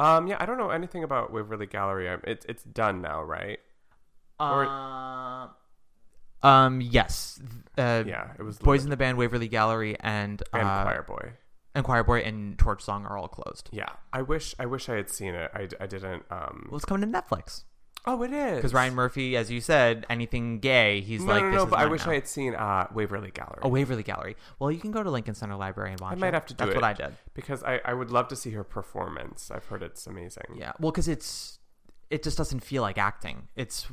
Um, 0.00 0.26
yeah, 0.26 0.36
I 0.40 0.46
don't 0.46 0.58
know 0.58 0.70
anything 0.70 1.04
about 1.04 1.32
Waverly 1.32 1.66
Gallery. 1.66 2.08
It's 2.24 2.44
it's 2.46 2.62
done 2.64 3.02
now, 3.02 3.22
right? 3.22 3.58
Or- 4.40 4.64
Uh, 4.64 5.48
um, 6.42 6.80
yes. 6.80 7.40
Uh, 7.76 8.04
Yeah, 8.06 8.30
it 8.38 8.42
was 8.42 8.58
Boys 8.58 8.84
in 8.84 8.90
the 8.90 8.96
Band, 8.96 9.18
Waverly 9.18 9.48
Gallery, 9.48 9.96
and 10.00 10.42
And 10.54 10.62
uh, 10.66 10.82
Choir 10.84 11.02
Boy. 11.02 11.32
and 11.74 11.84
Choir 11.84 12.02
Boy 12.02 12.20
and 12.20 12.58
Torch 12.58 12.82
Song 12.82 13.04
are 13.06 13.18
all 13.18 13.28
closed. 13.28 13.68
Yeah, 13.72 13.90
I 14.12 14.22
wish 14.22 14.54
I 14.58 14.64
wish 14.66 14.88
I 14.88 14.94
had 14.96 15.10
seen 15.10 15.34
it. 15.34 15.50
I, 15.54 15.68
I 15.78 15.86
didn't. 15.86 16.24
Um, 16.30 16.66
Well, 16.70 16.76
it's 16.76 16.86
coming 16.86 17.10
to 17.12 17.20
Netflix. 17.22 17.64
Oh, 18.06 18.22
it 18.22 18.32
is 18.32 18.56
Because 18.56 18.74
Ryan 18.74 18.94
Murphy, 18.94 19.36
as 19.36 19.50
you 19.50 19.60
said, 19.60 20.06
anything 20.10 20.58
gay, 20.60 21.00
he's 21.00 21.22
No, 21.22 21.32
like, 21.32 21.42
no, 21.44 21.50
this 21.50 21.56
no. 21.58 21.64
is 21.64 21.70
But 21.70 21.78
I 21.80 21.86
wish 21.86 22.04
now. 22.06 22.10
I 22.12 22.14
had 22.14 22.28
seen 22.28 22.54
uh, 22.54 22.86
Waverly 22.94 23.30
Gallery. 23.30 23.58
Oh, 23.62 23.68
Waverly 23.68 24.02
Gallery. 24.02 24.36
Well, 24.58 24.70
you 24.72 24.78
can 24.78 24.90
go 24.90 25.02
to 25.02 25.10
Lincoln 25.10 25.34
Center 25.34 25.56
Library 25.56 25.92
and 25.92 26.00
watch 26.00 26.10
I 26.12 26.14
it. 26.14 26.18
might 26.18 26.34
have 26.34 26.46
to 26.46 26.54
do 26.54 26.64
That's 26.64 26.72
it. 26.72 26.74
what 26.76 26.84
I 26.84 26.92
did. 26.94 27.14
because 27.34 27.62
I, 27.62 27.80
I 27.84 27.94
would 27.94 28.10
love 28.10 28.28
to 28.28 28.36
see 28.36 28.50
her 28.52 28.64
performance. 28.64 29.50
I've 29.50 29.64
heard 29.66 29.82
it's 29.82 30.06
amazing. 30.06 30.44
Yeah. 30.56 30.72
Well, 30.80 30.92
because 30.92 31.08
it's 31.08 31.58
it 32.10 32.22
just 32.22 32.36
doesn't 32.38 32.60
feel 32.60 32.82
like 32.82 32.98
acting. 32.98 33.48
It's 33.54 33.86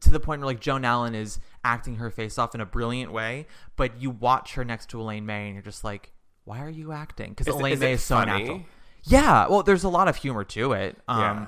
to 0.00 0.10
the 0.10 0.20
point 0.20 0.40
where 0.40 0.46
like 0.46 0.60
Joan 0.60 0.84
Allen 0.84 1.14
is 1.14 1.38
acting 1.64 1.96
her 1.96 2.10
face 2.10 2.38
off 2.38 2.54
in 2.54 2.60
a 2.60 2.66
brilliant 2.66 3.12
way, 3.12 3.46
but 3.76 4.00
you 4.00 4.10
watch 4.10 4.54
her 4.54 4.64
next 4.64 4.90
to 4.90 5.00
Elaine 5.00 5.24
May 5.26 5.46
and 5.46 5.54
you're 5.54 5.62
just 5.62 5.82
like, 5.84 6.12
why 6.44 6.62
are 6.62 6.68
you 6.70 6.92
acting? 6.92 7.30
Because 7.30 7.46
Elaine 7.48 7.72
is 7.72 7.80
May 7.80 7.92
it 7.92 7.94
is 7.94 8.02
so 8.02 8.16
funny? 8.16 8.32
natural. 8.42 8.62
Yeah. 9.04 9.48
Well, 9.48 9.62
there's 9.62 9.84
a 9.84 9.88
lot 9.88 10.06
of 10.08 10.16
humor 10.16 10.44
to 10.44 10.72
it. 10.74 10.98
Um, 11.08 11.18
Yeah. 11.20 11.46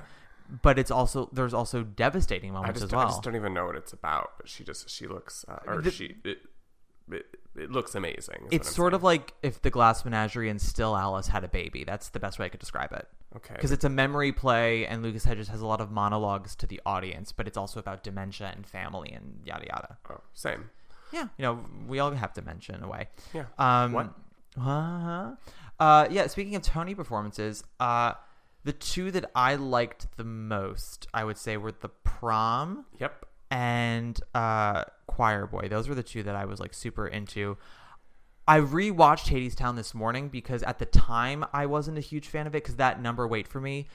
But 0.60 0.78
it's 0.78 0.90
also 0.90 1.30
there's 1.32 1.54
also 1.54 1.82
devastating 1.82 2.50
I 2.50 2.54
moments 2.54 2.80
just, 2.80 2.92
as 2.92 2.96
well. 2.96 3.06
I 3.06 3.10
just 3.10 3.22
don't 3.22 3.36
even 3.36 3.54
know 3.54 3.64
what 3.64 3.76
it's 3.76 3.92
about. 3.94 4.32
But 4.36 4.48
she 4.48 4.64
just 4.64 4.90
she 4.90 5.06
looks 5.06 5.44
uh, 5.48 5.58
or 5.66 5.80
The- 5.80 5.90
she 5.90 6.16
it, 6.24 6.38
it, 7.10 7.26
it 7.56 7.70
looks 7.70 7.94
amazing. 7.94 8.48
it's 8.50 8.68
sort 8.68 8.92
saying. 8.92 8.96
of 8.96 9.02
like 9.02 9.32
if 9.42 9.62
the 9.62 9.70
Glass 9.70 10.04
Menagerie 10.04 10.50
and 10.50 10.60
Still 10.60 10.96
Alice 10.96 11.28
had 11.28 11.42
a 11.44 11.48
baby. 11.48 11.84
That's 11.84 12.10
the 12.10 12.20
best 12.20 12.38
way 12.38 12.46
I 12.46 12.48
could 12.50 12.60
describe 12.60 12.92
it. 12.92 13.08
Okay. 13.34 13.54
Because 13.54 13.72
it's 13.72 13.84
a 13.84 13.88
memory 13.88 14.30
play, 14.30 14.86
and 14.86 15.02
Lucas 15.02 15.24
Hedges 15.24 15.48
has 15.48 15.62
a 15.62 15.66
lot 15.66 15.80
of 15.80 15.90
monologues 15.90 16.54
to 16.56 16.66
the 16.66 16.82
audience, 16.84 17.32
but 17.32 17.46
it's 17.48 17.56
also 17.56 17.80
about 17.80 18.02
dementia 18.02 18.52
and 18.54 18.66
family 18.66 19.10
and 19.10 19.40
yada 19.46 19.64
yada. 19.66 19.96
oh, 20.10 20.20
same. 20.34 20.68
Yeah, 21.12 21.28
you 21.38 21.42
know, 21.42 21.64
we 21.86 21.98
all 21.98 22.10
have 22.10 22.34
dementia 22.34 22.76
in 22.76 22.82
a 22.82 22.88
way. 22.88 23.08
Yeah. 23.32 23.44
Um, 23.58 23.92
What? 23.92 24.06
Uh-huh. 24.58 25.32
Uh, 25.80 26.06
yeah. 26.10 26.26
Speaking 26.26 26.56
of 26.56 26.62
Tony 26.62 26.94
performances, 26.94 27.64
uh, 27.80 28.12
the 28.64 28.72
two 28.72 29.10
that 29.10 29.30
I 29.34 29.54
liked 29.56 30.16
the 30.16 30.24
most, 30.24 31.06
I 31.12 31.24
would 31.24 31.36
say, 31.38 31.56
were 31.56 31.72
the 31.72 31.88
prom 31.88 32.84
Yep. 33.00 33.24
and 33.50 34.20
uh, 34.34 34.84
Choir 35.06 35.46
Boy. 35.46 35.68
Those 35.68 35.88
were 35.88 35.94
the 35.94 36.02
two 36.02 36.22
that 36.22 36.34
I 36.36 36.44
was 36.44 36.60
like 36.60 36.72
super 36.74 37.06
into. 37.06 37.56
I 38.46 38.60
rewatched 38.60 39.26
Hadestown 39.30 39.76
this 39.76 39.94
morning 39.94 40.28
because 40.28 40.62
at 40.64 40.78
the 40.78 40.86
time 40.86 41.44
I 41.52 41.66
wasn't 41.66 41.98
a 41.98 42.00
huge 42.00 42.26
fan 42.28 42.46
of 42.46 42.54
it 42.54 42.62
because 42.64 42.76
that 42.76 43.00
number 43.00 43.26
wait 43.26 43.46
for 43.46 43.60
me, 43.60 43.86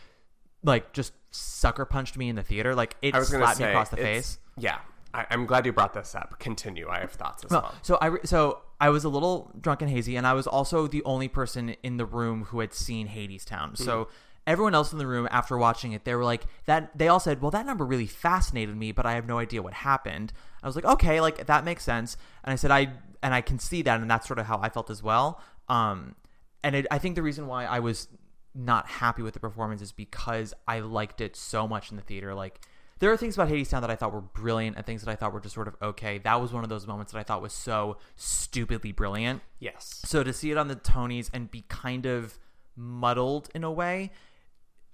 like 0.63 0.93
just 0.93 1.13
sucker 1.31 1.85
punched 1.85 2.17
me 2.17 2.29
in 2.29 2.35
the 2.35 2.43
theater. 2.43 2.73
Like 2.75 2.95
it 3.01 3.13
slapped 3.15 3.57
say 3.57 3.65
me 3.65 3.69
across 3.71 3.89
the 3.89 3.97
face. 3.97 4.39
Yeah, 4.57 4.79
I, 5.13 5.25
I'm 5.29 5.45
glad 5.45 5.65
you 5.65 5.73
brought 5.73 5.93
this 5.93 6.15
up. 6.15 6.39
Continue. 6.39 6.87
I 6.89 6.99
have 6.99 7.11
thoughts 7.11 7.43
as 7.43 7.51
Well, 7.51 7.61
well. 7.63 7.75
so 7.81 7.97
I 8.01 8.17
so 8.23 8.61
I 8.79 8.89
was 8.89 9.03
a 9.03 9.09
little 9.09 9.51
drunk 9.59 9.81
and 9.81 9.91
hazy, 9.91 10.15
and 10.15 10.25
I 10.25 10.33
was 10.33 10.47
also 10.47 10.87
the 10.87 11.03
only 11.03 11.27
person 11.27 11.75
in 11.83 11.97
the 11.97 12.05
room 12.05 12.45
who 12.45 12.59
had 12.61 12.73
seen 12.73 13.07
Hadestown. 13.09 13.77
So 13.77 14.07
everyone 14.47 14.73
else 14.73 14.93
in 14.93 14.97
the 14.97 15.05
room, 15.05 15.27
after 15.29 15.57
watching 15.57 15.91
it, 15.91 16.05
they 16.05 16.15
were 16.15 16.23
like 16.23 16.45
that. 16.65 16.97
They 16.97 17.09
all 17.09 17.19
said, 17.19 17.41
"Well, 17.41 17.51
that 17.51 17.65
number 17.65 17.85
really 17.85 18.07
fascinated 18.07 18.75
me, 18.75 18.91
but 18.93 19.05
I 19.05 19.13
have 19.13 19.27
no 19.27 19.37
idea 19.37 19.61
what 19.61 19.73
happened." 19.73 20.33
I 20.63 20.65
was 20.65 20.75
like, 20.75 20.85
"Okay, 20.85 21.21
like 21.21 21.45
that 21.45 21.65
makes 21.65 21.83
sense." 21.83 22.17
And 22.43 22.53
I 22.53 22.55
said, 22.55 22.71
"I 22.71 22.93
and 23.21 23.33
I 23.33 23.41
can 23.41 23.59
see 23.59 23.81
that, 23.83 23.99
and 23.99 24.09
that's 24.09 24.25
sort 24.25 24.39
of 24.39 24.47
how 24.47 24.59
I 24.61 24.69
felt 24.69 24.89
as 24.89 25.03
well." 25.03 25.41
Um, 25.67 26.15
and 26.63 26.75
it, 26.75 26.87
I 26.89 26.97
think 26.97 27.15
the 27.15 27.21
reason 27.21 27.45
why 27.45 27.65
I 27.65 27.79
was 27.79 28.07
not 28.55 28.87
happy 28.87 29.21
with 29.21 29.33
the 29.35 29.39
performance 29.39 29.81
is 29.81 29.91
because 29.91 30.53
I 30.67 30.79
liked 30.79 31.21
it 31.21 31.35
so 31.35 31.67
much 31.67 31.91
in 31.91 31.97
the 31.97 32.03
theater. 32.03 32.33
Like 32.33 32.61
there 32.99 33.11
are 33.11 33.17
things 33.17 33.35
about 33.35 33.49
Hadestown 33.49 33.81
that 33.81 33.91
I 33.91 33.95
thought 33.95 34.13
were 34.13 34.21
brilliant 34.21 34.77
and 34.77 34.85
things 34.85 35.03
that 35.03 35.11
I 35.11 35.15
thought 35.15 35.33
were 35.33 35.39
just 35.41 35.55
sort 35.55 35.67
of 35.67 35.75
okay. 35.81 36.17
That 36.19 36.41
was 36.41 36.53
one 36.53 36.63
of 36.63 36.69
those 36.69 36.87
moments 36.87 37.11
that 37.11 37.19
I 37.19 37.23
thought 37.23 37.41
was 37.41 37.53
so 37.53 37.97
stupidly 38.15 38.91
brilliant. 38.91 39.41
Yes. 39.59 40.01
So 40.05 40.23
to 40.23 40.33
see 40.33 40.51
it 40.51 40.57
on 40.57 40.67
the 40.67 40.75
Tonys 40.75 41.29
and 41.33 41.51
be 41.51 41.65
kind 41.67 42.05
of 42.05 42.39
muddled 42.75 43.49
in 43.55 43.63
a 43.63 43.71
way 43.71 44.11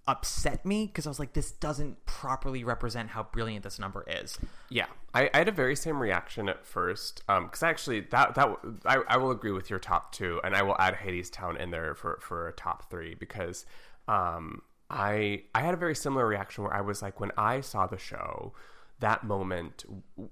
upset 0.07 0.65
me 0.65 0.87
because 0.87 1.07
I 1.07 1.09
was 1.09 1.19
like, 1.19 1.33
this 1.33 1.51
doesn't 1.51 2.05
properly 2.05 2.63
represent 2.63 3.09
how 3.11 3.23
brilliant 3.23 3.63
this 3.63 3.79
number 3.79 4.03
is. 4.07 4.37
Yeah, 4.69 4.87
I, 5.13 5.29
I 5.33 5.37
had 5.37 5.47
a 5.47 5.51
very 5.53 5.75
same 5.75 6.01
reaction 6.01 6.49
at 6.49 6.65
first 6.65 7.23
because 7.27 7.63
actually 7.63 8.01
that 8.11 8.35
that 8.35 8.57
I, 8.85 8.97
I 9.07 9.17
will 9.17 9.31
agree 9.31 9.51
with 9.51 9.69
your 9.69 9.79
top 9.79 10.11
two, 10.11 10.41
and 10.43 10.55
I 10.55 10.61
will 10.61 10.75
add 10.79 10.95
Hadestown 10.95 11.59
in 11.59 11.71
there 11.71 11.95
for 11.95 12.19
for 12.21 12.47
a 12.47 12.53
top 12.53 12.89
three 12.89 13.15
because 13.15 13.65
um, 14.07 14.61
I 14.89 15.43
I 15.55 15.61
had 15.61 15.73
a 15.73 15.77
very 15.77 15.95
similar 15.95 16.27
reaction 16.27 16.63
where 16.63 16.73
I 16.73 16.81
was 16.81 17.01
like 17.01 17.19
when 17.19 17.31
I 17.37 17.61
saw 17.61 17.87
the 17.87 17.97
show. 17.97 18.53
That 18.99 19.25
moment, 19.25 19.83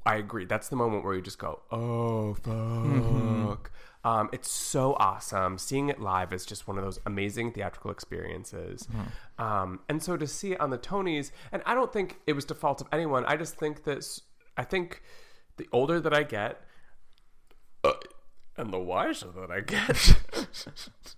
I 0.05 0.15
agree. 0.15 0.45
That's 0.45 0.69
the 0.69 0.77
moment 0.77 1.03
where 1.03 1.13
you 1.13 1.21
just 1.21 1.39
go, 1.39 1.61
"Oh 1.71 2.35
fuck!" 2.35 2.53
Mhm. 2.53 3.57
Um, 4.03 4.29
it's 4.33 4.49
so 4.51 4.95
awesome. 4.99 5.57
Seeing 5.57 5.89
it 5.89 5.99
live 6.01 6.33
is 6.33 6.45
just 6.45 6.67
one 6.67 6.77
of 6.77 6.83
those 6.83 6.99
amazing 7.05 7.51
theatrical 7.51 7.91
experiences. 7.91 8.87
Um, 9.37 9.79
and 9.89 10.01
so 10.01 10.17
to 10.17 10.25
see 10.27 10.53
it 10.53 10.59
on 10.61 10.69
the 10.71 10.77
Tonys, 10.77 11.31
and 11.51 11.61
I 11.65 11.73
don't 11.75 11.93
think 11.93 12.19
it 12.25 12.33
was 12.33 12.45
the 12.45 12.55
fault 12.55 12.81
of 12.81 12.87
anyone. 12.91 13.25
I 13.25 13.35
just 13.37 13.55
think 13.55 13.83
that 13.83 14.03
I 14.57 14.63
think 14.63 15.03
the 15.57 15.67
older 15.71 15.99
that 15.99 16.13
I 16.13 16.23
get, 16.23 16.61
uh, 17.83 17.93
and 18.57 18.73
the 18.73 18.79
wiser 18.79 19.27
that 19.39 19.51
I 19.51 19.59
get, 19.61 20.15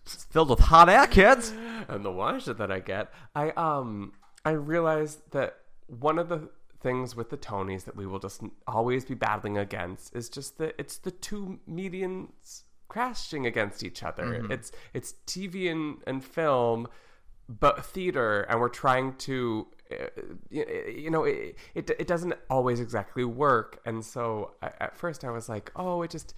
It's 0.06 0.26
filled 0.30 0.50
with 0.50 0.60
hot 0.60 0.90
air, 0.90 1.08
kids. 1.08 1.52
and 1.88 2.04
the 2.04 2.12
wiser 2.12 2.54
that 2.54 2.72
I 2.72 2.80
get, 2.80 3.12
I 3.36 3.52
um 3.52 4.14
I 4.46 4.52
realized 4.52 5.32
that 5.32 5.56
one 5.88 6.20
of 6.20 6.28
the 6.30 6.50
things 6.82 7.16
with 7.16 7.30
the 7.30 7.38
Tonys 7.38 7.86
that 7.86 7.96
we 7.96 8.06
will 8.06 8.20
just 8.20 8.42
always 8.68 9.06
be 9.06 9.14
battling 9.16 9.58
against 9.58 10.14
is 10.16 10.28
just 10.30 10.58
that 10.58 10.76
it's 10.78 10.98
the 10.98 11.12
two 11.12 11.60
medians 11.70 12.64
crashing 12.94 13.46
against 13.46 13.84
each 13.84 14.02
other. 14.04 14.26
Mhm. 14.26 14.52
It's 14.56 14.72
it's 14.94 15.10
TV 15.26 15.70
and, 15.72 15.98
and 16.08 16.24
film, 16.24 16.88
but 17.50 17.86
theater, 17.86 18.42
and 18.50 18.60
we're 18.62 18.70
trying 18.86 19.16
to. 19.28 19.68
uh, 19.92 19.96
y- 20.52 20.94
You 21.04 21.10
know, 21.14 21.24
it, 21.26 21.56
it 21.76 21.90
it 22.04 22.08
doesn't 22.08 22.34
always 22.50 22.80
exactly 22.80 23.26
work, 23.26 23.70
and 23.86 23.98
so 24.14 24.24
I, 24.62 24.68
at 24.86 24.96
first 24.96 25.24
I 25.24 25.32
was 25.32 25.50
like, 25.50 25.72
"Oh, 25.76 26.02
it 26.06 26.12
just 26.18 26.34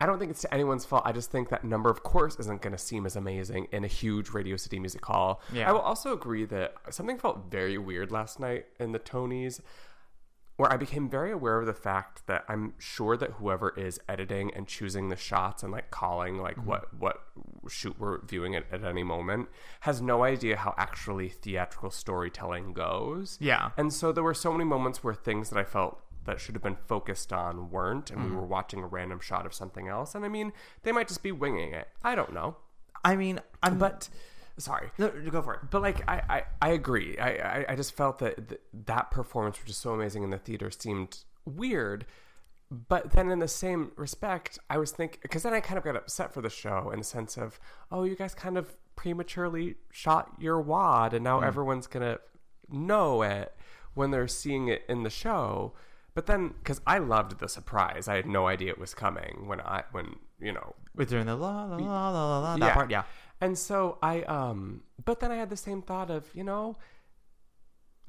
I 0.00 0.06
don't 0.06 0.18
think 0.18 0.30
it's 0.32 0.40
to 0.42 0.52
anyone's 0.52 0.84
fault. 0.84 1.04
I 1.06 1.12
just 1.12 1.30
think 1.30 1.48
that 1.50 1.62
number, 1.62 1.88
of 1.88 2.02
course, 2.02 2.34
isn't 2.42 2.60
going 2.60 2.72
to 2.72 2.84
seem 2.90 3.06
as 3.06 3.14
amazing 3.14 3.68
in 3.70 3.84
a 3.84 3.92
huge 4.00 4.30
Radio 4.30 4.56
City 4.56 4.80
Music 4.80 5.04
Hall. 5.04 5.40
Yeah. 5.52 5.68
I 5.68 5.72
will 5.72 5.80
also 5.90 6.12
agree 6.12 6.44
that 6.46 6.74
something 6.90 7.18
felt 7.18 7.36
very 7.50 7.78
weird 7.78 8.10
last 8.10 8.40
night 8.40 8.66
in 8.80 8.90
the 8.90 8.98
Tonys, 8.98 9.60
where 10.62 10.72
I 10.72 10.76
became 10.76 11.08
very 11.08 11.32
aware 11.32 11.58
of 11.58 11.66
the 11.66 11.74
fact 11.74 12.24
that 12.28 12.44
I'm 12.48 12.74
sure 12.78 13.16
that 13.16 13.32
whoever 13.32 13.70
is 13.70 13.98
editing 14.08 14.54
and 14.54 14.68
choosing 14.68 15.08
the 15.08 15.16
shots 15.16 15.64
and 15.64 15.72
like 15.72 15.90
calling 15.90 16.38
like 16.38 16.54
Mhm. 16.56 16.64
what 16.66 16.94
what 16.94 17.16
shoot 17.68 17.98
we're 17.98 18.20
viewing 18.20 18.52
it 18.54 18.66
at 18.70 18.84
any 18.84 19.02
moment 19.02 19.48
has 19.80 20.00
no 20.00 20.22
idea 20.22 20.56
how 20.56 20.72
actually 20.78 21.28
theatrical 21.30 21.90
storytelling 21.90 22.74
goes. 22.74 23.38
Yeah. 23.40 23.70
And 23.76 23.92
so 23.92 24.12
there 24.12 24.22
were 24.22 24.34
so 24.34 24.52
many 24.52 24.62
moments 24.64 25.02
where 25.02 25.14
things 25.14 25.50
that 25.50 25.58
I 25.58 25.64
felt 25.64 26.00
that 26.26 26.38
should 26.40 26.54
have 26.54 26.62
been 26.62 26.76
focused 26.76 27.32
on 27.32 27.70
weren't, 27.70 28.12
and 28.12 28.22
we 28.22 28.30
Mhm. 28.30 28.36
were 28.36 28.46
watching 28.46 28.84
a 28.84 28.86
random 28.86 29.18
shot 29.18 29.44
of 29.46 29.52
something 29.52 29.88
else. 29.88 30.14
And 30.14 30.24
I 30.24 30.28
mean, 30.28 30.52
they 30.84 30.92
might 30.92 31.08
just 31.08 31.24
be 31.24 31.32
winging 31.32 31.72
it. 31.74 31.88
I 32.04 32.14
don't 32.14 32.32
know. 32.32 32.54
I 33.04 33.16
mean, 33.16 33.40
I'm 33.64 33.78
but 33.78 34.08
sorry, 34.58 34.90
no, 34.98 35.08
go 35.30 35.42
for 35.42 35.54
it. 35.54 35.60
But 35.70 35.82
like, 35.82 36.08
I 36.08 36.22
I, 36.28 36.42
I 36.60 36.68
agree. 36.70 37.18
I, 37.18 37.30
I 37.60 37.64
I 37.70 37.76
just 37.76 37.94
felt 37.96 38.18
that 38.20 38.48
th- 38.48 38.60
that 38.86 39.10
performance, 39.10 39.60
which 39.60 39.70
is 39.70 39.76
so 39.76 39.92
amazing 39.92 40.22
in 40.22 40.30
the 40.30 40.38
theater, 40.38 40.70
seemed 40.70 41.18
weird. 41.44 42.06
But 42.70 43.10
then, 43.10 43.30
in 43.30 43.38
the 43.38 43.48
same 43.48 43.92
respect, 43.96 44.58
I 44.70 44.78
was 44.78 44.92
thinking 44.92 45.18
because 45.22 45.42
then 45.42 45.52
I 45.52 45.60
kind 45.60 45.76
of 45.76 45.84
got 45.84 45.94
upset 45.96 46.32
for 46.32 46.40
the 46.40 46.48
show 46.48 46.90
in 46.90 46.98
the 47.00 47.04
sense 47.04 47.36
of, 47.36 47.60
oh, 47.90 48.04
you 48.04 48.16
guys 48.16 48.34
kind 48.34 48.56
of 48.56 48.76
prematurely 48.96 49.76
shot 49.90 50.32
your 50.38 50.60
wad 50.60 51.12
and 51.12 51.22
now 51.24 51.40
Mm. 51.40 51.46
everyone's 51.46 51.86
going 51.86 52.02
to 52.14 52.20
know 52.70 53.22
it 53.22 53.54
when 53.94 54.10
they're 54.10 54.28
seeing 54.28 54.68
it 54.68 54.82
in 54.88 55.02
the 55.02 55.10
show. 55.10 55.74
But 56.14 56.26
then, 56.26 56.54
because 56.58 56.80
I 56.86 56.96
loved 56.98 57.38
the 57.40 57.48
surprise, 57.48 58.08
I 58.08 58.16
had 58.16 58.26
no 58.26 58.46
idea 58.46 58.70
it 58.70 58.78
was 58.78 58.94
coming 58.94 59.46
when 59.46 59.60
I, 59.60 59.84
when, 59.92 60.16
you 60.38 60.52
know, 60.52 60.74
With 60.94 61.08
during 61.10 61.26
the 61.26 61.36
la 61.36 61.64
la 61.64 61.76
la 61.76 62.10
la 62.10 62.10
la 62.10 62.40
la 62.40 62.56
that 62.56 62.74
part, 62.74 62.90
yeah. 62.90 63.04
And 63.42 63.58
so 63.58 63.98
I 64.02 64.22
um 64.22 64.84
but 65.04 65.20
then 65.20 65.30
I 65.30 65.36
had 65.36 65.50
the 65.50 65.56
same 65.56 65.82
thought 65.82 66.10
of, 66.10 66.30
you 66.32 66.44
know, 66.44 66.76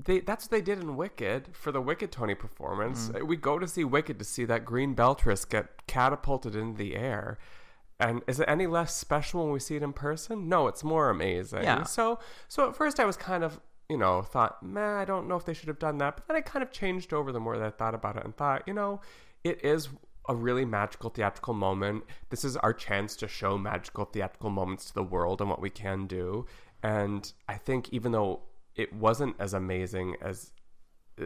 they 0.02 0.20
that's 0.22 0.46
what 0.46 0.52
they 0.52 0.62
did 0.62 0.80
in 0.80 0.96
Wicked 0.96 1.50
for 1.54 1.72
the 1.72 1.82
Wicked 1.82 2.12
Tony 2.12 2.36
performance. 2.36 3.10
Mm-hmm. 3.10 3.28
We 3.28 3.36
go 3.36 3.60
to 3.60 3.68
see 3.68 3.84
Wicked 3.84 4.20
to 4.20 4.26
see 4.26 4.46
that 4.46 4.64
green 4.64 4.96
Beltris 4.96 5.50
get 5.50 5.86
catapulted 5.88 6.56
into 6.56 6.78
the 6.78 6.96
air. 6.96 7.40
And 8.00 8.22
is 8.28 8.40
it 8.40 8.46
any 8.48 8.68
less 8.68 8.96
special 8.96 9.44
when 9.44 9.54
we 9.54 9.60
see 9.60 9.76
it 9.76 9.84
in 9.84 9.94
person? 9.94 10.48
No, 10.48 10.68
it's 10.68 10.84
more 10.84 11.10
amazing. 11.10 11.64
Yeah. 11.64 11.84
So 11.84 12.20
so 12.48 12.70
at 12.70 12.76
first 12.76 13.00
I 13.00 13.06
was 13.06 13.18
kind 13.18 13.44
of 13.44 13.60
you 13.90 13.98
know, 13.98 14.22
thought, 14.22 14.64
man, 14.64 14.98
I 14.98 15.06
don't 15.06 15.28
know 15.28 15.36
if 15.36 15.46
they 15.46 15.54
should 15.54 15.68
have 15.68 15.78
done 15.78 15.98
that. 15.98 16.16
But 16.16 16.28
then 16.28 16.38
I 16.38 16.42
kind 16.42 16.64
of 16.64 16.72
changed 16.72 17.14
over 17.14 17.32
the 17.32 17.40
more 17.40 17.58
that 17.58 17.66
I 17.66 17.70
thought 17.70 17.94
about 17.94 18.16
it 18.16 18.24
and 18.24 18.36
thought, 18.36 18.64
you 18.66 18.74
know, 18.74 19.02
it 19.44 19.64
is 19.64 19.90
a 20.28 20.36
really 20.36 20.66
magical 20.66 21.10
theatrical 21.10 21.54
moment. 21.54 22.04
This 22.30 22.44
is 22.44 22.56
our 22.58 22.74
chance 22.74 23.16
to 23.18 23.28
show 23.28 23.58
magical 23.58 24.06
theatrical 24.06 24.50
moments 24.50 24.86
to 24.86 24.94
the 24.94 25.04
world 25.04 25.42
and 25.42 25.50
what 25.50 25.62
we 25.62 25.70
can 25.70 26.08
do. 26.08 26.46
And 26.82 27.32
I 27.48 27.56
think 27.56 27.90
even 27.92 28.12
though 28.12 28.42
it 28.76 28.94
wasn't 28.94 29.36
as 29.40 29.54
amazing 29.54 30.16
as 30.22 30.52
uh, 31.22 31.26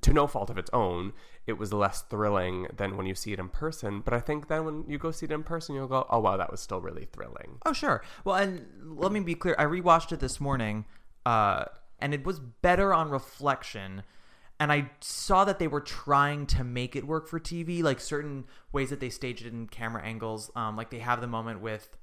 to 0.00 0.12
no 0.12 0.26
fault 0.26 0.50
of 0.50 0.58
its 0.58 0.70
own, 0.72 1.12
it 1.46 1.54
was 1.54 1.72
less 1.72 2.02
thrilling 2.02 2.68
than 2.76 2.96
when 2.96 3.06
you 3.06 3.14
see 3.14 3.32
it 3.32 3.40
in 3.40 3.48
person. 3.48 4.00
But 4.00 4.14
I 4.14 4.20
think 4.20 4.48
then 4.48 4.64
when 4.64 4.84
you 4.86 4.98
go 4.98 5.10
see 5.10 5.26
it 5.26 5.32
in 5.32 5.42
person, 5.42 5.74
you'll 5.74 5.88
go, 5.88 6.06
oh 6.10 6.20
wow, 6.20 6.36
that 6.36 6.50
was 6.50 6.60
still 6.60 6.80
really 6.80 7.06
thrilling. 7.12 7.58
Oh, 7.66 7.72
sure. 7.72 8.02
Well, 8.24 8.36
and 8.36 8.66
let 8.84 9.10
me 9.12 9.20
be 9.20 9.34
clear. 9.34 9.56
I 9.58 9.64
rewatched 9.64 10.12
it 10.12 10.20
this 10.20 10.40
morning, 10.40 10.84
uh, 11.26 11.64
and 11.98 12.14
it 12.14 12.24
was 12.24 12.38
better 12.38 12.94
on 12.94 13.10
reflection. 13.10 14.04
And 14.60 14.70
I 14.70 14.90
saw 15.00 15.44
that 15.46 15.58
they 15.58 15.66
were 15.66 15.80
trying 15.80 16.46
to 16.48 16.62
make 16.62 16.94
it 16.94 17.06
work 17.06 17.26
for 17.26 17.40
TV, 17.40 17.82
like 17.82 17.98
certain 17.98 18.44
ways 18.72 18.90
that 18.90 19.00
they 19.00 19.08
staged 19.10 19.44
it 19.46 19.52
in 19.52 19.66
camera 19.66 20.02
angles. 20.04 20.50
Um, 20.54 20.76
like 20.76 20.90
they 20.90 20.98
have 21.00 21.20
the 21.22 21.26
moment 21.26 21.60
with 21.62 21.96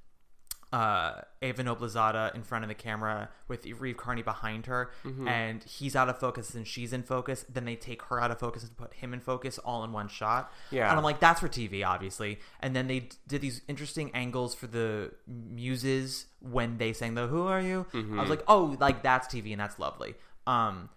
uh, 0.74 1.22
Eva 1.42 1.64
Noblezada 1.64 2.36
in 2.36 2.44
front 2.44 2.66
of 2.66 2.68
the 2.68 2.74
camera 2.76 3.30
with 3.48 3.66
Reeve 3.66 3.96
Carney 3.96 4.22
behind 4.22 4.66
her, 4.66 4.92
Mhm. 5.06 5.26
and 5.30 5.64
he's 5.64 5.96
out 5.96 6.10
of 6.10 6.20
focus 6.20 6.54
and 6.56 6.68
she's 6.68 6.92
in 6.92 7.04
focus. 7.04 7.46
Then 7.48 7.64
they 7.64 7.78
take 7.78 8.02
her 8.04 8.20
out 8.20 8.32
of 8.32 8.40
focus 8.40 8.64
and 8.64 8.76
put 8.76 8.94
him 8.96 9.14
in 9.14 9.22
focus 9.22 9.58
all 9.60 9.86
in 9.86 9.94
one 9.94 10.10
shot. 10.10 10.52
Yeah. 10.70 10.90
and 10.90 10.98
I'm 10.98 11.06
like, 11.06 11.22
that's 11.22 11.40
for 11.40 11.48
TV, 11.48 11.86
obviously. 11.88 12.40
And 12.60 12.76
then 12.76 12.88
they 12.88 13.00
d- 13.02 13.16
did 13.30 13.40
these 13.42 13.62
interesting 13.70 14.12
angles 14.14 14.54
for 14.56 14.68
the 14.68 15.14
muses 15.26 16.26
when 16.42 16.78
they 16.80 16.92
sang 16.92 17.14
the 17.16 17.28
"Who 17.28 17.48
Are 17.48 17.62
You." 17.62 17.86
I 17.94 17.98
was 17.98 18.06
Mhm. 18.06 18.30
like, 18.30 18.44
oh, 18.50 18.76
like 18.80 19.04
that's 19.04 19.28
TV 19.28 19.54
and 19.54 19.62
that's 19.62 19.80
lovely. 19.80 20.16
Um, 20.46 20.90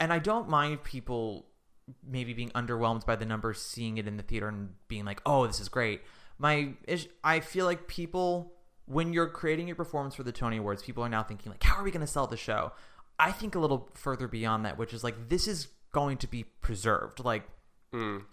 and 0.00 0.12
I 0.12 0.18
don't 0.18 0.48
mind 0.48 0.82
people 0.84 1.46
maybe 2.04 2.32
being 2.34 2.50
underwhelmed 2.50 3.06
by 3.06 3.16
the 3.16 3.24
numbers, 3.24 3.60
seeing 3.60 3.98
it 3.98 4.08
in 4.08 4.16
the 4.16 4.22
theater 4.22 4.48
and 4.48 4.70
being 4.88 5.04
like, 5.04 5.20
"Oh, 5.24 5.46
this 5.46 5.60
is 5.60 5.68
great." 5.68 6.02
My, 6.38 6.74
I 7.24 7.40
feel 7.40 7.64
like 7.64 7.86
people, 7.88 8.52
when 8.86 9.12
you're 9.12 9.28
creating 9.28 9.66
your 9.68 9.76
performance 9.76 10.14
for 10.14 10.22
the 10.22 10.32
Tony 10.32 10.58
Awards, 10.58 10.82
people 10.82 11.02
are 11.04 11.08
now 11.08 11.22
thinking 11.22 11.50
like, 11.52 11.62
"How 11.62 11.76
are 11.76 11.84
we 11.84 11.90
going 11.90 12.00
to 12.02 12.06
sell 12.06 12.26
the 12.26 12.36
show?" 12.36 12.72
I 13.18 13.32
think 13.32 13.54
a 13.54 13.58
little 13.58 13.88
further 13.94 14.28
beyond 14.28 14.66
that, 14.66 14.76
which 14.76 14.92
is 14.92 15.02
like, 15.02 15.28
this 15.30 15.48
is 15.48 15.68
going 15.92 16.18
to 16.18 16.26
be 16.26 16.44
preserved. 16.44 17.24
Like, 17.24 17.48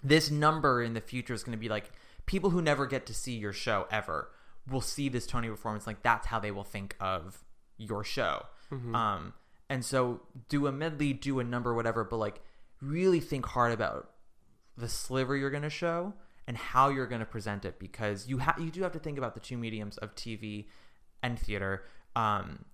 this 0.03 0.29
number 0.29 0.81
in 0.83 0.93
the 0.93 0.99
future 0.99 1.33
is 1.33 1.41
going 1.43 1.53
to 1.57 1.61
be 1.61 1.69
like 1.69 1.89
people 2.25 2.49
who 2.49 2.61
never 2.61 2.85
get 2.85 3.05
to 3.05 3.13
see 3.13 3.33
your 3.37 3.53
show 3.53 3.87
ever 3.91 4.29
will 4.69 4.81
see 4.81 5.07
this 5.07 5.25
Tony 5.25 5.47
performance. 5.47 5.87
Like, 5.87 6.01
that's 6.03 6.27
how 6.27 6.39
they 6.39 6.51
will 6.51 6.65
think 6.65 6.97
of 6.99 7.45
your 7.77 8.03
show. 8.03 8.45
Mhm. 8.71 8.93
Um, 8.93 9.33
and 9.69 9.83
so 9.83 10.21
do 10.49 10.67
a 10.67 10.71
medley, 10.71 11.13
do 11.13 11.39
a 11.39 11.43
number, 11.43 11.73
whatever, 11.73 12.03
but 12.03 12.17
like 12.17 12.41
really 12.81 13.19
think 13.19 13.45
hard 13.45 13.71
about 13.71 14.09
the 14.77 14.89
sliver 14.89 15.35
you're 15.35 15.49
going 15.51 15.63
to 15.63 15.69
show 15.69 16.13
and 16.47 16.57
how 16.57 16.89
you're 16.89 17.07
going 17.07 17.19
to 17.21 17.25
present 17.25 17.63
it 17.63 17.79
because 17.79 18.27
you 18.27 18.39
have 18.39 18.59
you 18.59 18.69
do 18.71 18.81
have 18.83 18.91
to 18.91 18.99
think 18.99 19.17
about 19.17 19.33
the 19.33 19.39
two 19.39 19.57
mediums 19.57 19.97
of 19.99 20.13
TV 20.15 20.65
and 21.21 21.39
theater. 21.39 21.83
Um, 22.15 22.65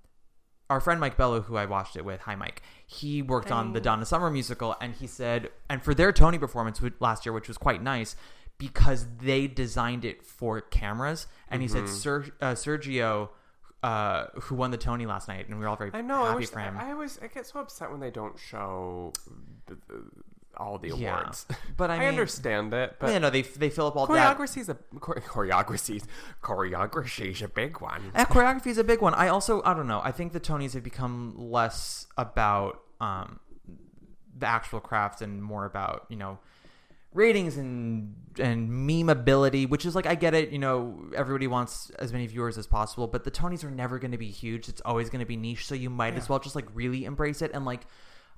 our 0.69 0.79
friend 0.79 0.99
Mike 0.99 1.17
Bello, 1.17 1.41
who 1.41 1.57
I 1.57 1.65
watched 1.65 1.95
it 1.95 2.05
with, 2.05 2.21
hi 2.21 2.35
Mike, 2.35 2.61
he 2.85 3.21
worked 3.21 3.51
on 3.51 3.73
the 3.73 3.81
Donna 3.81 4.05
Summer 4.05 4.29
musical, 4.29 4.75
and 4.79 4.93
he 4.93 5.07
said, 5.07 5.49
and 5.69 5.83
for 5.83 5.93
their 5.95 6.11
Tony 6.11 6.37
performance 6.37 6.79
last 6.99 7.25
year, 7.25 7.33
which 7.33 7.47
was 7.47 7.57
quite 7.57 7.81
nice, 7.81 8.15
because 8.59 9.07
they 9.19 9.47
designed 9.47 10.05
it 10.05 10.23
for 10.23 10.61
cameras, 10.61 11.25
and 11.47 11.61
he 11.63 11.67
said 11.67 11.83
Mhm. 11.85 11.87
Ser- 11.89 12.25
uh, 12.41 12.53
Sergio, 12.53 13.29
uh, 13.84 14.25
who 14.41 14.55
won 14.55 14.71
the 14.71 14.77
Tony 14.77 15.05
last 15.05 15.27
night, 15.27 15.47
and 15.47 15.57
we 15.57 15.61
were 15.63 15.69
all 15.69 15.75
very 15.77 15.91
I 15.93 16.01
know. 16.01 16.23
I, 16.23 16.27
happy 16.30 16.39
wish, 16.39 16.49
for 16.49 16.59
him. 16.59 16.77
I, 16.77 16.89
I 16.89 16.91
always 16.91 17.19
I 17.21 17.27
get 17.27 17.45
so 17.47 17.59
upset 17.59 17.91
when 17.91 17.99
they 17.99 18.11
don't 18.11 18.38
show 18.38 19.13
the, 19.67 19.75
the, 19.88 20.03
all 20.57 20.77
the 20.77 20.89
Yeah. 20.89 21.19
awards. 21.21 21.45
But 21.77 21.89
I 21.89 21.99
mean- 21.99 22.07
understand 22.09 22.73
it. 22.73 22.97
But 22.99 23.11
Yeah, 23.11 23.19
no, 23.19 23.30
they- 23.30 23.43
they 23.43 23.69
fill 23.69 23.88
up 23.88 23.95
all 23.95 24.05
that- 24.07 24.38
choreography's 24.38 24.67
a 24.69 24.77
chore- 24.99 25.21
choreography's 25.25 26.03
choreography's 26.43 27.41
a 27.41 27.47
big 27.47 27.80
one. 27.80 28.11
Uh, 28.13 28.25
choreography 28.25 28.67
is 28.67 28.77
a 28.77 28.84
big 28.84 29.01
one. 29.01 29.13
I 29.13 29.27
also, 29.30 29.61
I 29.63 29.73
don't 29.73 29.88
know. 29.88 30.01
I 30.03 30.11
think 30.11 30.34
the 30.34 30.39
Tonys 30.39 30.73
have 30.73 30.84
become 30.84 31.36
less 31.38 32.07
about 32.17 32.82
um, 32.99 33.39
the 34.38 34.45
actual 34.47 34.80
craft 34.82 35.21
and 35.21 35.41
more 35.43 35.65
about 35.65 36.05
you 36.09 36.17
know 36.17 36.39
ratings 37.14 37.57
and 37.57 38.16
and 38.39 38.70
memeability, 38.70 39.68
which 39.68 39.86
is 39.86 39.95
like 39.95 40.05
I 40.05 40.16
get 40.16 40.34
it. 40.34 40.51
You 40.51 40.60
know, 40.60 41.10
everybody 41.16 41.47
wants 41.47 41.89
as 41.91 42.14
many 42.14 42.28
viewers 42.28 42.57
as 42.57 42.68
possible, 42.68 43.07
but 43.07 43.24
the 43.24 43.32
Tonys 43.32 43.64
are 43.64 43.72
never 43.72 43.99
going 43.99 44.12
to 44.12 44.18
be 44.18 44.30
huge. 44.30 44.70
It's 44.70 44.82
always 44.86 45.10
going 45.10 45.20
to 45.20 45.26
be 45.26 45.38
niche. 45.38 45.66
So 45.66 45.76
you 45.76 45.89
might 45.89 46.16
as 46.16 46.30
well 46.30 46.39
just 46.39 46.55
like 46.55 46.68
really 46.74 47.05
embrace 47.05 47.41
it 47.41 47.51
and 47.53 47.66
like. 47.66 47.82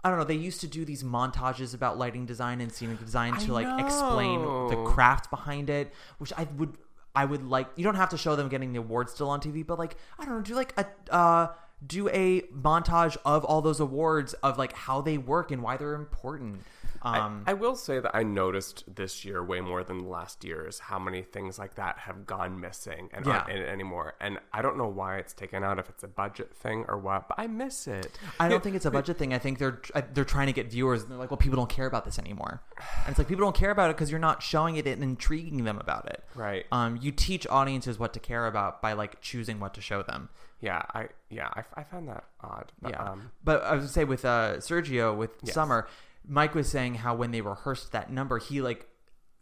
I 0.04 0.10
don't 0.10 0.18
know. 0.18 0.26
They 0.26 0.34
used 0.34 0.62
to 0.62 0.68
do 0.68 0.84
these 0.84 1.04
montages 1.04 1.76
about 1.76 2.00
lighting 2.00 2.26
design 2.26 2.60
and 2.60 2.72
scenic 2.72 2.98
design 2.98 3.36
I 3.36 3.40
to 3.42 3.54
like 3.54 3.80
explain 3.80 4.42
the 4.42 4.84
craft 4.88 5.30
behind 5.30 5.70
it, 5.70 5.94
which 6.18 6.34
I 6.36 6.48
would 6.58 6.76
I 7.14 7.26
would 7.26 7.44
like. 7.44 7.68
You 7.76 7.84
don't 7.84 7.94
have 7.96 8.10
to 8.10 8.18
show 8.18 8.36
them 8.36 8.50
getting 8.50 8.74
the 8.74 8.80
awards 8.80 9.14
still 9.14 9.30
on 9.30 9.42
TV, 9.42 9.64
but 9.64 9.78
like 9.78 9.96
I 10.18 10.26
don't 10.26 10.38
know, 10.38 10.42
do 10.42 10.56
like 10.56 10.74
a 10.76 11.14
uh, 11.14 11.48
do 11.86 12.10
a 12.10 12.42
montage 12.54 13.18
of 13.26 13.44
all 13.44 13.62
those 13.62 13.80
awards 13.80 14.34
of 14.36 14.58
like 14.58 14.74
how 14.74 15.02
they 15.02 15.18
work 15.18 15.52
and 15.52 15.62
why 15.62 15.78
they're 15.78 15.94
important. 15.94 16.64
Um, 17.04 17.44
I, 17.48 17.52
I 17.52 17.54
will 17.54 17.76
say 17.76 18.00
that 18.00 18.16
I 18.16 18.24
noticed 18.24 18.84
this 18.96 19.26
year 19.26 19.44
way 19.44 19.60
more 19.60 19.84
than 19.84 20.10
last 20.10 20.44
year's 20.44 20.80
how 20.80 21.00
many 21.00 21.24
things 21.24 21.58
like 21.58 21.76
that 21.76 21.98
have 22.00 22.26
gone 22.26 22.60
missing 22.60 23.10
and 23.14 23.26
aren't 23.28 23.50
in 23.50 23.58
it 23.58 23.70
anymore. 23.70 24.14
And 24.20 24.40
I 24.54 24.62
don't 24.62 24.78
know 24.78 24.88
why 24.88 25.18
it's 25.18 25.34
taken 25.34 25.64
out, 25.64 25.80
if 25.80 25.90
it's 25.90 26.04
a 26.04 26.08
budget 26.08 26.54
thing 26.54 26.86
or 26.88 26.98
what, 26.98 27.28
but 27.28 27.40
I 27.40 27.48
miss 27.48 27.88
it. 27.88 28.18
I 28.40 28.48
don't 28.48 28.64
think 28.64 28.76
it's 28.76 28.86
a 28.86 28.92
budget 28.92 29.18
thing. 29.18 29.34
I 29.34 29.40
think 29.40 29.58
they're 29.58 29.82
they're 30.14 30.26
trying 30.26 30.48
to 30.48 30.54
get 30.54 30.70
viewers. 30.70 31.02
And 31.02 31.12
they're 31.12 31.18
like, 31.18 31.32
well, 31.32 31.38
people 31.38 31.58
don't 31.58 31.70
care 31.70 31.88
about 31.88 32.06
this 32.06 32.20
anymore. 32.20 32.62
And 32.78 33.10
it's 33.10 33.18
like 33.18 33.28
people 33.28 33.44
don't 33.44 33.56
care 33.56 33.72
about 33.72 33.90
it 33.90 33.96
because 33.96 34.12
you're 34.12 34.20
not 34.20 34.44
showing 34.44 34.76
it 34.76 34.86
and 34.86 35.04
intriguing 35.04 35.64
them 35.64 35.80
about 35.80 36.08
it. 36.08 36.24
Right. 36.36 36.66
Um, 36.72 37.00
you 37.02 37.12
teach 37.12 37.48
audiences 37.48 37.98
what 37.98 38.14
to 38.14 38.20
care 38.20 38.46
about 38.48 38.82
by 38.82 38.94
like 38.94 39.22
choosing 39.22 39.60
what 39.60 39.74
to 39.74 39.82
show 39.82 40.04
them. 40.04 40.30
Yeah, 40.60 40.84
I 40.94 41.08
yeah 41.30 41.50
I, 41.54 41.64
I 41.76 41.84
found 41.84 42.08
that 42.08 42.26
odd. 42.42 42.72
But, 42.82 42.92
yeah. 42.92 43.04
um, 43.04 43.32
but 43.44 43.64
I 43.64 43.76
would 43.76 43.90
say 43.90 44.04
with 44.04 44.24
uh, 44.26 44.58
Sergio 44.58 45.16
with 45.16 45.32
Yes. 45.42 45.56
Summer, 45.56 45.88
Mike 46.28 46.56
was 46.56 46.70
saying 46.70 46.96
how 46.96 47.16
when 47.16 47.32
they 47.32 47.42
rehearsed 47.42 47.92
that 47.92 48.12
number, 48.12 48.38
he 48.38 48.62
like 48.62 48.88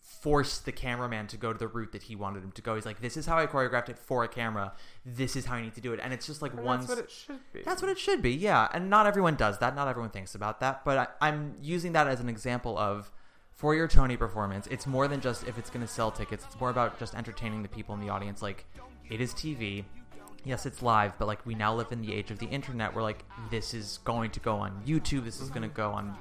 forced 0.02 0.66
the 0.66 0.72
cameraman 0.72 1.28
to 1.28 1.38
go 1.38 1.54
to 1.54 1.60
the 1.60 1.68
route 1.68 1.92
that 1.92 2.04
he 2.04 2.16
wanted 2.16 2.44
him 2.44 2.52
to 2.52 2.62
go. 2.62 2.76
He's 2.76 2.86
like, 2.86 3.02
"This 3.02 3.18
is 3.18 3.26
how 3.26 3.38
I 3.38 3.48
choreographed 3.48 3.90
it 3.90 4.00
for 4.00 4.24
a 4.24 4.28
camera. 4.28 4.74
This 5.06 5.36
is 5.36 5.46
how 5.46 5.56
I 5.56 5.62
need 5.62 5.76
to 5.76 5.82
do 5.82 5.94
it." 5.94 6.00
And 6.02 6.14
it's 6.14 6.26
just 6.26 6.42
like 6.42 6.54
And 6.54 6.64
one. 6.64 6.80
that's 6.80 6.90
what 6.90 7.00
it 7.00 7.12
should 7.12 7.40
be. 7.54 7.62
That's 7.64 7.82
what 7.82 7.92
it 7.92 8.00
should 8.00 8.22
be. 8.22 8.32
Yeah, 8.32 8.68
and 8.74 8.90
not 8.90 9.06
everyone 9.06 9.36
does 9.36 9.60
that. 9.60 9.76
Not 9.76 9.88
everyone 9.88 10.12
thinks 10.12 10.36
about 10.36 10.60
that. 10.62 10.84
But 10.84 10.98
I, 10.98 11.28
I'm 11.28 11.56
using 11.62 11.94
that 11.94 12.08
as 12.08 12.20
an 12.20 12.30
example 12.30 12.78
of. 12.78 13.12
For 13.52 13.76
your 13.76 13.90
Tony 13.90 14.16
performance, 14.16 14.68
it's 14.68 14.88
more 14.88 15.10
than 15.10 15.20
just 15.20 15.46
if 15.46 15.58
it's 15.58 15.70
going 15.70 15.86
to 15.86 15.92
sell 15.92 16.12
tickets. 16.12 16.46
It's 16.46 16.58
more 16.62 16.70
about 16.70 16.98
just 16.98 17.14
entertaining 17.14 17.62
the 17.62 17.68
people 17.68 17.94
in 17.94 18.00
the 18.00 18.08
audience. 18.08 18.42
Like, 18.42 18.66
it 19.10 19.20
is 19.20 19.34
TV 19.34 19.84
yes, 20.46 20.66
it's 20.66 20.82
live, 20.82 21.18
but 21.18 21.28
like 21.28 21.46
we 21.46 21.56
now 21.56 21.74
live 21.76 21.92
in 21.92 22.02
the 22.02 22.14
age 22.14 22.32
of 22.32 22.40
the 22.40 22.46
internet 22.48 22.94
where 22.94 23.04
like 23.04 23.24
this 23.52 23.74
is 23.74 24.00
going 24.04 24.32
to 24.32 24.40
go 24.40 24.56
on 24.56 24.82
YouTube, 24.86 25.26
this 25.26 25.42
is 25.42 25.50
going 25.50 25.62
to 25.62 25.68
mm-hmm. 25.68 25.76
go 25.76 25.92
on 25.92 26.18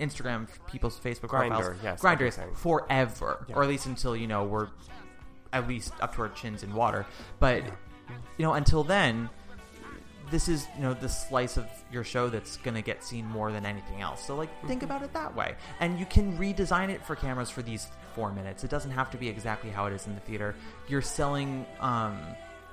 Instagram, 0.00 0.48
people's 0.66 0.98
Facebook 0.98 1.28
Grindr, 1.28 1.48
profiles, 1.50 1.76
yes, 1.82 2.00
Grindr 2.00 2.12
everything. 2.14 2.54
forever, 2.54 3.46
Yeah. 3.48 3.56
or 3.56 3.62
at 3.62 3.68
least 3.68 3.86
until 3.86 4.16
you 4.16 4.26
know 4.26 4.44
we're 4.44 4.68
at 5.52 5.68
least 5.68 5.92
up 6.00 6.14
to 6.16 6.22
our 6.22 6.28
chins 6.30 6.62
in 6.62 6.74
water. 6.74 7.06
But 7.38 7.64
you 7.64 8.44
know, 8.44 8.54
until 8.54 8.82
then, 8.84 9.28
this 10.30 10.48
is 10.48 10.66
you 10.76 10.82
know 10.82 10.94
the 10.94 11.08
slice 11.08 11.56
of 11.56 11.66
your 11.92 12.04
show 12.04 12.28
that's 12.28 12.56
going 12.58 12.74
to 12.76 12.82
get 12.82 13.02
seen 13.04 13.26
more 13.26 13.50
than 13.52 13.66
anything 13.66 14.00
else. 14.00 14.24
So 14.26 14.34
like 14.36 14.48
think 14.66 14.82
about 14.82 15.02
it 15.02 15.12
that 15.12 15.34
way, 15.36 15.54
and 15.80 15.98
you 15.98 16.06
can 16.06 16.36
redesign 16.38 16.88
it 16.88 17.04
for 17.04 17.14
cameras 17.16 17.50
for 17.50 17.62
these 17.62 17.88
four 18.14 18.32
minutes. 18.32 18.64
It 18.64 18.70
doesn't 18.70 18.90
have 18.92 19.10
to 19.10 19.16
be 19.18 19.28
exactly 19.28 19.70
how 19.70 19.86
it 19.86 19.92
is 19.92 20.06
in 20.06 20.14
the 20.14 20.20
theater. 20.22 20.54
You're 20.88 21.02
selling. 21.02 21.66
um 21.80 22.18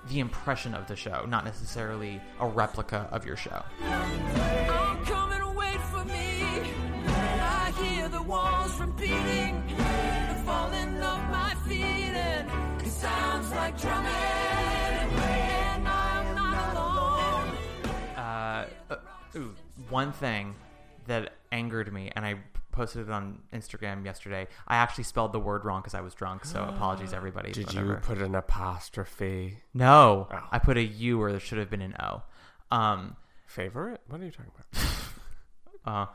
the 0.09 0.19
impression 0.21 0.73
of 0.73 0.87
the 0.87 0.95
show, 0.95 1.25
not 1.27 1.43
necessarily 1.43 2.21
a 2.39 2.47
replica 2.47 3.09
of 3.11 3.25
your 3.25 3.35
show 3.35 3.61
walls 8.27 8.77
the 8.77 10.41
falling 10.45 11.01
of 11.01 11.29
my 11.29 11.55
feet, 11.65 12.13
and 12.13 12.81
it 12.81 12.89
sounds 12.89 13.49
like 13.51 13.79
drumming. 13.79 14.11
And 14.11 15.87
I'm 15.87 16.35
not 16.35 16.75
alone. 16.75 17.57
Uh, 18.17 18.65
uh, 18.89 19.39
one 19.89 20.11
thing 20.11 20.55
that 21.07 21.35
angered 21.53 21.93
me, 21.93 22.11
and 22.17 22.25
I 22.25 22.35
posted 22.73 23.07
it 23.07 23.11
on 23.11 23.39
Instagram 23.53 24.03
yesterday. 24.03 24.47
I 24.67 24.75
actually 24.75 25.05
spelled 25.05 25.31
the 25.31 25.39
word 25.39 25.63
wrong 25.63 25.79
because 25.79 25.95
I 25.95 26.01
was 26.01 26.13
drunk, 26.13 26.43
so 26.43 26.63
apologies, 26.69 27.13
everybody. 27.13 27.53
Did 27.53 27.67
whatever. 27.67 27.87
you 27.87 27.95
put 27.95 28.17
an 28.17 28.35
apostrophe? 28.35 29.59
No, 29.73 30.27
oh. 30.29 30.39
I 30.51 30.59
put 30.59 30.75
a 30.75 30.83
U 30.83 31.17
where 31.17 31.31
there 31.31 31.39
should 31.39 31.59
have 31.59 31.69
been 31.69 31.81
an 31.81 31.95
O. 32.01 32.23
Um, 32.71 33.15
favorite? 33.45 34.01
What 34.09 34.19
are 34.19 34.25
you 34.25 34.31
talking 34.31 34.51
about? 34.73 34.83
uh, 35.85 36.05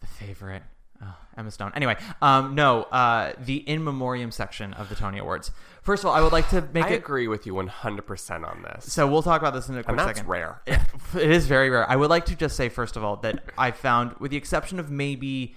the 0.00 0.06
favorite. 0.08 0.64
Oh, 1.04 1.14
Emma 1.36 1.50
Stone. 1.50 1.72
Anyway, 1.74 1.96
um, 2.22 2.54
no, 2.54 2.84
uh, 2.84 3.32
the 3.38 3.56
in 3.56 3.82
memoriam 3.84 4.30
section 4.30 4.72
of 4.74 4.88
the 4.88 4.94
Tony 4.94 5.18
Awards. 5.18 5.50
First 5.82 6.02
of 6.02 6.08
all, 6.08 6.14
I 6.14 6.20
would 6.20 6.32
like 6.32 6.48
to 6.50 6.62
make 6.72 6.84
I 6.84 6.90
it. 6.90 6.96
agree 6.96 7.28
with 7.28 7.44
you 7.46 7.54
100% 7.54 8.48
on 8.48 8.62
this. 8.62 8.92
So 8.92 9.06
we'll 9.06 9.22
talk 9.22 9.40
about 9.40 9.52
this 9.52 9.68
in 9.68 9.76
a 9.76 9.82
quick 9.82 9.88
and 9.90 9.98
that's 9.98 10.18
second. 10.18 10.30
rare. 10.30 10.62
it 10.66 11.30
is 11.30 11.46
very 11.46 11.68
rare. 11.68 11.88
I 11.90 11.96
would 11.96 12.10
like 12.10 12.24
to 12.26 12.36
just 12.36 12.56
say 12.56 12.68
first 12.68 12.96
of 12.96 13.04
all 13.04 13.16
that 13.16 13.44
I 13.58 13.70
found, 13.70 14.14
with 14.18 14.30
the 14.30 14.36
exception 14.36 14.80
of 14.80 14.90
maybe 14.90 15.56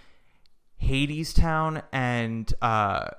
Hadestown 0.81 1.81
and 1.91 2.53
uh, 2.61 3.09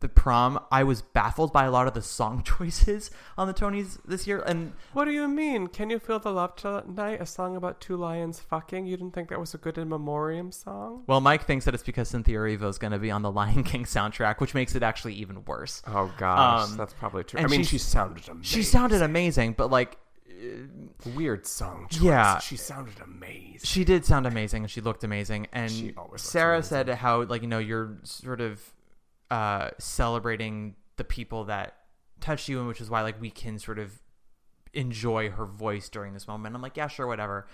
the 0.00 0.08
prom, 0.08 0.58
I 0.70 0.84
was 0.84 1.00
baffled 1.02 1.52
by 1.52 1.64
a 1.64 1.70
lot 1.70 1.86
of 1.86 1.94
the 1.94 2.02
song 2.02 2.42
choices 2.44 3.10
on 3.38 3.46
the 3.46 3.54
Tonys 3.54 3.98
this 4.04 4.26
year. 4.26 4.40
And 4.40 4.72
What 4.92 5.04
do 5.06 5.12
you 5.12 5.26
mean? 5.28 5.68
Can 5.68 5.90
you 5.90 5.98
feel 5.98 6.18
the 6.18 6.32
love 6.32 6.56
tonight? 6.56 7.20
A 7.20 7.26
song 7.26 7.56
about 7.56 7.80
two 7.80 7.96
lions 7.96 8.40
fucking? 8.40 8.86
You 8.86 8.96
didn't 8.96 9.14
think 9.14 9.28
that 9.30 9.40
was 9.40 9.54
a 9.54 9.58
good 9.58 9.78
in 9.78 9.88
memoriam 9.88 10.52
song? 10.52 11.04
well, 11.06 11.20
Mike 11.20 11.44
thinks 11.44 11.64
that 11.64 11.74
it's 11.74 11.82
because 11.84 12.08
Cynthia 12.08 12.38
Erivo 12.38 12.68
is 12.68 12.78
going 12.78 12.92
to 12.92 12.98
be 12.98 13.10
on 13.10 13.22
the 13.22 13.30
Lion 13.30 13.62
King 13.64 13.84
soundtrack, 13.84 14.40
which 14.40 14.54
makes 14.54 14.74
it 14.74 14.82
actually 14.82 15.14
even 15.14 15.44
worse. 15.44 15.82
Oh 15.86 16.12
gosh, 16.18 16.70
Um, 16.70 16.76
that's 16.76 16.94
probably 16.94 17.24
true. 17.24 17.40
I 17.40 17.46
mean, 17.46 17.62
she 17.64 17.78
sounded 17.78 18.28
amazing. 18.28 18.42
She 18.42 18.62
sounded 18.62 19.02
amazing, 19.02 19.54
but 19.56 19.70
like 19.70 19.96
weird 21.14 21.46
song 21.46 21.86
choice. 21.90 22.02
Yeah. 22.02 22.38
she 22.38 22.56
sounded 22.56 22.94
amazing. 23.00 23.60
She 23.62 23.84
did 23.84 24.04
sound 24.04 24.26
amazing 24.26 24.62
and 24.64 24.70
she 24.70 24.80
looked 24.80 25.04
amazing. 25.04 25.46
And 25.52 25.70
She 25.70 25.94
always 25.96 26.22
Sarah 26.22 26.56
amazing. 26.56 26.68
said 26.68 26.88
how 26.90 27.22
like 27.24 27.42
you 27.42 27.48
know 27.48 27.58
you're 27.58 27.98
sort 28.02 28.40
of 28.40 28.60
uh, 29.30 29.70
celebrating 29.78 30.74
the 30.96 31.04
people 31.04 31.44
that 31.44 31.76
touch 32.20 32.48
you, 32.48 32.58
and 32.58 32.68
which 32.68 32.80
is 32.80 32.88
why 32.90 33.02
like 33.02 33.20
we 33.20 33.30
can 33.30 33.58
sort 33.58 33.78
of 33.78 34.00
enjoy 34.72 35.30
her 35.30 35.46
voice 35.46 35.88
during 35.88 36.12
this 36.14 36.26
moment. 36.28 36.54
I'm 36.54 36.62
like, 36.62 36.76
yeah, 36.76 36.88
sure, 36.88 37.06
whatever. 37.06 37.46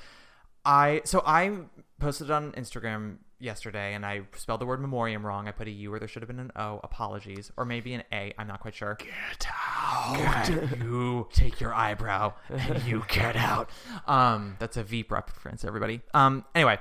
I 0.64 1.02
so 1.04 1.22
I 1.24 1.52
posted 1.98 2.30
on 2.30 2.52
Instagram 2.52 3.16
yesterday, 3.40 3.94
and 3.94 4.04
I 4.06 4.22
spelled 4.36 4.60
the 4.60 4.66
word 4.66 4.80
memoriam 4.80 5.24
wrong. 5.24 5.48
I 5.48 5.52
put 5.52 5.66
a 5.66 5.70
U 5.70 5.90
where 5.90 5.98
there 5.98 6.08
should 6.08 6.22
have 6.22 6.28
been 6.28 6.38
an 6.38 6.52
O. 6.56 6.80
Apologies, 6.84 7.50
or 7.56 7.64
maybe 7.64 7.94
an 7.94 8.04
A. 8.12 8.32
I'm 8.38 8.46
not 8.46 8.60
quite 8.60 8.74
sure. 8.74 8.96
Get 8.98 9.46
out! 9.48 10.48
you 10.78 11.28
take 11.32 11.60
your 11.60 11.74
eyebrow 11.74 12.34
and 12.48 12.82
you 12.84 13.04
get 13.08 13.36
out. 13.36 13.70
Um, 14.06 14.56
that's 14.58 14.76
a 14.76 14.84
Veep 14.84 15.10
reference, 15.10 15.64
everybody. 15.64 16.00
Um, 16.14 16.44
anyway, 16.54 16.78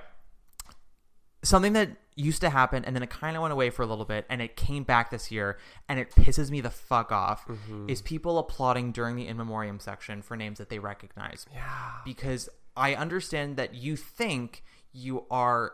something 1.44 1.74
that 1.74 1.90
used 2.16 2.42
to 2.42 2.50
happen 2.50 2.84
and 2.84 2.96
then 2.96 3.02
it 3.02 3.10
kind 3.10 3.38
of 3.38 3.42
went 3.42 3.54
away 3.54 3.70
for 3.70 3.82
a 3.82 3.86
little 3.86 4.04
bit 4.04 4.26
and 4.30 4.42
it 4.42 4.58
came 4.58 4.84
back 4.84 5.10
this 5.10 5.32
year 5.32 5.58
and 5.88 6.00
it 6.00 6.12
pisses 6.12 6.52
me 6.52 6.60
the 6.60 6.70
fuck 6.70 7.14
off 7.14 7.50
is 7.88 8.02
people 8.02 8.38
applauding 8.38 8.92
during 8.92 9.16
the 9.16 9.26
in 9.26 9.38
memoriam 9.38 9.80
section 9.80 10.22
for 10.22 10.36
names 10.36 10.58
that 10.58 10.70
they 10.70 10.80
recognize. 10.80 11.46
Yeah. 11.54 11.92
Because 12.04 12.50
I 12.76 12.94
understand 12.94 13.56
that 13.56 13.74
you 13.74 13.96
think 13.96 14.64
you 14.92 15.26
are 15.32 15.74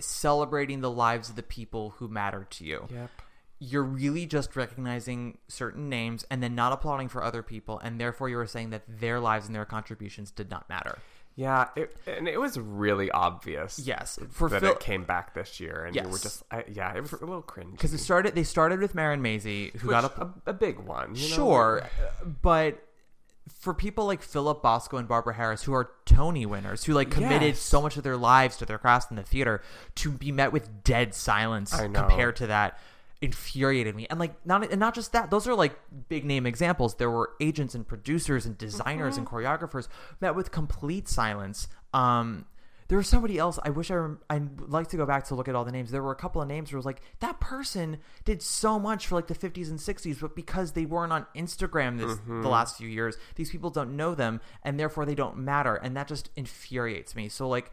celebrating 0.00 0.80
the 0.80 0.90
lives 0.90 1.30
of 1.30 1.36
the 1.36 1.42
people 1.42 1.94
who 1.98 2.08
matter 2.08 2.46
to 2.50 2.64
you. 2.64 2.86
Yep. 2.90 3.10
You're 3.58 3.84
really 3.84 4.26
just 4.26 4.54
recognizing 4.54 5.38
certain 5.48 5.88
names 5.88 6.26
and 6.30 6.42
then 6.42 6.54
not 6.54 6.72
applauding 6.72 7.08
for 7.08 7.22
other 7.22 7.42
people, 7.42 7.78
and 7.78 7.98
therefore 7.98 8.28
you 8.28 8.38
are 8.38 8.46
saying 8.46 8.70
that 8.70 8.82
their 8.86 9.18
lives 9.18 9.46
and 9.46 9.54
their 9.54 9.64
contributions 9.64 10.30
did 10.30 10.50
not 10.50 10.68
matter. 10.68 10.98
Yeah, 11.36 11.68
it, 11.76 11.94
and 12.06 12.28
it 12.28 12.40
was 12.40 12.58
really 12.58 13.10
obvious. 13.10 13.78
Yes, 13.78 14.18
for 14.30 14.48
that 14.48 14.62
Phil- 14.62 14.72
it 14.72 14.80
came 14.80 15.04
back 15.04 15.34
this 15.34 15.60
year, 15.60 15.84
and 15.84 15.94
you 15.94 16.02
were 16.02 16.18
just, 16.18 16.42
I, 16.50 16.64
yeah, 16.70 16.94
it 16.96 17.02
was 17.02 17.12
a 17.12 17.18
little 17.18 17.42
cringe. 17.42 17.72
Because 17.72 17.92
it 17.92 17.98
started, 17.98 18.34
they 18.34 18.42
started 18.42 18.80
with 18.80 18.94
Marin 18.94 19.22
Mazzie, 19.22 19.74
who 19.76 19.90
got 19.90 20.04
a, 20.04 20.22
a, 20.22 20.32
a 20.46 20.52
big 20.54 20.78
one. 20.78 21.14
you 21.14 21.28
know? 21.28 21.34
Sure, 21.34 21.82
but 22.42 22.85
for 23.48 23.72
people 23.74 24.06
like 24.06 24.22
Philip 24.22 24.62
Bosco 24.62 24.96
and 24.96 25.06
Barbara 25.08 25.34
Harris, 25.34 25.62
who 25.64 25.72
are 25.72 25.90
Tony 26.04 26.46
winners, 26.46 26.84
who 26.84 26.92
like 26.94 27.10
committed 27.10 27.48
Yes. 27.48 27.58
so 27.60 27.80
much 27.80 27.96
of 27.96 28.02
their 28.02 28.16
lives 28.16 28.56
to 28.58 28.66
their 28.66 28.78
craft 28.78 29.10
in 29.10 29.16
the 29.16 29.22
theater, 29.22 29.62
to 29.96 30.10
be 30.10 30.32
met 30.32 30.52
with 30.52 30.82
dead 30.84 31.14
silence 31.14 31.72
compared 31.78 32.36
to 32.36 32.46
that 32.48 32.78
infuriated 33.22 33.94
me. 33.96 34.06
And 34.10 34.20
like 34.20 34.34
not 34.46 34.70
and 34.70 34.78
not 34.80 34.94
just 34.94 35.12
that, 35.12 35.30
those 35.30 35.46
are 35.48 35.54
like 35.54 35.78
big 36.08 36.24
name 36.24 36.46
examples. 36.46 36.96
There 36.96 37.10
were 37.10 37.30
agents 37.40 37.74
and 37.74 37.86
producers 37.86 38.44
and 38.46 38.58
designers 38.58 39.16
and 39.16 39.26
Mm-hmm. 39.26 39.36
choreographers 39.36 39.88
met 40.20 40.34
with 40.34 40.50
complete 40.50 41.08
silence. 41.08 41.68
Um 41.94 42.46
there 42.88 42.98
was 42.98 43.08
somebody 43.08 43.38
else. 43.38 43.58
I 43.62 43.70
wish 43.70 43.90
I 43.90 43.94
rem- 43.94 44.20
I'd 44.30 44.60
like 44.60 44.88
to 44.88 44.96
go 44.96 45.06
back 45.06 45.24
to 45.26 45.34
look 45.34 45.48
at 45.48 45.54
all 45.54 45.64
the 45.64 45.72
names. 45.72 45.90
There 45.90 46.02
were 46.02 46.12
a 46.12 46.16
couple 46.16 46.40
of 46.40 46.48
names 46.48 46.70
where 46.70 46.76
it 46.76 46.80
was 46.80 46.86
like 46.86 47.00
that 47.20 47.40
person 47.40 47.98
did 48.24 48.42
so 48.42 48.78
much 48.78 49.06
for 49.08 49.14
like 49.16 49.26
the 49.26 49.34
50s 49.34 49.68
and 49.70 49.78
60s, 49.78 50.20
but 50.20 50.36
because 50.36 50.72
they 50.72 50.86
weren't 50.86 51.12
on 51.12 51.26
Instagram 51.34 51.98
this 51.98 52.18
Mhm. 52.18 52.42
the 52.42 52.48
last 52.48 52.76
few 52.76 52.88
years, 52.88 53.16
these 53.34 53.50
people 53.50 53.70
don't 53.70 53.96
know 53.96 54.14
them, 54.14 54.40
and 54.62 54.78
therefore 54.78 55.04
they 55.04 55.14
don't 55.14 55.36
matter, 55.38 55.74
and 55.74 55.96
that 55.96 56.08
just 56.08 56.30
infuriates 56.36 57.16
me. 57.16 57.28
So 57.28 57.48
like, 57.48 57.70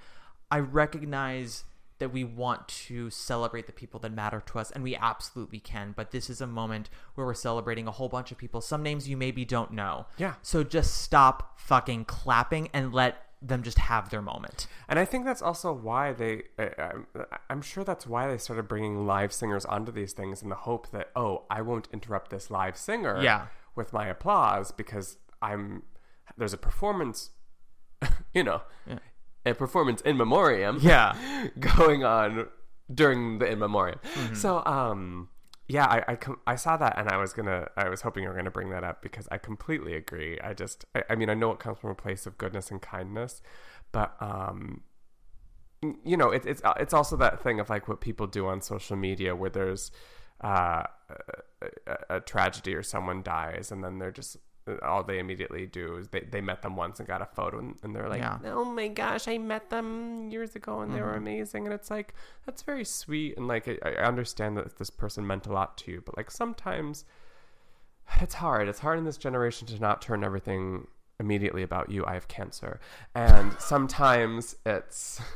I 0.51 0.59
recognize 0.59 1.63
that 1.99 2.09
we 2.09 2.23
want 2.23 2.67
to 2.67 3.09
celebrate 3.09 3.65
the 3.65 3.71
people 3.71 3.99
that 3.99 4.11
matter 4.11 4.41
to 4.47 4.59
us, 4.59 4.71
and 4.71 4.83
we 4.83 4.95
absolutely 4.95 5.59
can. 5.59 5.93
But 5.95 6.11
this 6.11 6.29
is 6.29 6.41
a 6.41 6.47
moment 6.47 6.89
where 7.15 7.25
we're 7.25 7.33
celebrating 7.33 7.87
a 7.87 7.91
whole 7.91 8.09
bunch 8.09 8.31
of 8.31 8.37
people. 8.37 8.61
Some 8.61 8.83
names 8.83 9.07
you 9.07 9.15
maybe 9.15 9.45
don't 9.45 9.71
know. 9.71 10.07
Yeah. 10.17 10.33
So 10.41 10.63
just 10.63 11.01
stop 11.01 11.59
fucking 11.59 12.05
clapping 12.05 12.69
and 12.73 12.93
let 12.93 13.22
them 13.45 13.61
just 13.61 13.77
have 13.77 14.09
their 14.09 14.21
moment. 14.21 14.67
And 14.87 14.97
I 14.97 15.03
think 15.03 15.25
that's 15.25 15.41
also 15.41 15.73
why 15.73 16.13
they, 16.13 16.43
I, 16.57 16.69
I'm, 16.79 17.07
I'm 17.49 17.61
sure 17.61 17.83
that's 17.83 18.07
why 18.07 18.27
they 18.27 18.37
started 18.37 18.69
bringing 18.69 19.05
live 19.05 19.33
singers 19.33 19.65
onto 19.65 19.91
these 19.91 20.13
things 20.13 20.41
in 20.41 20.47
the 20.47 20.55
hope 20.55 20.89
that, 20.91 21.09
oh, 21.15 21.43
I 21.49 21.61
won't 21.61 21.89
interrupt 21.91 22.31
this 22.31 22.49
live 22.49 22.77
singer 22.77 23.21
Yeah. 23.21 23.47
with 23.75 23.91
my 23.91 24.07
applause 24.07 24.71
because 24.71 25.17
I'm, 25.41 25.83
there's 26.37 26.53
a 26.53 26.57
performance, 26.57 27.31
you 28.33 28.43
know, 28.43 28.61
a 29.45 29.53
performance 29.53 29.99
in 30.01 30.15
memoriam 30.15 30.77
Yeah. 30.81 31.13
going 31.59 32.05
on 32.05 32.47
during 32.93 33.39
the 33.39 33.45
in 33.51 33.59
memoriam. 33.59 33.99
Mhm. 34.13 34.37
So, 34.37 34.63
um, 34.65 35.27
yeah, 35.67 35.85
I, 35.85 36.13
I, 36.13 36.15
com- 36.15 36.39
I 36.45 36.55
saw 36.55 36.77
that 36.77 36.97
and 36.97 37.09
I 37.09 37.17
was 37.17 37.33
gonna, 37.33 37.69
I 37.77 37.89
was 37.89 38.01
hoping 38.01 38.23
you 38.23 38.29
were 38.29 38.35
gonna 38.35 38.51
bring 38.51 38.69
that 38.71 38.83
up 38.83 39.01
because 39.01 39.27
I 39.31 39.37
completely 39.37 39.93
agree. 39.95 40.39
I 40.41 40.53
just, 40.53 40.85
I, 40.93 41.03
I 41.11 41.15
mean, 41.15 41.29
I 41.29 41.33
know 41.33 41.51
it 41.51 41.59
comes 41.59 41.79
from 41.79 41.89
a 41.89 41.95
place 41.95 42.25
of 42.25 42.37
goodness 42.37 42.69
and 42.69 42.81
kindness, 42.81 43.41
but, 43.91 44.15
um, 44.19 44.81
you 46.03 46.17
know, 46.17 46.31
it, 46.31 46.45
it's, 46.45 46.61
it's 46.79 46.93
also 46.93 47.15
that 47.17 47.41
thing 47.41 47.59
of 47.59 47.69
like 47.69 47.87
what 47.87 48.01
people 48.01 48.27
do 48.27 48.47
on 48.47 48.61
social 48.61 48.97
media 48.97 49.35
where 49.35 49.49
there's, 49.49 49.91
uh, 50.43 50.83
a, 51.87 52.17
a 52.17 52.19
tragedy 52.19 52.73
or 52.75 52.83
someone 52.83 53.21
dies 53.21 53.71
and 53.71 53.83
then 53.83 53.99
they're 53.99 54.11
just, 54.11 54.37
all 54.81 55.03
they 55.03 55.19
immediately 55.19 55.65
do 55.65 55.97
is 55.97 56.07
they, 56.09 56.21
they 56.21 56.41
met 56.41 56.61
them 56.61 56.75
once 56.75 56.99
and 56.99 57.07
got 57.07 57.21
a 57.21 57.25
photo 57.25 57.59
and, 57.59 57.75
and 57.83 57.95
they're 57.95 58.07
like, 58.09 58.19
Yeah. 58.21 58.39
oh 58.45 58.63
my 58.65 58.87
gosh, 58.87 59.27
I 59.27 59.37
met 59.37 59.69
them 59.69 60.29
years 60.31 60.55
ago 60.55 60.81
and 60.81 60.93
they 60.93 61.01
were 61.01 61.13
Mhm. 61.13 61.17
amazing. 61.17 61.65
And 61.65 61.73
it's 61.73 61.91
like, 61.91 62.13
that's 62.45 62.61
very 62.61 62.85
sweet. 62.85 63.35
And 63.37 63.47
like, 63.47 63.67
I, 63.67 63.77
I 63.83 64.03
understand 64.05 64.55
that 64.57 64.77
this 64.77 64.89
person 64.89 65.25
meant 65.27 65.45
a 65.47 65.51
lot 65.53 65.77
to 65.79 65.91
you, 65.91 66.01
but 66.05 66.15
like 66.17 66.31
sometimes 66.31 67.03
it's 68.21 68.35
hard. 68.35 68.67
It's 68.67 68.79
hard 68.79 68.99
in 68.99 69.05
this 69.05 69.17
generation 69.17 69.67
to 69.67 69.79
not 69.79 70.01
turn 70.01 70.23
everything 70.23 70.87
immediately 71.19 71.63
about 71.63 71.89
you. 71.89 72.05
I 72.05 72.13
have 72.13 72.27
cancer. 72.27 72.79
And 73.15 73.53
sometimes 73.59 74.55
it's. 74.65 75.21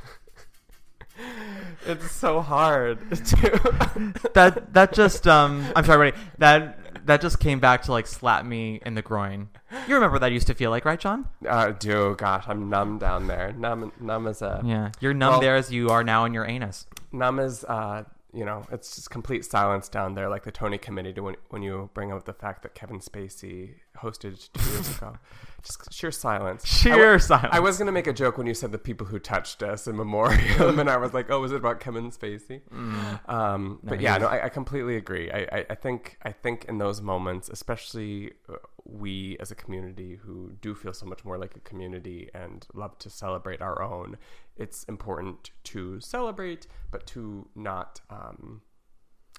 it's 1.88 2.12
so 2.12 2.42
hard 2.42 3.00
to 3.26 4.14
that 4.36 4.72
that 4.74 4.94
just 4.94 5.28
um 5.28 5.66
I'm 5.76 5.84
sorry, 5.84 6.12
buddy. 6.12 6.24
That 6.38 6.77
that 7.08 7.22
just 7.22 7.40
came 7.40 7.60
back 7.60 7.82
to 7.84 7.92
like 7.92 8.06
slap 8.08 8.46
me 8.46 8.80
in 8.86 8.94
the 8.96 9.02
groin. 9.02 9.50
You 9.88 9.96
remember 9.96 10.14
what 10.14 10.22
that 10.22 10.32
used 10.32 10.48
to 10.48 10.54
feel 10.54 10.70
like, 10.72 10.86
right, 10.86 11.00
John? 11.00 11.28
uh 11.48 11.72
dude 11.72 12.18
gosh 12.18 12.46
i'm 12.48 12.70
numb 12.70 12.98
down 13.00 13.28
there 13.28 13.52
numb 13.54 13.92
numb 14.00 14.28
as 14.28 14.42
a 14.42 14.62
Yeah, 14.64 14.92
you're 15.00 15.14
numb 15.14 15.32
Well, 15.34 15.42
there 15.42 15.56
as 15.56 15.72
you 15.72 15.90
are 15.90 16.04
now 16.04 16.26
in 16.26 16.34
your 16.34 16.46
anus. 16.46 16.86
numb 17.12 17.40
as 17.40 17.64
uh 17.66 18.04
you 18.34 18.46
know 18.46 18.64
it's 18.72 18.96
just 18.96 19.10
complete 19.10 19.44
silence 19.46 19.88
down 19.90 20.14
there 20.14 20.30
like 20.30 20.44
the 20.44 20.52
tony 20.52 20.78
committee 20.78 21.14
to 21.14 21.22
when, 21.24 21.36
when 21.50 21.62
you 21.64 21.90
bring 21.94 22.12
up 22.12 22.26
the 22.26 22.34
fact 22.34 22.62
that 22.64 22.76
kevin 22.76 23.00
spacey 23.00 23.76
hosted 24.00 24.50
two 24.54 24.70
years 24.72 24.98
ago 24.98 25.18
just 25.64 25.92
sheer 25.94 26.12
silence 26.12 26.66
Sheer 26.66 27.16
I 27.16 27.18
silence. 27.18 27.50
i 27.52 27.60
was 27.60 27.78
gonna 27.78 27.92
make 27.92 28.08
a 28.08 28.14
joke 28.14 28.38
when 28.38 28.48
you 28.48 28.54
said 28.54 28.72
the 28.72 28.78
people 28.78 29.08
who 29.08 29.20
touched 29.20 29.64
us 29.64 29.88
in 29.88 29.96
memoriam 29.98 30.80
and 30.80 30.90
i 30.90 30.98
was 30.98 31.14
like 31.14 31.30
oh 31.30 31.40
was 31.42 31.52
it 31.52 31.58
about 31.58 31.80
kevin 31.80 32.12
spacey 32.12 32.62
Mm. 32.72 33.30
um 33.30 33.80
No, 33.84 33.90
but 33.90 34.02
yeah 34.02 34.18
no 34.18 34.28
I, 34.28 34.46
I 34.46 34.50
completely 34.50 34.96
agree 34.98 35.32
I, 35.32 35.40
I 35.52 35.66
i 35.72 35.76
think 35.76 36.18
i 36.24 36.32
think 36.32 36.66
in 36.66 36.78
those 36.78 37.02
moments 37.02 37.50
especially 37.50 38.32
uh, 38.50 38.56
we 38.86 39.36
as 39.40 39.52
a 39.52 39.56
community 39.56 40.16
who 40.24 40.52
do 40.62 40.74
feel 40.74 40.94
so 40.94 41.06
much 41.06 41.26
more 41.26 41.38
like 41.38 41.56
a 41.56 41.60
community 41.60 42.30
and 42.34 42.66
love 42.74 42.98
to 43.00 43.10
celebrate 43.10 43.62
our 43.62 43.82
own 43.82 44.18
it's 44.56 44.84
important 44.86 45.52
to 45.66 46.00
celebrate 46.00 46.68
but 46.92 47.06
to 47.08 47.48
not 47.56 48.00
um 48.10 48.62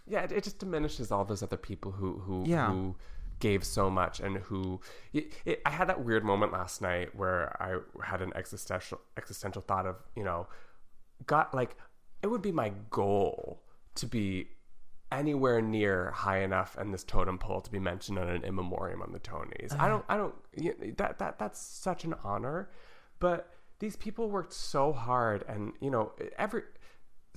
yeah 0.07 0.23
it, 0.23 0.33
it 0.33 0.45
just 0.45 0.59
diminishes 0.59 1.11
all 1.13 1.25
those 1.25 1.43
other 1.43 1.57
people 1.57 1.93
who 1.93 2.19
who 2.21 2.45
Yeah. 2.47 2.69
who 2.71 2.97
gave 3.39 3.65
so 3.65 3.89
much 3.89 4.21
and 4.21 4.39
who 4.39 4.81
it, 5.13 5.33
it, 5.45 5.63
I 5.65 5.71
had 5.71 5.89
that 5.89 6.05
weird 6.05 6.25
moment 6.25 6.53
last 6.53 6.83
night 6.83 7.15
where 7.15 7.57
I 7.63 7.79
had 8.05 8.23
an 8.23 8.33
existential 8.35 9.01
existential 9.17 9.63
thought 9.63 9.87
of 9.87 9.97
you 10.17 10.25
know 10.25 10.47
got 11.27 11.55
like 11.55 11.77
it 12.23 12.27
would 12.27 12.43
be 12.43 12.53
my 12.53 12.73
goal 12.91 13.63
to 13.97 14.07
be 14.07 14.49
anywhere 15.11 15.61
near 15.63 16.11
high 16.11 16.41
enough 16.41 16.77
in 16.79 16.91
this 16.91 17.05
totem 17.05 17.39
pole 17.39 17.61
to 17.61 17.71
be 17.71 17.79
mentioned 17.79 18.19
on 18.19 18.29
an 18.29 18.45
in 18.45 18.55
memoriam 18.55 19.03
on 19.03 19.13
the 19.13 19.21
Tonys. 19.21 19.75
I 19.79 19.89
don't 19.89 20.05
I 20.09 20.17
don't 20.17 20.35
you 20.55 20.75
that 20.97 21.19
that 21.19 21.39
that's 21.39 21.61
such 21.61 22.05
an 22.05 22.15
honor, 22.25 22.71
but 23.19 23.51
these 23.79 23.97
people 23.97 24.29
worked 24.29 24.53
so 24.53 24.93
hard 24.93 25.45
and 25.49 25.73
you 25.81 25.91
know 25.91 26.13
every 26.37 26.63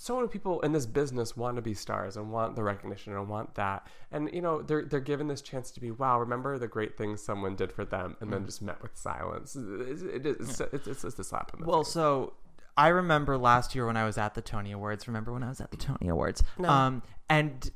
so 0.02 0.16
many 0.16 0.28
people 0.28 0.60
in 0.62 0.72
this 0.72 0.88
business 0.88 1.38
want 1.38 1.56
to 1.58 1.62
be 1.62 1.76
stars 1.76 2.18
and 2.18 2.32
want 2.32 2.56
the 2.56 2.64
recognition 2.64 3.14
and 3.14 3.30
want 3.30 3.54
that 3.54 3.86
and 4.12 4.32
you 4.34 4.42
know 4.42 4.64
they're 4.64 4.84
they're 4.84 5.00
given 5.00 5.28
this 5.28 5.44
chance 5.44 5.70
to 5.70 5.80
be 5.80 5.92
wow 5.92 6.20
remember 6.20 6.58
the 6.58 6.68
great 6.68 6.98
things 6.98 7.22
someone 7.22 7.56
did 7.56 7.72
for 7.72 7.86
them 7.86 8.18
and 8.20 8.34
then 8.34 8.44
just 8.44 8.64
met 8.64 8.82
with 8.82 8.98
silence 8.98 9.56
it's, 9.56 10.02
it 10.02 10.26
it's, 10.26 10.60
it's, 10.60 11.04
it's 11.04 11.20
a 11.20 11.24
slap 11.24 11.52
in 11.54 11.60
the 11.60 11.68
Well, 11.68 11.84
face. 11.84 11.94
so 11.94 12.34
I 12.76 12.88
remember 12.88 13.38
last 13.38 13.76
year 13.76 13.86
when 13.86 13.96
I 13.96 14.06
was 14.06 14.18
at 14.18 14.34
the 14.34 14.42
Tony 14.42 14.72
Awards. 14.72 15.08
Remember 15.08 15.34
when 15.34 15.44
I 15.44 15.50
was 15.50 15.60
at 15.62 15.72
the 15.72 15.78
Tony 15.78 16.08
Awards? 16.08 16.42
No. 16.58 16.70
Um, 16.70 17.04
and 17.30 17.70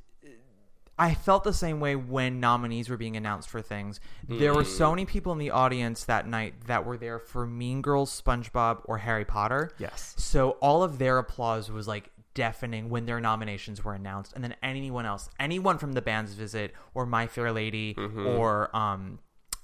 I 0.97 1.13
felt 1.13 1.43
the 1.43 1.53
same 1.53 1.81
way 1.81 1.97
when 1.97 2.39
nominees 2.39 2.87
were 2.89 2.95
being 2.95 3.17
announced 3.17 3.49
for 3.49 3.61
things. 3.61 3.99
There 4.29 4.53
were 4.53 4.63
so 4.63 4.91
many 4.91 5.05
people 5.05 5.33
in 5.33 5.37
the 5.37 5.51
audience 5.51 6.05
that 6.05 6.25
night 6.27 6.53
that 6.67 6.85
were 6.85 6.97
there 6.97 7.19
for 7.19 7.45
Mean 7.45 7.81
Girls, 7.81 8.21
SpongeBob, 8.21 8.81
or 8.85 8.99
Harry 8.99 9.25
Potter. 9.25 9.71
Yes. 9.77 10.15
So 10.17 10.51
all 10.61 10.81
of 10.83 10.97
their 10.97 11.17
applause 11.17 11.69
was 11.69 11.85
like 11.87 12.09
deafening 12.35 12.89
when 12.89 13.07
their 13.07 13.19
nominations 13.19 13.83
were 13.83 13.95
announced, 13.95 14.33
and 14.33 14.43
then 14.43 14.55
anyone 14.61 15.07
else, 15.07 15.27
anyone 15.39 15.79
from 15.79 15.93
the 15.93 16.01
band's 16.03 16.33
visit 16.33 16.73
or 16.93 17.07
My 17.07 17.25
Fair 17.25 17.51
Lady 17.51 17.95
Mm-hmm. 17.95 18.27
or 18.27 18.75
um, 18.75 19.17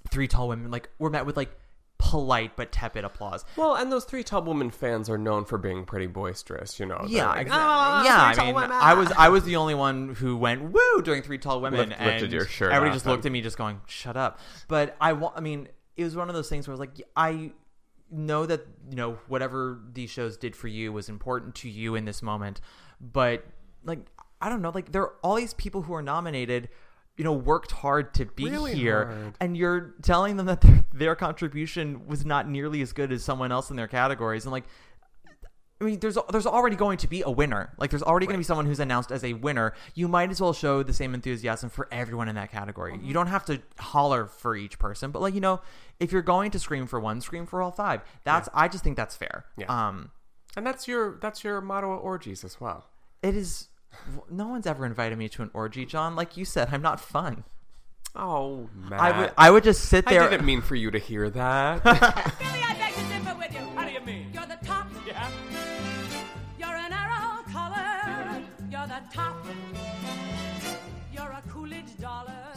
Three 0.09 0.27
Tall 0.27 0.47
Women, 0.47 0.71
like 0.71 0.89
were 0.97 1.09
met 1.11 1.25
with 1.27 1.37
like 1.37 1.51
polite 1.97 2.55
but 2.57 2.71
tepid 2.71 3.03
applause. 3.05 3.45
well 3.55 3.75
and 3.75 3.91
those 3.91 4.05
three 4.05 4.23
tall 4.23 4.41
Women 4.41 4.71
fans 4.71 5.07
are 5.07 5.19
known 5.19 5.45
for 5.45 5.59
being 5.59 5.85
pretty 5.85 6.07
boisterous 6.07 6.79
you 6.79 6.85
know 6.87 7.05
Yeah, 7.07 7.27
like, 7.27 7.41
exactly. 7.41 7.63
"Ah, 7.63 8.03
yeah. 8.03 8.41
I 8.41 8.45
mean, 8.47 8.55
Women." 8.55 8.71
I 8.73 8.93
was 8.95 9.11
I 9.11 9.29
was 9.29 9.43
the 9.43 9.57
only 9.57 9.75
one 9.75 10.15
who 10.15 10.35
went 10.35 10.63
woo 10.71 11.01
during 11.03 11.21
Three 11.21 11.37
Tall 11.37 11.61
Women, 11.61 11.89
Lift- 11.89 12.01
and 12.01 12.07
lifted 12.11 12.31
your 12.33 12.45
shirt 12.47 12.71
everybody 12.71 12.95
just 12.95 13.05
looked 13.05 13.17
and- 13.25 13.27
at 13.27 13.31
me, 13.33 13.41
just 13.41 13.55
going, 13.57 13.81
"Shut 13.85 14.17
up." 14.17 14.39
But 14.67 14.95
I, 14.99 15.11
I 15.11 15.41
mean, 15.41 15.67
it 15.95 16.03
was 16.03 16.15
one 16.15 16.27
of 16.27 16.33
those 16.33 16.49
things 16.49 16.67
where 16.67 16.71
I 16.73 16.75
was 16.75 16.79
like, 16.79 17.01
I 17.15 17.51
know 18.11 18.45
that 18.45 18.67
you 18.89 18.95
know 18.95 19.17
whatever 19.27 19.79
these 19.93 20.09
shows 20.09 20.37
did 20.37 20.55
for 20.55 20.67
you 20.67 20.91
was 20.91 21.09
important 21.09 21.55
to 21.55 21.69
you 21.69 21.95
in 21.95 22.05
this 22.05 22.21
moment, 22.21 22.61
but 22.99 23.45
like 23.83 23.99
I 24.41 24.49
don't 24.49 24.61
know, 24.61 24.71
like 24.73 24.91
there 24.91 25.03
are 25.03 25.13
all 25.23 25.35
these 25.35 25.53
people 25.53 25.83
who 25.83 25.93
are 25.93 26.01
nominated. 26.01 26.69
You 27.17 27.25
know, 27.25 27.33
worked 27.33 27.71
hard 27.71 28.13
to 28.15 28.25
be 28.25 28.49
Really 28.49 28.73
here, 28.73 29.05
hard. 29.05 29.33
and 29.41 29.55
you're 29.55 29.93
telling 30.01 30.37
them 30.37 30.45
that 30.47 30.61
their, 30.61 30.85
their 30.93 31.15
contribution 31.15 32.07
was 32.07 32.25
not 32.25 32.49
nearly 32.49 32.81
as 32.81 32.93
good 32.93 33.11
as 33.11 33.21
someone 33.21 33.51
else 33.51 33.69
in 33.69 33.75
their 33.75 33.87
categories, 33.89 34.45
and 34.45 34.51
like 34.51 34.63
I 35.81 35.83
mean, 35.83 35.99
there's 35.99 36.17
there's 36.31 36.45
already 36.45 36.75
going 36.75 36.97
to 36.99 37.07
be 37.07 37.23
a 37.23 37.29
winner. 37.29 37.73
Like, 37.77 37.89
there's 37.89 38.03
already 38.03 38.27
going 38.27 38.35
to 38.35 38.39
be 38.39 38.43
someone 38.43 38.67
who's 38.67 38.79
announced 38.79 39.11
as 39.11 39.23
a 39.23 39.33
winner. 39.33 39.73
You 39.95 40.07
might 40.07 40.29
as 40.29 40.39
well 40.39 40.53
show 40.53 40.83
the 40.83 40.93
same 40.93 41.13
enthusiasm 41.13 41.69
for 41.69 41.87
everyone 41.91 42.29
in 42.29 42.35
that 42.35 42.51
category. 42.51 42.99
You 43.01 43.13
don't 43.13 43.27
have 43.27 43.45
to 43.45 43.61
holler 43.79 44.27
for 44.27 44.55
each 44.55 44.79
person, 44.79 45.11
but 45.11 45.21
like 45.21 45.33
you 45.33 45.41
know, 45.41 45.61
if 45.99 46.11
you're 46.11 46.21
going 46.21 46.51
to 46.51 46.59
scream 46.59 46.87
for 46.87 46.99
one, 46.99 47.19
scream 47.19 47.45
for 47.45 47.61
all 47.61 47.71
five. 47.71 48.01
That's 48.23 48.47
I 48.53 48.67
just 48.67 48.83
think 48.83 48.95
that's 48.95 49.15
fair. 49.15 49.45
Yeah. 49.57 49.65
Um, 49.67 50.11
and 50.55 50.65
that's 50.65 50.87
your 50.87 51.17
that's 51.19 51.43
your 51.43 51.59
motto 51.61 51.93
at 51.95 51.99
orgies 51.99 52.43
as 52.43 52.61
well 52.61 52.85
it 53.21 53.35
is. 53.35 53.67
No 54.29 54.47
one's 54.47 54.65
ever 54.65 54.85
invited 54.85 55.17
me 55.17 55.27
to 55.29 55.43
an 55.43 55.51
orgy, 55.53 55.85
John. 55.85 56.15
Like 56.15 56.37
you 56.37 56.45
said, 56.45 56.69
I'm 56.71 56.81
not 56.81 56.99
fun. 56.99 57.43
oh 58.15 58.69
man 58.75 58.99
I 58.99 59.19
would 59.19 59.31
I 59.37 59.51
would 59.51 59.63
just 59.63 59.85
sit 59.85 60.05
there. 60.05 60.23
I 60.23 60.29
didn't 60.29 60.45
mean 60.45 60.61
for 60.61 60.75
you 60.75 60.91
to 60.91 60.99
hear 60.99 61.29
that 61.29 61.81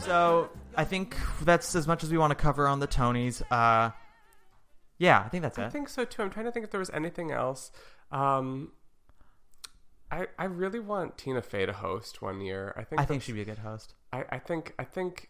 So 0.05 0.49
I 0.75 0.83
think 0.83 1.15
that's 1.41 1.75
as 1.75 1.87
much 1.87 2.03
as 2.03 2.11
we 2.11 2.17
want 2.17 2.31
to 2.31 2.35
cover 2.35 2.67
on 2.67 2.79
the 2.79 2.87
Tonys. 2.87 3.41
Uh, 3.51 3.91
yeah, 4.97 5.21
I 5.25 5.29
think 5.29 5.43
that's 5.43 5.57
it. 5.57 5.61
I 5.61 5.65
it. 5.67 5.71
think 5.71 5.89
so 5.89 6.05
too. 6.05 6.21
I'm 6.21 6.29
trying 6.29 6.45
to 6.45 6.51
think 6.51 6.63
if 6.65 6.71
there 6.71 6.79
was 6.79 6.89
anything 6.91 7.31
else. 7.31 7.71
Um, 8.11 8.71
I 10.11 10.27
I 10.37 10.45
really 10.45 10.79
want 10.79 11.17
Tina 11.17 11.41
Fey 11.41 11.65
to 11.65 11.73
host 11.73 12.21
one 12.21 12.41
year. 12.41 12.73
I 12.77 12.83
think 12.83 13.01
I 13.01 13.05
think 13.05 13.23
she'd 13.23 13.33
be 13.33 13.41
a 13.41 13.45
good 13.45 13.59
host. 13.59 13.93
I, 14.13 14.23
I 14.29 14.39
think 14.39 14.73
I 14.79 14.83
think 14.83 15.29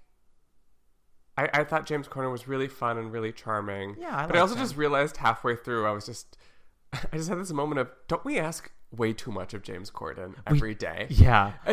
I, 1.38 1.50
I 1.54 1.64
thought 1.64 1.86
James 1.86 2.08
Corden 2.08 2.32
was 2.32 2.48
really 2.48 2.68
fun 2.68 2.98
and 2.98 3.12
really 3.12 3.32
charming. 3.32 3.96
Yeah, 4.00 4.16
I 4.16 4.26
but 4.28 4.36
I 4.36 4.40
liked 4.40 4.42
also 4.42 4.56
him. 4.56 4.62
just 4.62 4.78
realized 4.78 5.18
halfway 5.18 5.56
through 5.56 5.88
I 5.88 5.92
was 5.92 6.06
just 6.06 6.38
I 6.94 7.18
just 7.18 7.30
had 7.30 7.40
this 7.40 7.52
moment 7.52 7.80
of 7.80 7.90
don't 8.08 8.24
we 8.26 8.38
ask 8.38 8.72
way 8.98 9.14
too 9.14 9.32
much 9.32 9.54
of 9.54 9.62
James 9.64 9.90
Corden 9.92 10.30
We- 10.50 10.58
every 10.58 10.76
day? 10.76 11.08
Yeah. 11.10 11.54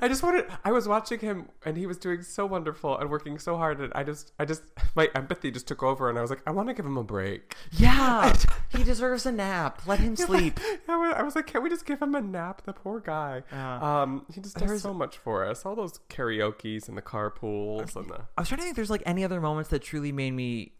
I 0.00 0.08
just 0.08 0.22
wanted 0.22 0.46
I 0.64 0.72
was 0.72 0.88
watching 0.88 1.18
him 1.20 1.48
and 1.64 1.76
he 1.76 1.86
was 1.86 1.98
doing 1.98 2.22
so 2.22 2.46
wonderful 2.46 2.96
and 2.98 3.10
working 3.10 3.38
so 3.38 3.56
hard 3.56 3.80
and 3.80 3.92
I 3.94 4.04
just 4.04 4.32
I 4.38 4.44
just 4.44 4.62
my 4.94 5.08
empathy 5.14 5.50
just 5.50 5.66
took 5.68 5.82
over 5.82 6.08
and 6.08 6.18
I 6.18 6.20
was 6.22 6.30
like 6.30 6.42
I 6.46 6.50
want 6.50 6.68
to 6.68 6.74
give 6.74 6.86
him 6.86 6.96
a 6.96 7.04
break. 7.04 7.54
Yeah, 7.72 8.34
he 8.70 8.82
deserves 8.84 9.26
a 9.26 9.32
nap. 9.32 9.82
Let 9.86 10.00
him 10.00 10.16
sleep. 10.16 10.58
I 10.88 10.96
was, 10.96 11.14
I 11.18 11.22
was 11.22 11.36
like, 11.36 11.46
can't 11.46 11.62
we 11.64 11.70
just 11.70 11.86
give 11.86 12.00
him 12.00 12.14
a 12.14 12.20
nap? 12.20 12.62
The 12.64 12.72
poor 12.72 13.00
guy. 13.00 13.42
um, 13.52 14.26
he 14.32 14.40
just 14.40 14.56
does 14.56 14.66
There's- 14.68 14.82
so 14.82 14.94
much 14.94 15.18
for 15.18 15.44
us. 15.46 15.64
All 15.66 15.74
those 15.74 15.98
karaoke's 16.08 16.88
and 16.88 16.96
the 16.96 17.02
carpools 17.02 17.96
and 17.96 18.08
the. 18.08 18.20
I 18.36 18.40
was 18.42 18.48
trying 18.48 18.58
to 18.58 18.62
think 18.64 18.70
if 18.72 18.76
there's 18.76 18.90
like 18.90 19.02
any 19.06 19.24
other 19.24 19.40
moments 19.40 19.70
that 19.70 19.80
truly 19.82 20.12
made 20.12 20.32
me 20.32 20.72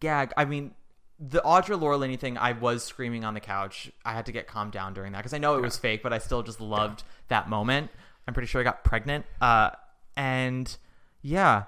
gag. 0.00 0.32
I 0.36 0.44
mean, 0.44 0.72
the 1.18 1.40
Audra 1.40 1.80
Laura 1.80 1.96
Linney 1.96 2.16
thing, 2.16 2.36
I 2.36 2.52
was 2.52 2.84
screaming 2.84 3.24
on 3.24 3.34
the 3.34 3.40
couch. 3.40 3.90
I 4.04 4.12
had 4.12 4.26
to 4.26 4.32
get 4.32 4.46
calmed 4.46 4.72
down 4.72 4.94
during 4.94 5.12
that 5.12 5.18
because 5.18 5.32
I 5.32 5.38
know 5.38 5.56
it 5.56 5.62
was 5.62 5.76
fake, 5.78 6.02
but 6.02 6.12
I 6.12 6.18
still 6.18 6.42
just 6.42 6.60
loved 6.60 7.04
that 7.28 7.48
moment. 7.48 7.90
I'm 8.28 8.34
pretty 8.34 8.48
sure 8.48 8.60
I 8.60 8.64
got 8.64 8.84
pregnant. 8.84 9.24
Uh, 9.40 9.70
and 10.16 10.76
yeah, 11.22 11.64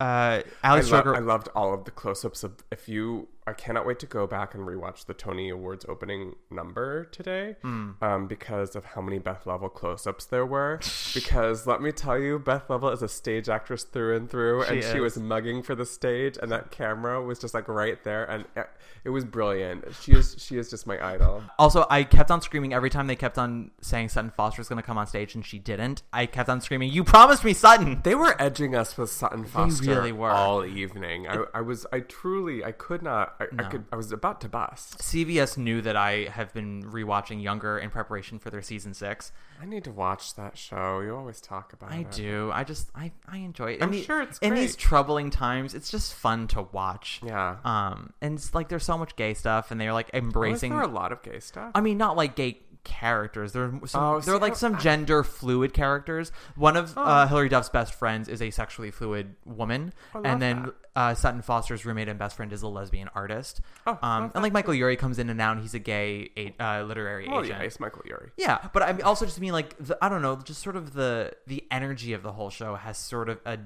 uh, 0.00 0.42
I, 0.42 0.44
Alex 0.62 0.90
lo- 0.90 1.02
Stroker. 1.02 1.16
I 1.16 1.20
loved 1.20 1.48
all 1.54 1.74
of 1.74 1.84
the 1.84 1.90
close-ups 1.90 2.44
of. 2.44 2.62
If 2.70 2.88
you, 2.88 3.28
I 3.46 3.52
cannot 3.52 3.86
wait 3.86 3.98
to 3.98 4.06
go 4.06 4.26
back 4.26 4.54
and 4.54 4.66
rewatch 4.66 5.04
the 5.04 5.12
Tony 5.12 5.50
Awards 5.50 5.84
opening 5.88 6.36
number 6.50 7.04
today, 7.04 7.56
Hmm. 7.62 7.90
um, 8.00 8.26
because 8.26 8.74
of 8.74 8.84
how 8.86 9.02
many 9.02 9.18
Beth 9.18 9.46
Leavel 9.46 9.68
close-ups 9.68 10.24
there 10.26 10.46
were. 10.46 10.80
because 11.14 11.66
let 11.66 11.82
me 11.82 11.92
tell 11.92 12.18
you, 12.18 12.38
Beth 12.38 12.70
Leavel 12.70 12.88
is 12.90 13.02
a 13.02 13.08
stage 13.08 13.48
actress 13.50 13.84
through 13.84 14.16
and 14.16 14.30
through, 14.30 14.62
and 14.62 14.82
She 14.82 14.92
she 14.94 15.00
was 15.00 15.18
mugging 15.18 15.62
for 15.62 15.74
the 15.74 15.84
stage, 15.84 16.38
and 16.40 16.50
that 16.52 16.70
camera 16.70 17.20
was 17.20 17.38
just 17.38 17.52
like 17.52 17.68
right 17.68 18.02
there, 18.04 18.24
and 18.24 18.46
it, 18.56 18.68
it 19.04 19.10
was 19.10 19.24
brilliant. 19.24 19.84
She 20.00 20.12
is, 20.12 20.36
she 20.38 20.56
is 20.56 20.70
just 20.70 20.86
my 20.86 20.98
idol. 21.04 21.42
Also, 21.58 21.84
I 21.90 22.04
kept 22.04 22.30
on 22.30 22.40
screaming 22.40 22.72
every 22.72 22.88
time 22.90 23.06
they 23.08 23.16
kept 23.16 23.36
on 23.38 23.72
saying 23.82 24.08
Sutton 24.08 24.30
Foster 24.36 24.60
was 24.60 24.68
going 24.68 24.80
to 24.80 24.86
come 24.86 24.96
on 24.96 25.06
stage, 25.06 25.34
and 25.34 25.44
she 25.44 25.58
didn't. 25.58 26.02
I 26.12 26.24
kept 26.26 26.48
on 26.48 26.60
screaming, 26.62 26.90
"You 26.92 27.04
promised 27.04 27.44
me, 27.44 27.52
Sutton!" 27.52 28.00
They 28.04 28.14
were 28.14 28.40
edging 28.40 28.74
us 28.74 28.96
with 28.96 29.10
Sutton 29.10 29.44
Foster 29.44 29.90
really 29.90 30.12
were. 30.12 30.30
all 30.30 30.64
evening. 30.64 31.28
I, 31.28 31.44
I 31.52 31.60
was, 31.60 31.84
I 31.92 32.00
truly, 32.00 32.64
I 32.64 32.72
could 32.72 33.02
not. 33.02 33.33
I, 33.40 33.46
I 33.58 33.62
could, 33.64 33.84
I 33.92 33.96
was 33.96 34.12
about 34.12 34.40
to 34.42 34.48
bust. 34.48 34.98
CBS 34.98 35.56
knew 35.58 35.80
that 35.82 35.96
I 35.96 36.24
have 36.30 36.52
been 36.54 36.82
rewatching 36.84 37.42
Younger 37.42 37.78
in 37.78 37.90
preparation 37.90 38.38
for 38.38 38.50
their 38.50 38.62
season 38.62 38.94
six. 38.94 39.32
I 39.60 39.66
need 39.66 39.84
to 39.84 39.92
watch 39.92 40.34
that 40.34 40.56
show. 40.58 41.00
You 41.00 41.14
always 41.16 41.40
talk 41.40 41.72
about 41.72 41.92
I 41.92 41.98
it. 41.98 42.10
do. 42.10 42.50
I 42.52 42.64
just 42.64 42.88
I, 42.94 43.12
I 43.26 43.38
enjoy 43.38 43.72
it. 43.72 43.82
I'm 43.82 43.90
the- 43.90 44.02
sure 44.02 44.22
it's 44.22 44.38
in 44.38 44.54
these 44.54 44.76
troubling 44.76 45.30
times. 45.30 45.74
It's 45.74 45.90
just 45.90 46.14
fun 46.14 46.48
to 46.48 46.62
watch. 46.72 47.20
Yeah. 47.24 47.56
Um, 47.64 48.12
and 48.20 48.34
it's 48.38 48.54
like 48.54 48.68
there's 48.68 48.84
so 48.84 48.98
much 48.98 49.16
gay 49.16 49.34
stuff, 49.34 49.70
and 49.70 49.80
they're 49.80 49.92
like 49.92 50.10
Oh, 50.14 50.18
embracing. 50.18 50.72
there 50.72 50.82
a 50.82 50.86
lot 50.88 51.12
of 51.12 51.22
gay 51.22 51.40
stuff? 51.40 51.70
I 51.74 51.80
mean, 51.80 51.98
not 51.98 52.16
like 52.16 52.36
gay 52.36 52.60
characters. 52.84 53.52
There 53.52 53.64
are 53.64 53.86
some. 53.86 54.02
Oh, 54.02 54.20
there 54.20 54.34
are 54.34 54.38
like 54.38 54.56
some 54.56 54.74
I- 54.76 54.78
gender 54.78 55.24
fluid 55.24 55.72
characters. 55.72 56.32
One 56.54 56.76
of 56.76 56.92
Oh. 56.96 57.02
uh, 57.02 57.26
Hilary 57.26 57.48
Duff's 57.48 57.68
best 57.70 57.94
friends 57.94 58.28
is 58.28 58.42
a 58.42 58.50
sexually 58.50 58.90
fluid 58.90 59.34
woman, 59.44 59.92
I 60.14 60.20
and 60.24 60.42
then 60.42 60.62
that. 60.64 60.74
Uh, 60.96 61.14
Sutton 61.14 61.42
Foster's 61.42 61.84
roommate 61.84 62.08
and 62.08 62.18
best 62.18 62.36
friend 62.36 62.52
is 62.52 62.62
a 62.62 62.68
lesbian 62.68 63.08
artist. 63.14 63.60
Oh, 63.86 63.98
um, 64.02 64.30
and 64.34 64.42
like 64.42 64.52
Michael 64.52 64.74
Urie 64.74 64.96
comes 64.96 65.18
in 65.18 65.28
and 65.30 65.40
out, 65.40 65.52
and 65.52 65.60
he's 65.62 65.74
a 65.74 65.78
gay 65.78 66.30
a, 66.36 66.54
uh, 66.62 66.82
literary 66.84 67.26
Oh 67.28 67.40
agent. 67.40 67.58
yeah, 67.58 67.64
it's 67.64 67.80
Michael 67.80 68.02
Urie. 68.06 68.30
Yeah, 68.36 68.58
but 68.72 68.82
I 68.82 68.98
also 69.00 69.24
just 69.24 69.40
mean 69.40 69.52
like 69.52 69.76
the, 69.78 69.98
I 70.00 70.08
don't 70.08 70.22
know, 70.22 70.36
just 70.36 70.62
sort 70.62 70.76
of 70.76 70.92
the 70.94 71.32
the 71.46 71.64
energy 71.70 72.12
of 72.12 72.22
the 72.22 72.32
whole 72.32 72.50
show 72.50 72.76
has 72.76 72.96
sort 72.98 73.28
of 73.28 73.40
a 73.44 73.58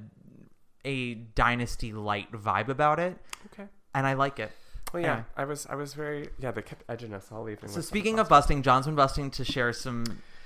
a 0.85 1.15
dynasty 1.15 1.93
light 1.93 2.33
vibe 2.33 2.69
about 2.69 2.99
it. 2.99 3.19
Okay. 3.53 3.69
and 3.95 4.07
I 4.07 4.15
like 4.15 4.39
it. 4.39 4.53
Well, 4.93 5.03
yeah, 5.03 5.09
Anyway. 5.13 5.25
I 5.37 5.45
was, 5.45 5.67
I 5.69 5.75
was 5.75 5.93
very, 5.93 6.29
yeah. 6.39 6.51
They 6.51 6.63
kept 6.63 6.83
edging 6.89 7.13
us 7.13 7.29
all 7.31 7.47
evening. 7.51 7.71
So 7.71 7.83
speaking 7.83 8.19
of 8.19 8.29
busting, 8.29 8.63
John's 8.63 8.87
been 8.87 8.95
busting 8.95 9.31
to 9.33 9.45
share 9.45 9.73
some 9.75 10.05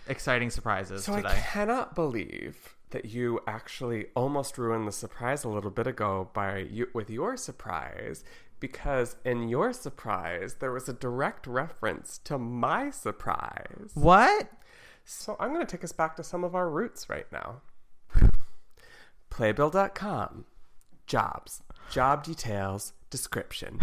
exciting 0.08 0.50
surprises 0.50 1.04
So 1.04 1.14
today. 1.16 1.28
I 1.28 1.34
cannot 1.38 1.94
believe 1.94 2.71
that 2.92 3.06
you 3.06 3.40
actually 3.46 4.06
almost 4.14 4.56
ruined 4.56 4.86
the 4.86 4.92
surprise 4.92 5.44
a 5.44 5.48
little 5.48 5.70
bit 5.70 5.86
ago 5.86 6.30
by 6.32 6.58
you 6.58 6.88
with 6.94 7.10
your 7.10 7.36
surprise 7.36 8.24
because 8.60 9.16
in 9.24 9.48
your 9.48 9.72
surprise 9.72 10.54
there 10.60 10.70
was 10.72 10.88
a 10.88 10.92
direct 10.92 11.46
reference 11.46 12.18
to 12.18 12.38
my 12.38 12.90
surprise. 12.90 13.90
What? 13.94 14.48
So 15.04 15.36
I'm 15.40 15.52
going 15.52 15.66
to 15.66 15.70
take 15.70 15.84
us 15.84 15.92
back 15.92 16.16
to 16.16 16.24
some 16.24 16.44
of 16.44 16.54
our 16.54 16.70
roots 16.70 17.08
right 17.08 17.26
now. 17.32 17.62
Playbill.com. 19.30 20.44
Jobs. 21.06 21.62
Job 21.90 22.22
details. 22.22 22.92
Description. 23.10 23.80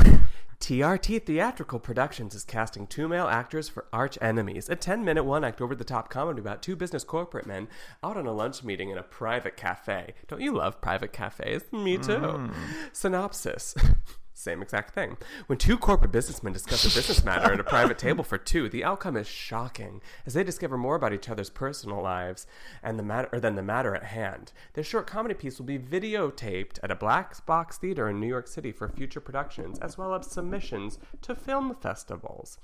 TRT 0.69 1.25
Theatrical 1.25 1.79
Productions 1.79 2.35
is 2.35 2.43
casting 2.43 2.85
two 2.85 3.07
male 3.07 3.25
actors 3.25 3.67
for 3.67 3.87
Arch 3.91 4.19
Enemies, 4.21 4.69
a 4.69 4.75
10 4.75 5.03
minute 5.03 5.23
one 5.23 5.43
act 5.43 5.61
over 5.61 5.73
the 5.73 5.83
top 5.83 6.11
comedy 6.11 6.39
about 6.39 6.61
two 6.61 6.75
business 6.75 7.03
corporate 7.03 7.47
men 7.47 7.67
out 8.03 8.17
on 8.17 8.27
a 8.27 8.31
lunch 8.31 8.63
meeting 8.63 8.91
in 8.91 8.97
a 8.99 9.01
private 9.01 9.57
cafe. 9.57 10.13
Don't 10.27 10.41
you 10.41 10.51
love 10.51 10.79
private 10.79 11.11
cafes? 11.11 11.63
Me 11.71 11.97
too. 11.97 12.19
Mm. 12.19 12.53
Synopsis. 12.93 13.73
Same 14.39 14.61
exact 14.61 14.93
thing. 14.93 15.17
When 15.47 15.57
two 15.57 15.77
corporate 15.77 16.13
businessmen 16.13 16.53
discuss 16.53 16.85
a 16.85 16.95
business 16.95 17.25
matter 17.25 17.51
at 17.51 17.59
a 17.59 17.63
private 17.63 17.97
table 17.99 18.23
for 18.23 18.37
two, 18.37 18.69
the 18.69 18.85
outcome 18.85 19.17
is 19.17 19.27
shocking 19.27 20.01
as 20.25 20.33
they 20.33 20.45
discover 20.45 20.77
more 20.77 20.95
about 20.95 21.11
each 21.11 21.27
other's 21.27 21.49
personal 21.49 22.01
lives 22.01 22.47
and 22.81 22.97
the 22.97 23.03
matter 23.03 23.27
or 23.33 23.41
than 23.41 23.55
the 23.55 23.61
matter 23.61 23.93
at 23.93 24.05
hand. 24.05 24.53
This 24.75 24.87
short 24.87 25.07
comedy 25.07 25.35
piece 25.35 25.59
will 25.59 25.65
be 25.65 25.77
videotaped 25.77 26.79
at 26.81 26.89
a 26.89 26.95
black 26.95 27.45
box 27.45 27.77
theater 27.77 28.07
in 28.07 28.21
New 28.21 28.27
York 28.27 28.47
City 28.47 28.71
for 28.71 28.87
future 28.87 29.19
productions, 29.19 29.77
as 29.79 29.97
well 29.97 30.15
as 30.15 30.27
submissions 30.27 30.99
to 31.21 31.35
film 31.35 31.75
festivals. 31.75 32.59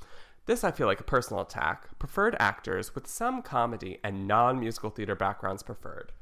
This 0.46 0.64
I 0.64 0.72
feel 0.72 0.88
like 0.88 1.02
a 1.02 1.04
personal 1.04 1.42
attack. 1.42 2.00
Preferred 2.00 2.38
actors 2.40 2.96
with 2.96 3.06
some 3.06 3.42
comedy 3.42 4.00
and 4.02 4.30
non-musical 4.30 4.92
theater 4.92 5.16
backgrounds 5.16 5.62
preferred. 5.62 6.14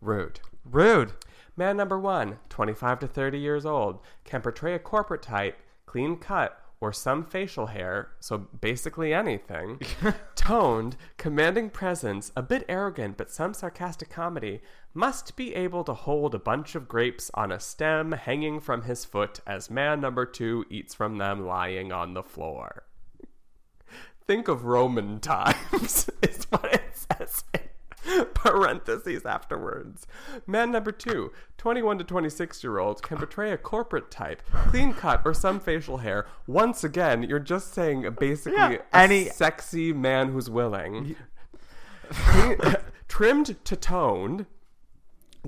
Rude. 0.00 0.38
Rude. 0.64 1.14
Man 1.56 1.76
number 1.76 1.98
one, 1.98 2.38
25 2.48 3.00
to 3.00 3.06
30 3.06 3.38
years 3.38 3.66
old, 3.66 4.00
can 4.24 4.40
portray 4.40 4.74
a 4.74 4.78
corporate 4.78 5.22
type, 5.22 5.60
clean 5.86 6.16
cut, 6.16 6.60
or 6.80 6.92
some 6.92 7.24
facial 7.24 7.66
hair, 7.66 8.08
so 8.20 8.38
basically 8.38 9.12
anything, 9.12 9.78
toned, 10.34 10.96
commanding 11.18 11.68
presence, 11.68 12.32
a 12.34 12.42
bit 12.42 12.64
arrogant, 12.68 13.18
but 13.18 13.30
some 13.30 13.52
sarcastic 13.52 14.08
comedy, 14.08 14.62
must 14.94 15.36
be 15.36 15.54
able 15.54 15.84
to 15.84 15.92
hold 15.92 16.34
a 16.34 16.38
bunch 16.38 16.74
of 16.74 16.88
grapes 16.88 17.30
on 17.34 17.52
a 17.52 17.60
stem 17.60 18.12
hanging 18.12 18.60
from 18.60 18.82
his 18.82 19.04
foot 19.04 19.40
as 19.46 19.70
man 19.70 20.00
number 20.00 20.24
two 20.24 20.64
eats 20.70 20.94
from 20.94 21.18
them 21.18 21.46
lying 21.46 21.92
on 21.92 22.14
the 22.14 22.22
floor. 22.22 22.84
Think 24.26 24.48
of 24.48 24.64
Roman 24.64 25.20
times, 25.20 26.08
is 26.22 26.44
what 26.50 26.64
it 26.72 26.82
says 26.92 27.44
in 27.52 27.69
parentheses 28.34 29.24
afterwards. 29.26 30.06
Man 30.46 30.70
number 30.70 30.92
two, 30.92 31.32
21 31.58 31.98
to 31.98 32.04
26 32.04 32.62
year 32.64 32.78
old, 32.78 33.02
can 33.02 33.18
portray 33.18 33.52
a 33.52 33.58
corporate 33.58 34.10
type, 34.10 34.42
clean 34.68 34.92
cut, 34.94 35.22
or 35.24 35.34
some 35.34 35.60
facial 35.60 35.98
hair. 35.98 36.26
Once 36.46 36.82
again, 36.84 37.22
you're 37.22 37.38
just 37.38 37.72
saying 37.74 38.08
basically 38.18 38.58
Yeah, 38.58 38.78
a 38.92 38.96
any- 38.96 39.26
sexy 39.28 39.92
man 39.92 40.32
who's 40.32 40.48
willing. 40.50 41.16
Trimmed 43.08 43.64
to 43.64 43.76
toned. 43.76 44.46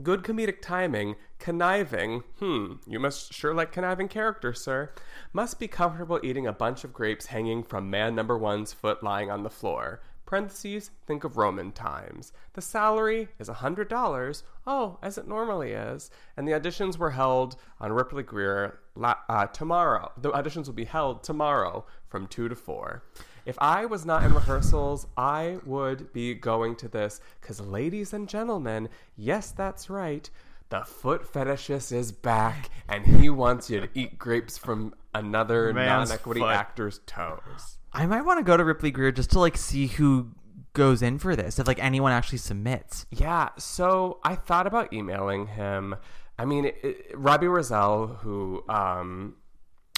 Good 0.02 0.22
comedic 0.22 0.62
timing, 0.62 1.16
conniving. 1.38 2.22
Hmm, 2.38 2.74
you 2.86 2.98
must 2.98 3.32
sure 3.34 3.52
like 3.54 3.72
conniving 3.72 4.08
characters, 4.08 4.60
sir. 4.62 4.90
Must 5.34 5.58
be 5.60 5.68
comfortable 5.68 6.18
eating 6.22 6.46
a 6.46 6.52
bunch 6.52 6.82
of 6.82 6.94
grapes 6.94 7.26
hanging 7.26 7.62
from 7.62 7.90
man 7.90 8.14
number 8.14 8.38
one's 8.38 8.72
foot 8.72 9.02
lying 9.02 9.30
on 9.30 9.42
the 9.42 9.50
floor. 9.50 10.00
Parentheses, 10.32 10.90
think 11.06 11.24
of 11.24 11.36
Roman 11.36 11.72
times. 11.72 12.32
The 12.54 12.62
salary 12.62 13.28
is 13.38 13.50
a 13.50 13.54
$100. 13.56 14.42
Oh, 14.66 14.98
as 15.02 15.18
it 15.18 15.28
normally 15.28 15.72
is. 15.72 16.10
And 16.38 16.48
the 16.48 16.52
auditions 16.52 16.96
were 16.96 17.10
held 17.10 17.56
on 17.78 17.92
Ripley 17.92 18.22
Grier 18.22 18.78
la- 18.94 19.18
uh, 19.28 19.48
tomorrow. 19.48 20.10
The 20.16 20.30
auditions 20.30 20.64
will 20.64 20.72
be 20.72 20.86
held 20.86 21.22
tomorrow 21.22 21.84
from 22.08 22.26
2 22.28 22.48
to 22.48 22.54
4. 22.54 23.02
If 23.44 23.58
I 23.60 23.84
was 23.84 24.06
not 24.06 24.24
in 24.24 24.32
rehearsals, 24.32 25.06
I 25.18 25.58
would 25.66 26.14
be 26.14 26.32
going 26.32 26.76
to 26.76 26.88
this 26.88 27.20
because, 27.38 27.60
ladies 27.60 28.14
and 28.14 28.26
gentlemen, 28.26 28.88
yes, 29.14 29.50
that's 29.50 29.90
right. 29.90 30.30
The 30.70 30.80
foot 30.86 31.30
fetishist 31.30 31.92
is 31.92 32.10
back, 32.10 32.70
and 32.88 33.04
he 33.04 33.28
wants 33.28 33.68
you 33.68 33.80
to 33.80 33.88
eat 33.92 34.18
grapes 34.18 34.56
from 34.56 34.94
another 35.12 35.74
non-equity 35.74 36.40
actor's 36.42 37.00
toes. 37.04 37.76
I 37.92 38.06
might 38.06 38.22
want 38.22 38.38
to 38.38 38.44
go 38.44 38.56
to 38.56 38.64
Ripley 38.64 38.90
Grier 38.90 39.12
just 39.12 39.30
to 39.32 39.38
like 39.38 39.56
see 39.56 39.86
who 39.86 40.32
goes 40.72 41.02
in 41.02 41.18
for 41.18 41.36
this. 41.36 41.58
If 41.58 41.66
like 41.66 41.82
anyone 41.82 42.12
actually 42.12 42.38
submits. 42.38 43.06
Yeah, 43.10 43.50
so 43.58 44.18
I 44.24 44.34
thought 44.34 44.66
about 44.66 44.92
emailing 44.92 45.48
him. 45.48 45.96
I 46.38 46.44
mean, 46.44 46.64
it, 46.64 46.78
it, 46.82 47.06
Robbie 47.14 47.46
Rosell, 47.46 48.18
who 48.18 48.64
um, 48.68 49.36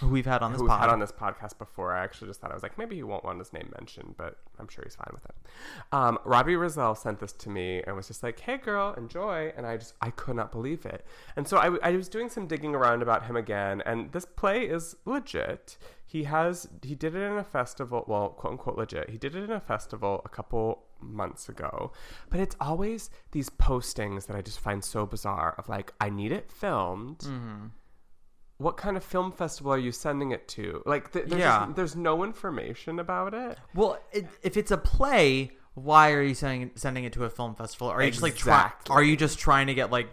Who 0.04 0.10
we've 0.10 0.26
had 0.26 0.42
on 0.42 0.52
this 0.52 0.60
who 0.60 0.68
pod. 0.68 0.80
had 0.80 0.90
on 0.90 1.00
this 1.00 1.12
podcast 1.12 1.58
before. 1.58 1.92
I 1.92 2.04
actually 2.04 2.28
just 2.28 2.40
thought 2.40 2.50
I 2.50 2.54
was 2.54 2.62
like, 2.62 2.78
maybe 2.78 2.96
he 2.96 3.02
won't 3.02 3.24
want 3.24 3.38
his 3.38 3.52
name 3.52 3.72
mentioned, 3.78 4.14
but 4.16 4.38
I'm 4.58 4.68
sure 4.68 4.84
he's 4.84 4.94
fine 4.94 5.10
with 5.12 5.24
it. 5.24 5.34
Um, 5.92 6.18
Robbie 6.24 6.54
Rosell 6.54 6.96
sent 6.96 7.18
this 7.20 7.32
to 7.32 7.50
me 7.50 7.82
and 7.86 7.96
was 7.96 8.08
just 8.08 8.22
like, 8.22 8.38
"Hey, 8.40 8.56
girl, 8.58 8.94
enjoy," 8.96 9.52
and 9.56 9.66
I 9.66 9.76
just 9.76 9.94
I 10.00 10.10
could 10.10 10.36
not 10.36 10.52
believe 10.52 10.86
it. 10.86 11.04
And 11.36 11.46
so 11.46 11.58
I, 11.58 11.76
I 11.82 11.92
was 11.92 12.08
doing 12.08 12.28
some 12.28 12.46
digging 12.46 12.74
around 12.74 13.02
about 13.02 13.26
him 13.26 13.36
again, 13.36 13.82
and 13.86 14.12
this 14.12 14.24
play 14.24 14.64
is 14.64 14.96
legit. 15.04 15.76
He 16.06 16.24
has 16.24 16.68
he 16.82 16.94
did 16.94 17.14
it 17.14 17.22
in 17.22 17.38
a 17.38 17.44
festival, 17.44 18.04
well, 18.06 18.28
quote 18.30 18.52
unquote 18.52 18.76
legit. 18.78 19.10
He 19.10 19.18
did 19.18 19.34
it 19.34 19.44
in 19.44 19.50
a 19.50 19.60
festival 19.60 20.22
a 20.24 20.28
couple 20.28 20.84
months 21.00 21.48
ago, 21.48 21.92
but 22.30 22.40
it's 22.40 22.56
always 22.60 23.10
these 23.32 23.50
postings 23.50 24.26
that 24.26 24.36
I 24.36 24.40
just 24.42 24.60
find 24.60 24.84
so 24.84 25.06
bizarre. 25.06 25.54
Of 25.58 25.68
like, 25.68 25.92
I 26.00 26.10
need 26.10 26.32
it 26.32 26.50
filmed 26.50 27.18
Mm-hmm. 27.18 27.66
What 28.58 28.76
kind 28.76 28.96
of 28.96 29.04
film 29.04 29.32
festival 29.32 29.72
are 29.72 29.78
you 29.78 29.92
sending 29.92 30.30
it 30.32 30.46
to? 30.48 30.82
Like, 30.86 31.12
th- 31.12 31.26
there's, 31.26 31.40
Yeah. 31.40 31.64
just- 31.66 31.76
there's 31.76 31.96
no 31.96 32.22
information 32.24 32.98
about 32.98 33.34
it. 33.34 33.58
Well, 33.74 33.98
it, 34.12 34.26
if 34.42 34.56
it's 34.56 34.70
a 34.70 34.78
play, 34.78 35.52
why 35.74 36.12
are 36.12 36.22
you 36.22 36.34
sending 36.34 36.70
sending 36.76 37.04
it 37.04 37.12
to 37.14 37.24
a 37.24 37.30
film 37.30 37.54
festival? 37.56 37.88
Are 37.88 38.02
you 38.02 38.10
just 38.10 38.22
like 38.22 38.36
try. 38.36 38.70
Are 38.90 39.02
you 39.02 39.16
just 39.16 39.38
trying 39.38 39.66
to 39.66 39.74
get 39.74 39.90
like? 39.90 40.08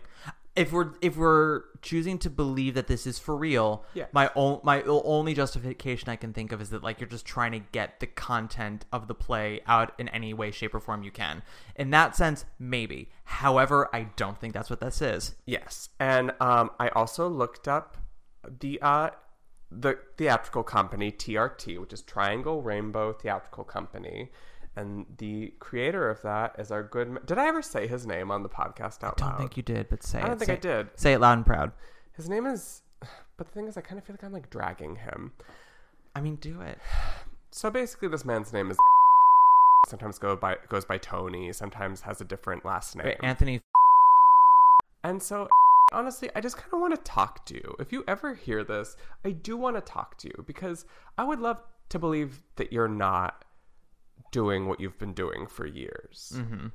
If 0.53 0.73
we're 0.73 0.89
if 1.01 1.15
we're 1.15 1.61
choosing 1.81 2.17
to 2.19 2.29
believe 2.29 2.73
that 2.73 2.87
this 2.87 3.07
is 3.07 3.17
for 3.17 3.37
real, 3.37 3.85
Yeah. 3.93 4.07
my 4.11 4.29
own 4.35 4.59
my 4.63 4.81
only 4.81 5.33
justification 5.33 6.09
I 6.09 6.17
can 6.17 6.33
think 6.33 6.51
of 6.51 6.59
is 6.61 6.71
that 6.71 6.83
like 6.83 6.99
you're 6.99 7.07
just 7.07 7.25
trying 7.25 7.53
to 7.53 7.59
get 7.59 8.01
the 8.01 8.07
content 8.07 8.83
of 8.91 9.07
the 9.07 9.15
play 9.15 9.61
out 9.65 9.93
in 9.97 10.09
any 10.09 10.33
way, 10.33 10.51
shape, 10.51 10.75
or 10.75 10.81
form 10.81 11.03
you 11.03 11.11
can. 11.11 11.41
In 11.77 11.91
that 11.91 12.17
sense, 12.17 12.43
maybe. 12.59 13.09
However, 13.23 13.87
I 13.93 14.07
don't 14.17 14.37
think 14.41 14.53
that's 14.53 14.69
what 14.69 14.81
this 14.81 15.01
is. 15.01 15.35
Yes, 15.45 15.87
and 16.01 16.33
um, 16.41 16.71
I 16.81 16.89
also 16.89 17.29
looked 17.29 17.69
up 17.69 17.95
the 18.59 18.79
uh, 18.81 19.09
the 19.71 19.97
theatrical 20.17 20.63
company 20.63 21.11
TRT, 21.11 21.79
which 21.79 21.93
is 21.93 22.01
Triangle 22.01 22.61
Rainbow 22.61 23.13
Theatrical 23.13 23.63
Company, 23.63 24.29
and 24.75 25.05
the 25.17 25.53
creator 25.59 26.09
of 26.09 26.21
that 26.23 26.55
is 26.59 26.71
our 26.71 26.83
good. 26.83 27.09
ma- 27.09 27.19
Did 27.25 27.37
I 27.37 27.47
ever 27.47 27.61
say 27.61 27.87
his 27.87 28.05
name 28.05 28.31
on 28.31 28.43
the 28.43 28.49
podcast 28.49 29.03
out 29.03 29.21
I 29.21 29.25
don't 29.25 29.29
loud? 29.31 29.37
think 29.37 29.57
you 29.57 29.63
did, 29.63 29.87
but 29.89 30.03
say 30.03 30.19
I 30.19 30.23
don't 30.27 30.33
it. 30.33 30.39
think 30.45 30.47
say, 30.47 30.53
I 30.71 30.75
did. 30.77 30.87
Say 30.95 31.13
it 31.13 31.19
loud 31.21 31.33
and 31.37 31.45
proud. 31.45 31.71
His 32.17 32.27
name 32.29 32.45
is, 32.45 32.81
but 33.37 33.47
the 33.47 33.53
thing 33.53 33.67
is, 33.67 33.77
I 33.77 33.81
kind 33.81 33.97
of 33.97 34.03
feel 34.05 34.13
like 34.15 34.23
I'm 34.23 34.33
like 34.33 34.49
dragging 34.49 34.97
him. 34.97 35.31
I 36.15 36.21
mean, 36.21 36.35
do 36.35 36.59
it. 36.61 36.77
So 37.51 37.69
basically, 37.69 38.07
this 38.09 38.25
man's 38.25 38.51
name 38.53 38.69
is. 38.71 38.77
Sometimes 39.87 40.19
go 40.19 40.35
by 40.35 40.57
goes 40.69 40.85
by 40.85 40.97
Tony. 40.97 41.51
Sometimes 41.53 42.01
has 42.01 42.21
a 42.21 42.25
different 42.25 42.63
last 42.65 42.95
name. 42.95 43.05
Wait, 43.07 43.17
Anthony. 43.23 43.61
And 45.03 45.21
so, 45.21 45.47
honestly, 45.91 46.29
I 46.35 46.41
just 46.41 46.57
kind 46.57 46.73
of 46.73 46.79
want 46.79 46.95
to 46.95 47.01
talk 47.01 47.45
to 47.47 47.55
you. 47.55 47.75
If 47.79 47.91
you 47.91 48.03
ever 48.07 48.33
hear 48.33 48.63
this, 48.63 48.95
I 49.25 49.31
do 49.31 49.57
want 49.57 49.75
to 49.75 49.81
talk 49.81 50.17
to 50.19 50.27
you 50.27 50.43
because 50.45 50.85
I 51.17 51.23
would 51.23 51.39
love 51.39 51.61
to 51.89 51.99
believe 51.99 52.41
that 52.55 52.71
you're 52.71 52.87
not 52.87 53.45
doing 54.31 54.67
what 54.67 54.79
you've 54.79 54.97
been 54.97 55.13
doing 55.13 55.47
for 55.47 55.65
years. 55.65 56.33
Mm-hmm. 56.35 56.67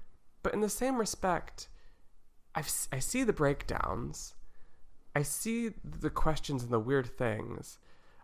But 0.42 0.54
in 0.54 0.60
the 0.60 0.68
same 0.68 0.98
respect, 0.98 1.68
I've, 2.54 2.70
I 2.92 2.98
see 2.98 3.24
the 3.24 3.32
breakdowns. 3.32 4.34
I 5.14 5.22
see 5.22 5.70
the 5.82 6.10
questions 6.10 6.62
and 6.62 6.72
the 6.72 6.78
weird 6.78 7.06
things. 7.16 7.78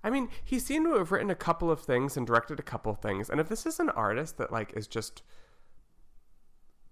I 0.05 0.11
mean, 0.11 0.29
he 0.45 0.59
seemed 0.59 0.87
to 0.87 0.99
have 0.99 1.13
written 1.13 1.31
a 1.31 1.35
couple 1.35 1.71
of 1.71 1.81
things 1.81 2.17
and 2.17 2.27
directed 2.27 2.59
a 2.59 2.63
couple 2.63 2.93
of 2.93 3.01
things. 3.01 3.31
And 3.31 3.41
if 3.41 3.49
this 3.49 3.67
is 3.67 3.81
an 3.81 3.91
artist 3.91 4.37
that 4.39 4.53
like 4.53 4.73
is 4.77 4.87
just 4.87 5.23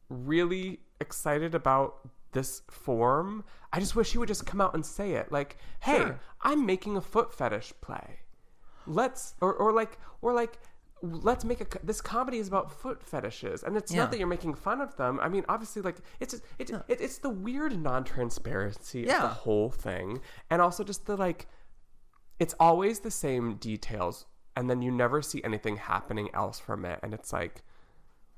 really 0.09 0.80
excited 1.01 1.55
about 1.55 2.09
this 2.32 2.62
form, 2.70 3.44
I 3.72 3.80
just 3.80 3.94
wish 3.96 4.12
he 4.12 4.18
would 4.18 4.28
just 4.28 4.46
come 4.46 4.60
out 4.60 4.74
and 4.74 4.84
say 4.84 5.12
it. 5.12 5.30
Like, 5.32 5.56
hey, 5.80 5.96
Sure. 5.98 6.20
I'm 6.42 6.64
making 6.66 6.96
a 6.96 7.00
foot 7.00 7.34
fetish 7.34 7.72
play. 7.80 8.20
Let's 8.86 9.34
or 9.40 9.52
or 9.54 9.72
like 9.72 9.98
or 10.22 10.32
like 10.32 10.58
let's 11.02 11.44
make 11.44 11.60
a 11.60 11.66
this 11.86 12.00
comedy 12.00 12.38
is 12.38 12.48
about 12.48 12.70
foot 12.70 13.02
fetishes 13.02 13.62
and 13.62 13.74
it's 13.76 13.90
Yeah. 13.90 14.00
not 14.00 14.10
that 14.10 14.18
you're 14.18 14.26
making 14.26 14.54
fun 14.54 14.82
of 14.82 14.96
them 14.96 15.18
i 15.22 15.30
mean 15.30 15.46
obviously 15.48 15.80
like 15.80 15.96
it's 16.20 16.32
just, 16.34 16.44
it, 16.58 16.70
it, 16.88 17.00
it's 17.00 17.16
the 17.16 17.30
weird 17.30 17.80
non-transparency 17.82 19.04
of 19.04 19.22
the 19.22 19.28
whole 19.28 19.70
thing 19.70 20.20
and 20.50 20.60
also 20.60 20.84
just 20.84 21.06
the 21.06 21.16
like 21.16 21.46
it's 22.38 22.54
always 22.60 23.00
the 23.00 23.10
same 23.10 23.54
details 23.54 24.26
and 24.56 24.68
then 24.68 24.82
you 24.82 24.90
never 24.90 25.22
see 25.22 25.42
anything 25.42 25.76
happening 25.78 26.28
else 26.34 26.58
from 26.58 26.84
it 26.84 26.98
and 27.02 27.14
it's 27.14 27.32
like 27.32 27.62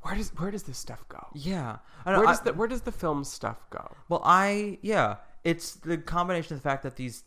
where 0.03 0.15
does 0.15 0.31
where 0.39 0.51
does 0.51 0.65
this 0.65 0.79
stuff 0.79 1.05
go 1.09 1.27
Yeah. 1.35 1.79
I 2.05 2.17
where 2.17 2.27
I- 2.27 2.33
does 2.33 2.41
the 2.41 2.53
where 2.53 2.69
does 2.69 2.83
the 2.83 2.93
film 2.93 3.25
stuff 3.25 3.59
go 3.71 3.91
Well, 4.09 4.23
I 4.25 4.79
yeah, 4.83 5.17
it's 5.45 5.75
the 5.75 5.99
combination 5.99 6.55
of 6.57 6.63
the 6.63 6.69
fact 6.69 6.83
that 6.85 6.97
these 6.97 7.25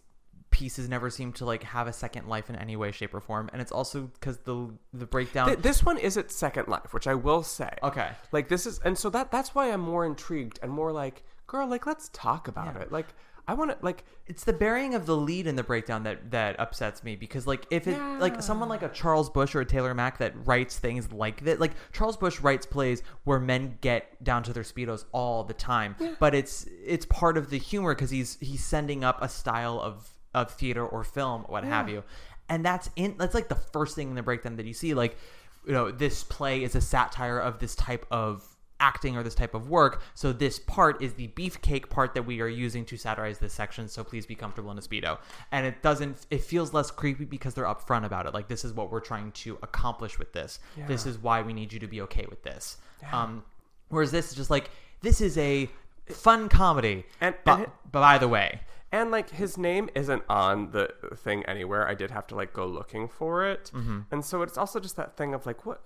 pieces 0.52 0.88
never 0.88 1.10
seem 1.10 1.34
to 1.34 1.44
like 1.46 1.64
have 1.64 1.86
a 1.88 1.92
second 1.92 2.28
life 2.28 2.50
in 2.50 2.56
any 2.56 2.78
way, 2.78 2.90
shape, 2.92 3.14
or 3.14 3.20
form, 3.20 3.50
and 3.52 3.62
it's 3.62 3.72
also 3.74 4.04
because 4.04 4.38
the 4.40 4.70
the 4.94 5.06
breakdown. 5.06 5.48
Th- 5.48 5.60
this 5.60 5.84
one 5.84 5.98
is 5.98 6.16
its 6.16 6.34
second 6.36 6.68
life 6.70 6.94
which 6.94 7.08
i 7.08 7.14
will 7.14 7.44
say 7.44 7.72
Okay. 7.84 8.10
like 8.32 8.48
this 8.48 8.66
is 8.66 8.80
and 8.80 8.98
so 8.98 9.10
that 9.10 9.32
that's 9.32 9.54
why 9.56 9.72
i'm 9.72 9.82
more 9.82 10.06
intrigued 10.06 10.60
and 10.62 10.72
more 10.72 10.92
like 10.94 11.24
girl, 11.48 11.68
like 11.68 11.86
let's 11.86 12.10
talk 12.14 12.48
about 12.48 12.76
it. 12.78 12.92
Like 12.92 13.08
I 13.48 13.54
want 13.54 13.72
to 13.72 13.78
like 13.82 14.04
it's 14.28 14.44
the 14.44 14.54
burying 14.54 14.96
of 14.96 15.06
the 15.06 15.16
lead 15.16 15.48
in 15.48 15.56
the 15.56 15.64
breakdown 15.64 16.04
that 16.04 16.32
that 16.32 16.60
upsets 16.60 17.04
me 17.04 17.16
because 17.16 17.46
like 17.46 17.66
if 17.70 17.88
it 17.88 18.00
like 18.20 18.42
someone 18.42 18.70
like 18.70 18.82
a 18.82 18.90
Charles 18.90 19.30
Busch 19.30 19.56
or 19.56 19.62
a 19.62 19.66
Taylor 19.66 19.94
Mac 19.94 20.18
that 20.18 20.34
writes 20.46 20.80
things 20.80 21.12
like 21.12 21.44
that 21.46 21.60
like 21.60 21.74
Charles 21.92 22.18
Busch 22.18 22.40
writes 22.40 22.66
plays 22.66 23.04
where 23.24 23.40
men 23.40 23.78
get 23.82 24.24
down 24.24 24.44
to 24.44 24.54
their 24.54 24.64
speedos 24.64 25.06
all 25.12 25.44
the 25.44 25.54
time 25.54 25.96
but 26.20 26.34
it's 26.34 26.68
it's 26.86 27.06
part 27.06 27.38
of 27.38 27.50
the 27.50 27.60
humor 27.60 27.94
because 27.94 28.10
he's 28.10 28.38
he's 28.42 28.64
sending 28.64 29.04
up 29.04 29.22
a 29.22 29.30
style 29.30 29.80
of 29.80 30.10
of 30.36 30.52
theater 30.52 30.86
or 30.86 31.04
film 31.04 31.44
what 31.48 31.64
have 31.64 31.90
you. 31.90 32.04
And 32.50 32.64
that's 32.64 32.90
in 32.96 33.16
that's 33.18 33.34
like 33.34 33.48
the 33.48 33.56
first 33.56 33.96
thing 33.96 34.10
in 34.10 34.16
the 34.16 34.22
breakdown 34.22 34.58
that 34.58 34.66
you 34.68 34.74
see 34.74 34.94
like 34.94 35.18
you 35.66 35.74
know 35.74 35.90
this 35.90 36.24
play 36.24 36.64
is 36.64 36.76
a 36.76 36.82
satire 36.82 37.40
of 37.40 37.58
this 37.58 37.74
type 37.74 38.06
of 38.12 38.55
acting 38.90 39.18
or 39.18 39.24
this 39.24 39.36
type 39.36 39.54
of 39.60 39.64
work. 39.70 39.94
So 40.14 40.32
this 40.32 40.60
part 40.60 41.02
is 41.02 41.14
the 41.14 41.28
beefcake 41.40 41.90
part 41.90 42.14
that 42.16 42.24
we 42.24 42.36
are 42.42 42.48
using 42.66 42.84
to 42.86 42.98
satirize 42.98 43.40
this 43.40 43.54
section. 43.54 43.88
So 43.88 44.04
please 44.04 44.26
be 44.26 44.36
comfortable 44.36 44.72
in 44.72 44.78
a 44.78 44.82
speedo. 44.82 45.18
And 45.52 45.66
it 45.66 45.82
doesn't 45.82 46.26
it 46.30 46.42
feels 46.42 46.74
less 46.74 46.92
creepy 46.92 47.26
because 47.26 47.54
they're 47.56 47.66
upfront 47.76 48.06
about 48.06 48.26
it. 48.28 48.34
Like 48.34 48.48
this 48.48 48.64
is 48.64 48.72
what 48.74 48.92
we're 48.92 49.00
trying 49.12 49.32
to 49.44 49.58
accomplish 49.68 50.20
with 50.20 50.32
this. 50.34 50.60
This 50.88 51.06
is 51.06 51.18
why 51.18 51.42
we 51.42 51.54
need 51.54 51.74
you 51.74 51.80
to 51.80 51.88
be 51.88 52.02
okay 52.08 52.26
with 52.30 52.44
this. 52.44 52.78
Yeah. 53.02 53.22
um 53.24 53.44
whereas 53.90 54.12
this 54.12 54.30
is 54.30 54.36
just 54.36 54.50
like 54.50 54.70
this 55.02 55.20
is 55.22 55.38
a 55.38 55.70
fun 56.10 56.50
comedy. 56.50 57.06
And- 57.22 57.36
but, 57.44 57.58
and 57.60 57.68
but 57.92 58.00
by 58.02 58.18
the 58.18 58.28
way. 58.38 58.50
and 58.92 59.10
like 59.12 59.30
his 59.32 59.58
name 59.58 59.90
isn't 59.96 60.24
on 60.30 60.72
the 60.72 60.86
thing 61.26 61.44
anywhere. 61.46 61.84
I 61.88 61.96
did 62.02 62.12
have 62.12 62.26
to 62.28 62.36
like 62.36 62.52
go 62.54 62.66
looking 62.80 63.08
for 63.20 63.46
it, 63.54 63.72
Mhm. 63.74 64.06
and 64.12 64.24
so 64.24 64.42
it's 64.46 64.58
also 64.58 64.80
just 64.80 64.96
that 65.02 65.18
thing 65.18 65.34
of 65.34 65.46
like 65.50 65.66
what. 65.66 65.82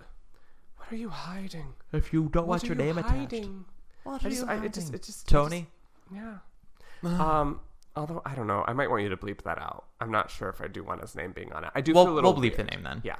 What 0.90 0.96
are 0.96 1.00
you 1.02 1.08
hiding? 1.08 1.74
if 1.92 2.12
you 2.12 2.22
don't 2.32 2.48
What 2.48 2.48
want 2.48 2.64
your 2.64 2.76
you 2.76 2.82
name 2.82 2.98
attached 2.98 3.14
hiding? 3.14 3.64
What 4.02 4.24
I 4.24 4.28
just, 4.28 4.42
you 4.42 4.48
I, 4.48 4.64
it 4.64 4.72
just, 4.72 4.92
it 4.92 5.02
just, 5.04 5.28
Tony? 5.28 5.68
it 6.10 6.14
just- 6.16 6.24
yeah. 7.04 7.38
um. 7.40 7.60
Although 7.94 8.22
I 8.26 8.34
don't 8.34 8.48
know, 8.48 8.64
I 8.66 8.72
might 8.72 8.90
want 8.90 9.04
you 9.04 9.08
to 9.08 9.16
bleep 9.16 9.42
that 9.42 9.58
out. 9.58 9.84
I'm 10.00 10.10
not 10.10 10.32
sure 10.32 10.48
if 10.48 10.60
I 10.60 10.66
do 10.66 10.82
want 10.82 11.00
his 11.00 11.14
name 11.14 11.30
being 11.30 11.52
on 11.52 11.62
it. 11.62 11.70
I 11.76 11.80
do. 11.80 11.92
We'll- 11.92 12.06
feel 12.06 12.12
a 12.12 12.16
little 12.16 12.32
we'll 12.32 12.42
bleep 12.42 12.56
the 12.56 12.64
name 12.64 12.82
then. 12.82 13.02
Yeah. 13.04 13.16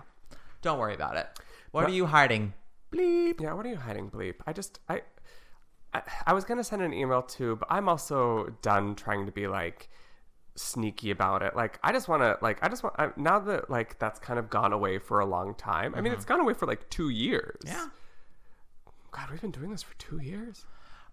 Don't 0.62 0.81
worry 0.81 0.95
about 0.95 1.16
it. 1.16 1.29
What 1.71 1.83
But- 1.83 1.91
are 1.91 1.95
you 1.95 2.07
hiding? 2.07 2.55
Bleep. 2.93 3.41
Yeah. 3.41 3.53
What 3.53 3.64
are 3.66 3.68
you 3.68 3.77
hiding? 3.77 4.11
Bleep. 4.11 4.35
I 4.49 4.53
just 4.53 4.81
I. 4.89 5.03
I, 5.95 6.03
I 6.27 6.33
was 6.33 6.43
gonna 6.45 6.64
send 6.64 6.83
an 6.83 6.93
email 6.93 7.23
too, 7.23 7.55
but 7.55 7.68
I'm 7.71 7.89
also 7.89 8.53
done 8.62 8.97
trying 8.97 9.27
to 9.27 9.33
be 9.33 9.47
like 9.47 9.89
sneaky 10.57 11.11
about 11.11 11.42
it. 11.42 11.55
Like 11.57 11.78
I 11.82 11.92
just 11.92 12.09
want 12.09 12.22
to 12.22 12.38
like 12.42 12.59
I 12.62 12.68
just 12.68 12.82
want 12.82 12.94
I, 12.98 13.11
now 13.16 13.38
that 13.40 13.70
like 13.70 13.98
that's 13.98 14.18
kind 14.18 14.38
of 14.38 14.51
gone 14.51 14.72
away 14.72 14.98
for 14.98 15.20
a 15.20 15.26
long 15.26 15.55
time. 15.55 15.94
I 15.94 16.01
mean, 16.01 16.12
it's 16.12 16.24
gone 16.24 16.40
away 16.40 16.55
for 16.55 16.66
like 16.66 16.88
two 16.90 17.09
years. 17.09 17.61
Yeah. 17.64 17.86
God, 19.12 19.30
we've 19.30 19.40
been 19.40 19.51
doing 19.51 19.70
this 19.70 19.82
for 19.82 19.94
two 19.98 20.20
years. 20.22 20.64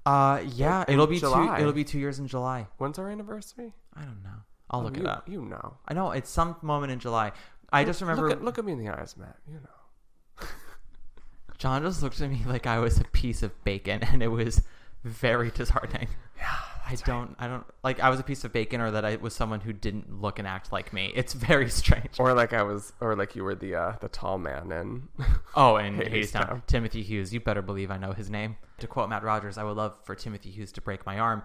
Uh, 0.06 0.42
yeah, 0.54 0.86
In 0.88 0.94
it'll 0.94 1.08
be 1.08 1.20
July. 1.20 1.56
two. 1.58 1.62
It'll 1.62 1.74
be 1.74 1.84
two 1.84 2.00
years 2.00 2.20
in 2.20 2.28
July. 2.28 2.68
When's 2.78 2.98
our 3.00 3.10
anniversary? 3.10 3.74
I 3.96 4.02
don't 4.02 4.24
know. 4.24 4.30
I'll 4.70 4.82
Oh, 4.82 4.84
look 4.84 4.96
you- 4.98 5.04
it 5.04 5.08
up. 5.10 5.28
You 5.28 5.42
know. 5.44 5.78
I 5.88 5.94
know 5.94 6.12
it's 6.12 6.30
some 6.30 6.56
moment 6.62 6.92
in 6.92 7.00
July. 7.00 7.32
I 7.74 7.84
just 7.84 8.00
remember 8.02 8.30
Look 8.30 8.38
at, 8.38 8.44
look 8.44 8.58
at 8.60 8.66
me 8.66 8.72
in 8.74 8.80
the 8.80 8.90
eyes, 8.90 9.16
Matt. 9.18 9.36
You 9.48 9.56
know. 9.60 10.48
John 11.58 11.82
just 11.82 12.04
looked 12.04 12.22
at 12.22 12.30
me 12.30 12.42
like 12.46 12.68
I 12.68 12.80
was 12.80 13.00
a 13.00 13.04
piece 13.06 13.42
of 13.44 13.64
bacon, 13.64 14.04
and 14.04 14.22
it 14.22 14.28
was 14.28 14.62
very 15.04 15.50
disheartening. 15.52 16.08
Yeah, 16.38 16.54
I 16.90 16.96
don't. 16.96 17.36
I 17.38 17.48
don't 17.48 17.66
like. 17.84 18.00
I 18.00 18.10
was 18.10 18.20
a 18.20 18.24
piece 18.24 18.44
of 18.44 18.54
bacon, 18.54 18.80
or 18.82 18.92
that 18.92 19.04
I 19.04 19.18
was 19.18 19.34
someone 19.34 19.60
who 19.60 19.74
didn't 19.74 20.22
look 20.22 20.40
and 20.40 20.48
act 20.48 20.72
like 20.72 20.94
me. 20.94 21.12
It's 21.16 21.34
very 21.34 21.70
strange. 21.82 22.20
Or 22.20 22.34
like 22.34 22.54
I 22.54 22.64
was, 22.64 22.94
or 23.02 23.16
like 23.16 23.36
you 23.36 23.44
were 23.44 23.56
the 23.56 23.76
uh, 23.76 23.94
the 24.00 24.08
tall 24.10 24.38
man 24.38 24.72
in. 24.72 25.08
Oh, 25.56 25.76
and. 25.76 25.98
Timothy 26.68 27.02
Hughes. 27.04 27.34
You 27.34 27.40
better 27.40 27.62
believe 27.62 27.92
I 27.92 27.98
know 27.98 28.14
his 28.14 28.30
name. 28.30 28.56
To 28.80 28.88
quote 28.88 29.10
Matt 29.10 29.24
Rogers, 29.24 29.58
I 29.58 29.64
would 29.64 29.76
love 29.76 29.96
for 30.04 30.16
Timothy 30.16 30.50
Hughes 30.52 30.72
to 30.74 30.82
break 30.82 31.06
my 31.06 31.20
arm, 31.20 31.42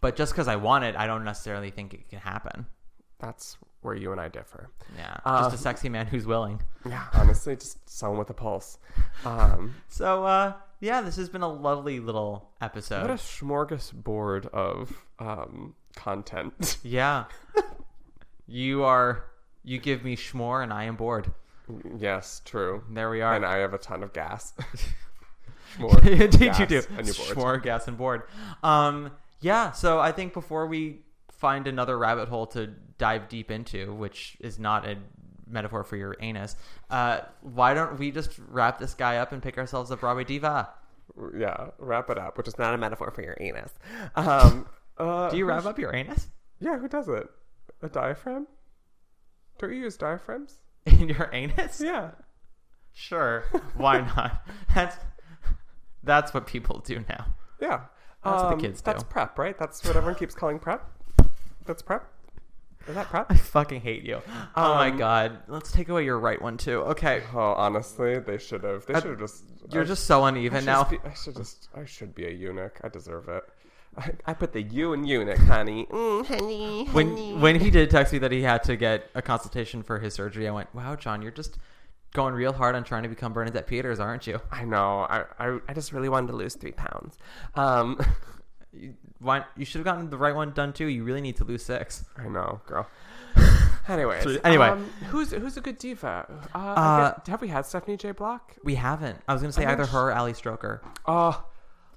but 0.00 0.16
just 0.16 0.32
because 0.32 0.48
I 0.48 0.56
want 0.56 0.84
it, 0.84 0.96
I 0.96 1.06
don't 1.06 1.24
necessarily 1.24 1.70
think 1.70 1.92
it 1.94 2.08
can 2.08 2.18
happen. 2.20 2.66
That's 3.18 3.56
where 3.82 3.94
you 3.94 4.12
and 4.12 4.20
I 4.20 4.28
differ. 4.28 4.70
Yeah, 4.96 5.18
Uh, 5.26 5.42
just 5.42 5.56
a 5.56 5.58
sexy 5.58 5.88
man 5.90 6.06
who's 6.06 6.26
willing. 6.26 6.62
Yeah, 6.88 7.04
honestly, 7.12 7.54
just 7.54 7.86
someone 7.88 8.18
with 8.18 8.30
a 8.30 8.34
pulse. 8.34 8.78
Um, 9.26 9.74
So, 9.88 10.24
uh, 10.24 10.54
yeah, 10.80 11.00
this 11.00 11.16
has 11.16 11.28
been 11.28 11.42
a 11.42 11.52
lovely 11.52 12.00
little 12.00 12.50
episode. 12.60 13.02
what 13.02 13.10
a 13.10 13.14
smorgasbord 13.14 14.46
of 14.48 15.04
um, 15.18 15.74
content. 15.96 16.78
Yeah. 16.84 17.24
you 18.46 18.84
are. 18.84 19.24
You 19.62 19.78
give 19.78 20.04
me 20.04 20.16
schmore, 20.16 20.62
and 20.62 20.72
I 20.72 20.84
am 20.84 20.96
bored. 20.96 21.32
yes, 21.98 22.42
true. 22.44 22.84
There 22.90 23.08
we 23.10 23.22
are. 23.22 23.34
And 23.34 23.44
I 23.46 23.58
have 23.58 23.72
a 23.74 23.78
ton 23.78 24.02
of 24.02 24.12
gas. 24.12 24.52
Schmore, 25.76 26.06
Indeed, 26.20 26.38
gas, 26.40 26.60
you 26.60 26.66
do. 26.66 26.82
And 26.96 27.06
you're 27.06 27.14
bored. 27.34 27.36
Schmore, 27.36 27.62
gas, 27.62 27.88
and 27.88 27.96
bored. 27.96 28.22
Um, 28.62 29.10
yeah. 29.40 29.72
So 29.72 29.98
I 29.98 30.12
think 30.12 30.32
before 30.34 30.66
we 30.66 31.00
find 31.32 31.66
another 31.66 31.98
rabbit 31.98 32.28
hole 32.28 32.46
to 32.48 32.68
dive 32.98 33.28
deep 33.28 33.50
into, 33.50 33.92
which 33.94 34.36
is 34.40 34.58
not 34.58 34.86
a 34.86 34.96
metaphor 35.46 35.84
for 35.84 35.96
your 35.96 36.16
anus, 36.20 36.56
uh, 36.90 37.20
why 37.42 37.74
don't 37.74 37.98
we 37.98 38.10
just 38.10 38.38
wrap 38.48 38.78
this 38.78 38.94
guy 38.94 39.16
up 39.18 39.32
and 39.32 39.42
pick 39.42 39.58
ourselves 39.58 39.90
a 39.90 39.96
Broadway 39.96 40.24
diva? 40.24 40.68
Yeah, 41.38 41.68
wrap 41.78 42.08
it 42.10 42.18
up, 42.18 42.36
which 42.38 42.48
is 42.48 42.58
not 42.58 42.74
a 42.74 42.78
metaphor 42.78 43.10
for 43.10 43.22
your 43.22 43.36
anus. 43.40 43.72
Um, 44.16 44.66
uh, 44.98 45.28
Do 45.30 45.36
you 45.36 45.44
wrap 45.44 45.66
up 45.66 45.78
your 45.78 45.94
anus 45.94 46.28
Yeah, 46.60 46.78
who 46.78 46.88
does 46.88 47.08
it? 47.08 47.28
A 47.82 47.88
diaphragm? 47.88 48.46
Don't 49.58 49.72
you 49.72 49.80
use 49.80 49.96
diaphragms? 49.96 50.58
in 50.86 51.08
your 51.08 51.30
anus? 51.32 51.80
Yeah. 51.80 52.12
Sure. 52.92 53.44
Why 53.76 54.00
not? 54.16 54.46
That's 54.74 54.96
that's 56.02 56.32
what 56.34 56.46
people 56.46 56.80
do 56.80 57.04
now. 57.08 57.26
Yeah. 57.60 57.80
That's 58.22 58.42
what 58.42 58.52
Um, 58.52 58.58
the 58.58 58.66
kids 58.66 58.80
do. 58.80 58.84
That's 58.86 59.02
prep, 59.04 59.38
right? 59.38 59.58
That's 59.58 59.84
what 59.84 59.96
everyone 59.96 60.18
keeps 60.18 60.34
calling 60.34 60.58
prep. 60.58 60.84
That's 61.66 61.82
prep. 61.82 62.06
Is 62.88 62.94
that 62.94 63.08
prep? 63.08 63.26
I 63.30 63.36
fucking 63.36 63.80
hate 63.80 64.02
you. 64.04 64.20
Oh 64.56 64.74
my 64.74 64.88
Um, 64.90 64.96
god. 64.98 65.38
Let's 65.48 65.72
take 65.72 65.88
away 65.88 66.04
your 66.04 66.18
right 66.18 66.40
one 66.40 66.56
too. 66.56 66.80
Okay. 66.82 67.22
Oh, 67.34 67.38
honestly, 67.54 68.18
they 68.18 68.38
should 68.38 68.62
have. 68.64 68.84
They 68.86 68.94
Uh, 68.94 69.00
should 69.00 69.10
have 69.10 69.18
just. 69.20 69.44
you're 69.72 69.82
I- 69.82 69.86
just 69.86 70.04
so 70.06 70.24
uneven 70.24 70.60
should 70.60 70.66
now. 70.66 70.84
be- 70.84 70.98
I 71.04 71.12
should 71.14 71.36
just. 71.36 71.68
I 71.74 71.84
should 71.84 72.14
be 72.14 72.26
a 72.26 72.30
eunuch. 72.30 72.78
I 72.84 72.88
deserve 72.88 73.28
it. 73.28 73.44
I, 73.96 74.10
I 74.26 74.34
put 74.34 74.52
the 74.52 74.60
U 74.62 74.92
in 74.92 75.04
eunuch, 75.04 75.38
honey. 75.38 75.86
Mm, 75.86 76.26
honey, 76.26 76.86
when 76.92 77.08
honey. 77.10 77.34
when 77.34 77.60
he 77.60 77.70
did 77.70 77.90
text 77.90 78.12
me 78.12 78.18
that 78.18 78.32
he 78.32 78.42
had 78.42 78.64
to 78.64 78.76
get 78.76 79.08
a 79.14 79.22
consultation 79.22 79.82
for 79.84 80.00
his 80.00 80.14
surgery, 80.14 80.48
I 80.48 80.50
went, 80.50 80.74
"Wow, 80.74 80.96
John, 80.96 81.22
you're 81.22 81.30
just 81.30 81.58
going 82.12 82.34
real 82.34 82.52
hard 82.52 82.74
on 82.74 82.82
trying 82.84 83.04
to 83.04 83.08
become 83.08 83.32
Bernadette 83.32 83.66
Peters, 83.68 84.00
aren't 84.00 84.26
you?" 84.26 84.40
I 84.50 84.64
know. 84.64 85.06
I, 85.08 85.24
I 85.38 85.58
I 85.68 85.74
just 85.74 85.92
really 85.92 86.08
wanted 86.08 86.26
to 86.28 86.32
lose 86.36 86.54
three 86.56 86.72
pounds. 86.72 87.16
Um, 87.54 88.00
You- 88.76 88.94
Why 89.20 89.44
you 89.56 89.64
should 89.64 89.78
have 89.78 89.84
gotten 89.84 90.10
the 90.10 90.18
right 90.18 90.34
one 90.34 90.52
done 90.52 90.72
too. 90.72 90.86
You 90.86 91.04
really 91.04 91.20
need 91.20 91.36
to 91.36 91.44
lose 91.44 91.64
six. 91.64 92.04
I 92.18 92.28
know, 92.28 92.60
girl. 92.66 92.86
Anyways, 93.88 94.38
anyway. 94.44 94.68
um, 94.68 94.84
who's 95.10 95.30
who's 95.32 95.56
a 95.58 95.60
good 95.60 95.76
diva? 95.78 96.26
Uh, 96.54 96.58
Uh, 96.58 97.10
get- 97.12 97.26
have 97.28 97.42
we 97.42 97.48
had 97.48 97.66
Stephanie 97.66 97.96
J. 97.98 98.12
Block? 98.12 98.54
We 98.64 98.76
haven't. 98.76 99.18
I 99.28 99.32
was 99.34 99.42
gonna 99.42 99.52
say 99.52 99.64
I'm 99.64 99.72
either 99.72 99.86
her 99.86 100.08
or 100.10 100.12
Ali 100.14 100.32
Stroker, 100.32 100.80
Oh, 101.06 101.44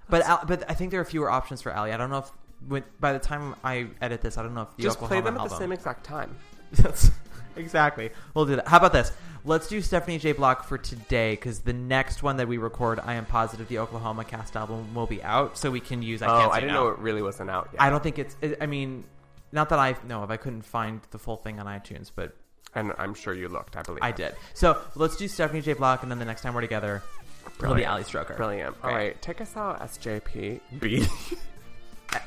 but 0.10 0.22
Al, 0.24 0.44
but 0.46 0.70
I 0.70 0.74
think 0.74 0.92
there 0.92 1.00
are 1.00 1.06
fewer 1.06 1.30
options 1.32 1.62
for 1.62 1.74
Ali. 1.74 1.94
I 1.94 1.98
don't 1.98 2.10
know 2.10 2.18
if 2.20 2.32
when, 2.68 2.84
by 3.00 3.14
the 3.14 3.20
time 3.20 3.56
I 3.64 3.88
edit 4.02 4.22
this, 4.22 4.38
I 4.38 4.44
don't 4.44 4.54
know 4.54 4.64
if 4.64 4.76
the 4.76 4.84
just 4.84 4.98
Oklahoma 4.98 5.22
play 5.22 5.32
them 5.32 5.40
at 5.42 5.50
the 5.50 5.56
same 5.58 5.72
exact 5.72 6.04
time. 6.04 6.36
That's 6.74 7.10
exactly. 7.58 8.12
We'll 8.34 8.46
do 8.46 8.56
that. 8.58 8.68
How 8.68 8.78
about 8.78 8.94
this? 8.94 9.12
Let's 9.46 9.68
do 9.68 9.82
Stephanie 9.82 10.18
J. 10.18 10.34
Block 10.34 10.66
for 10.66 10.78
today 10.78 11.32
because 11.32 11.60
the 11.60 11.74
next 11.74 12.22
one 12.22 12.38
that 12.38 12.48
we 12.48 12.58
record, 12.58 13.00
I 13.00 13.14
am 13.14 13.26
positive 13.26 13.68
the 13.70 13.80
Oklahoma 13.80 14.26
cast 14.26 14.56
album 14.56 14.94
will 14.94 15.08
be 15.08 15.24
out, 15.24 15.58
so 15.58 15.72
we 15.72 15.80
can 15.80 16.02
use. 16.02 16.22
I 16.22 16.28
oh, 16.28 16.40
can't 16.40 16.52
I 16.52 16.60
didn't 16.60 16.74
no. 16.74 16.84
know 16.84 16.90
it 16.90 17.00
really 17.00 17.22
wasn't 17.22 17.50
out 17.50 17.70
yet. 17.72 17.82
I 17.82 17.90
don't 17.90 18.04
think 18.04 18.20
it's. 18.20 18.36
I 18.60 18.66
mean, 18.66 19.06
not 19.52 19.70
that 19.70 19.80
I 19.80 19.96
know 20.06 20.24
of. 20.24 20.32
I 20.32 20.38
couldn't 20.38 20.64
find 20.64 21.02
the 21.12 21.20
full 21.20 21.38
thing 21.38 21.60
on 21.60 21.66
iTunes, 21.66 22.12
but 22.14 22.36
and 22.76 22.94
I'm 22.98 23.14
sure 23.14 23.34
you 23.34 23.48
looked. 23.48 23.76
I 23.78 23.84
believe 23.84 24.00
I 24.02 24.12
did. 24.12 24.36
So 24.54 24.82
let's 24.96 25.16
do 25.16 25.28
Stephanie 25.28 25.62
J. 25.62 25.74
Block, 25.74 26.04
and 26.04 26.12
then 26.12 26.20
the 26.20 26.26
next 26.26 26.42
time 26.42 26.54
we're 26.54 26.62
together, 26.62 27.02
it'll 27.46 27.52
be 27.52 27.60
Brilliant. 27.60 27.92
Ali 27.92 28.04
Stroker. 28.04 28.36
Brilliant. 28.36 28.76
All 28.84 28.92
Great. 28.92 28.96
right, 28.96 29.22
take 29.22 29.42
us 29.42 29.56
out, 29.56 29.80
SJP. 29.82 30.60
B. 30.80 31.08
Eh. 32.14 32.20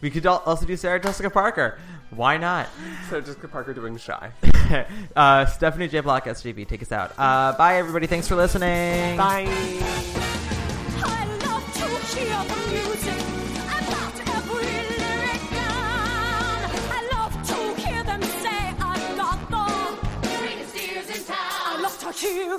We 0.00 0.10
could 0.10 0.26
also 0.26 0.64
do 0.64 0.76
Sarah 0.76 1.00
Jessica 1.00 1.30
Parker. 1.30 1.78
Why 2.10 2.36
not? 2.36 2.68
so 3.10 3.20
Jessica 3.20 3.48
Parker 3.48 3.74
doing 3.74 3.96
shy. 3.98 4.30
uh, 5.16 5.46
Stephanie 5.46 5.88
J. 5.88 6.00
Block, 6.00 6.24
SGB, 6.24 6.66
take 6.68 6.82
us 6.82 6.92
out. 6.92 7.12
Uh, 7.18 7.52
bye, 7.56 7.76
everybody. 7.76 8.06
Thanks 8.06 8.28
for 8.28 8.36
listening. 8.36 9.16
Bye. 9.16 9.46
I 21.70 21.80
love 21.80 21.98
to 21.98 22.12
hear 22.12 22.58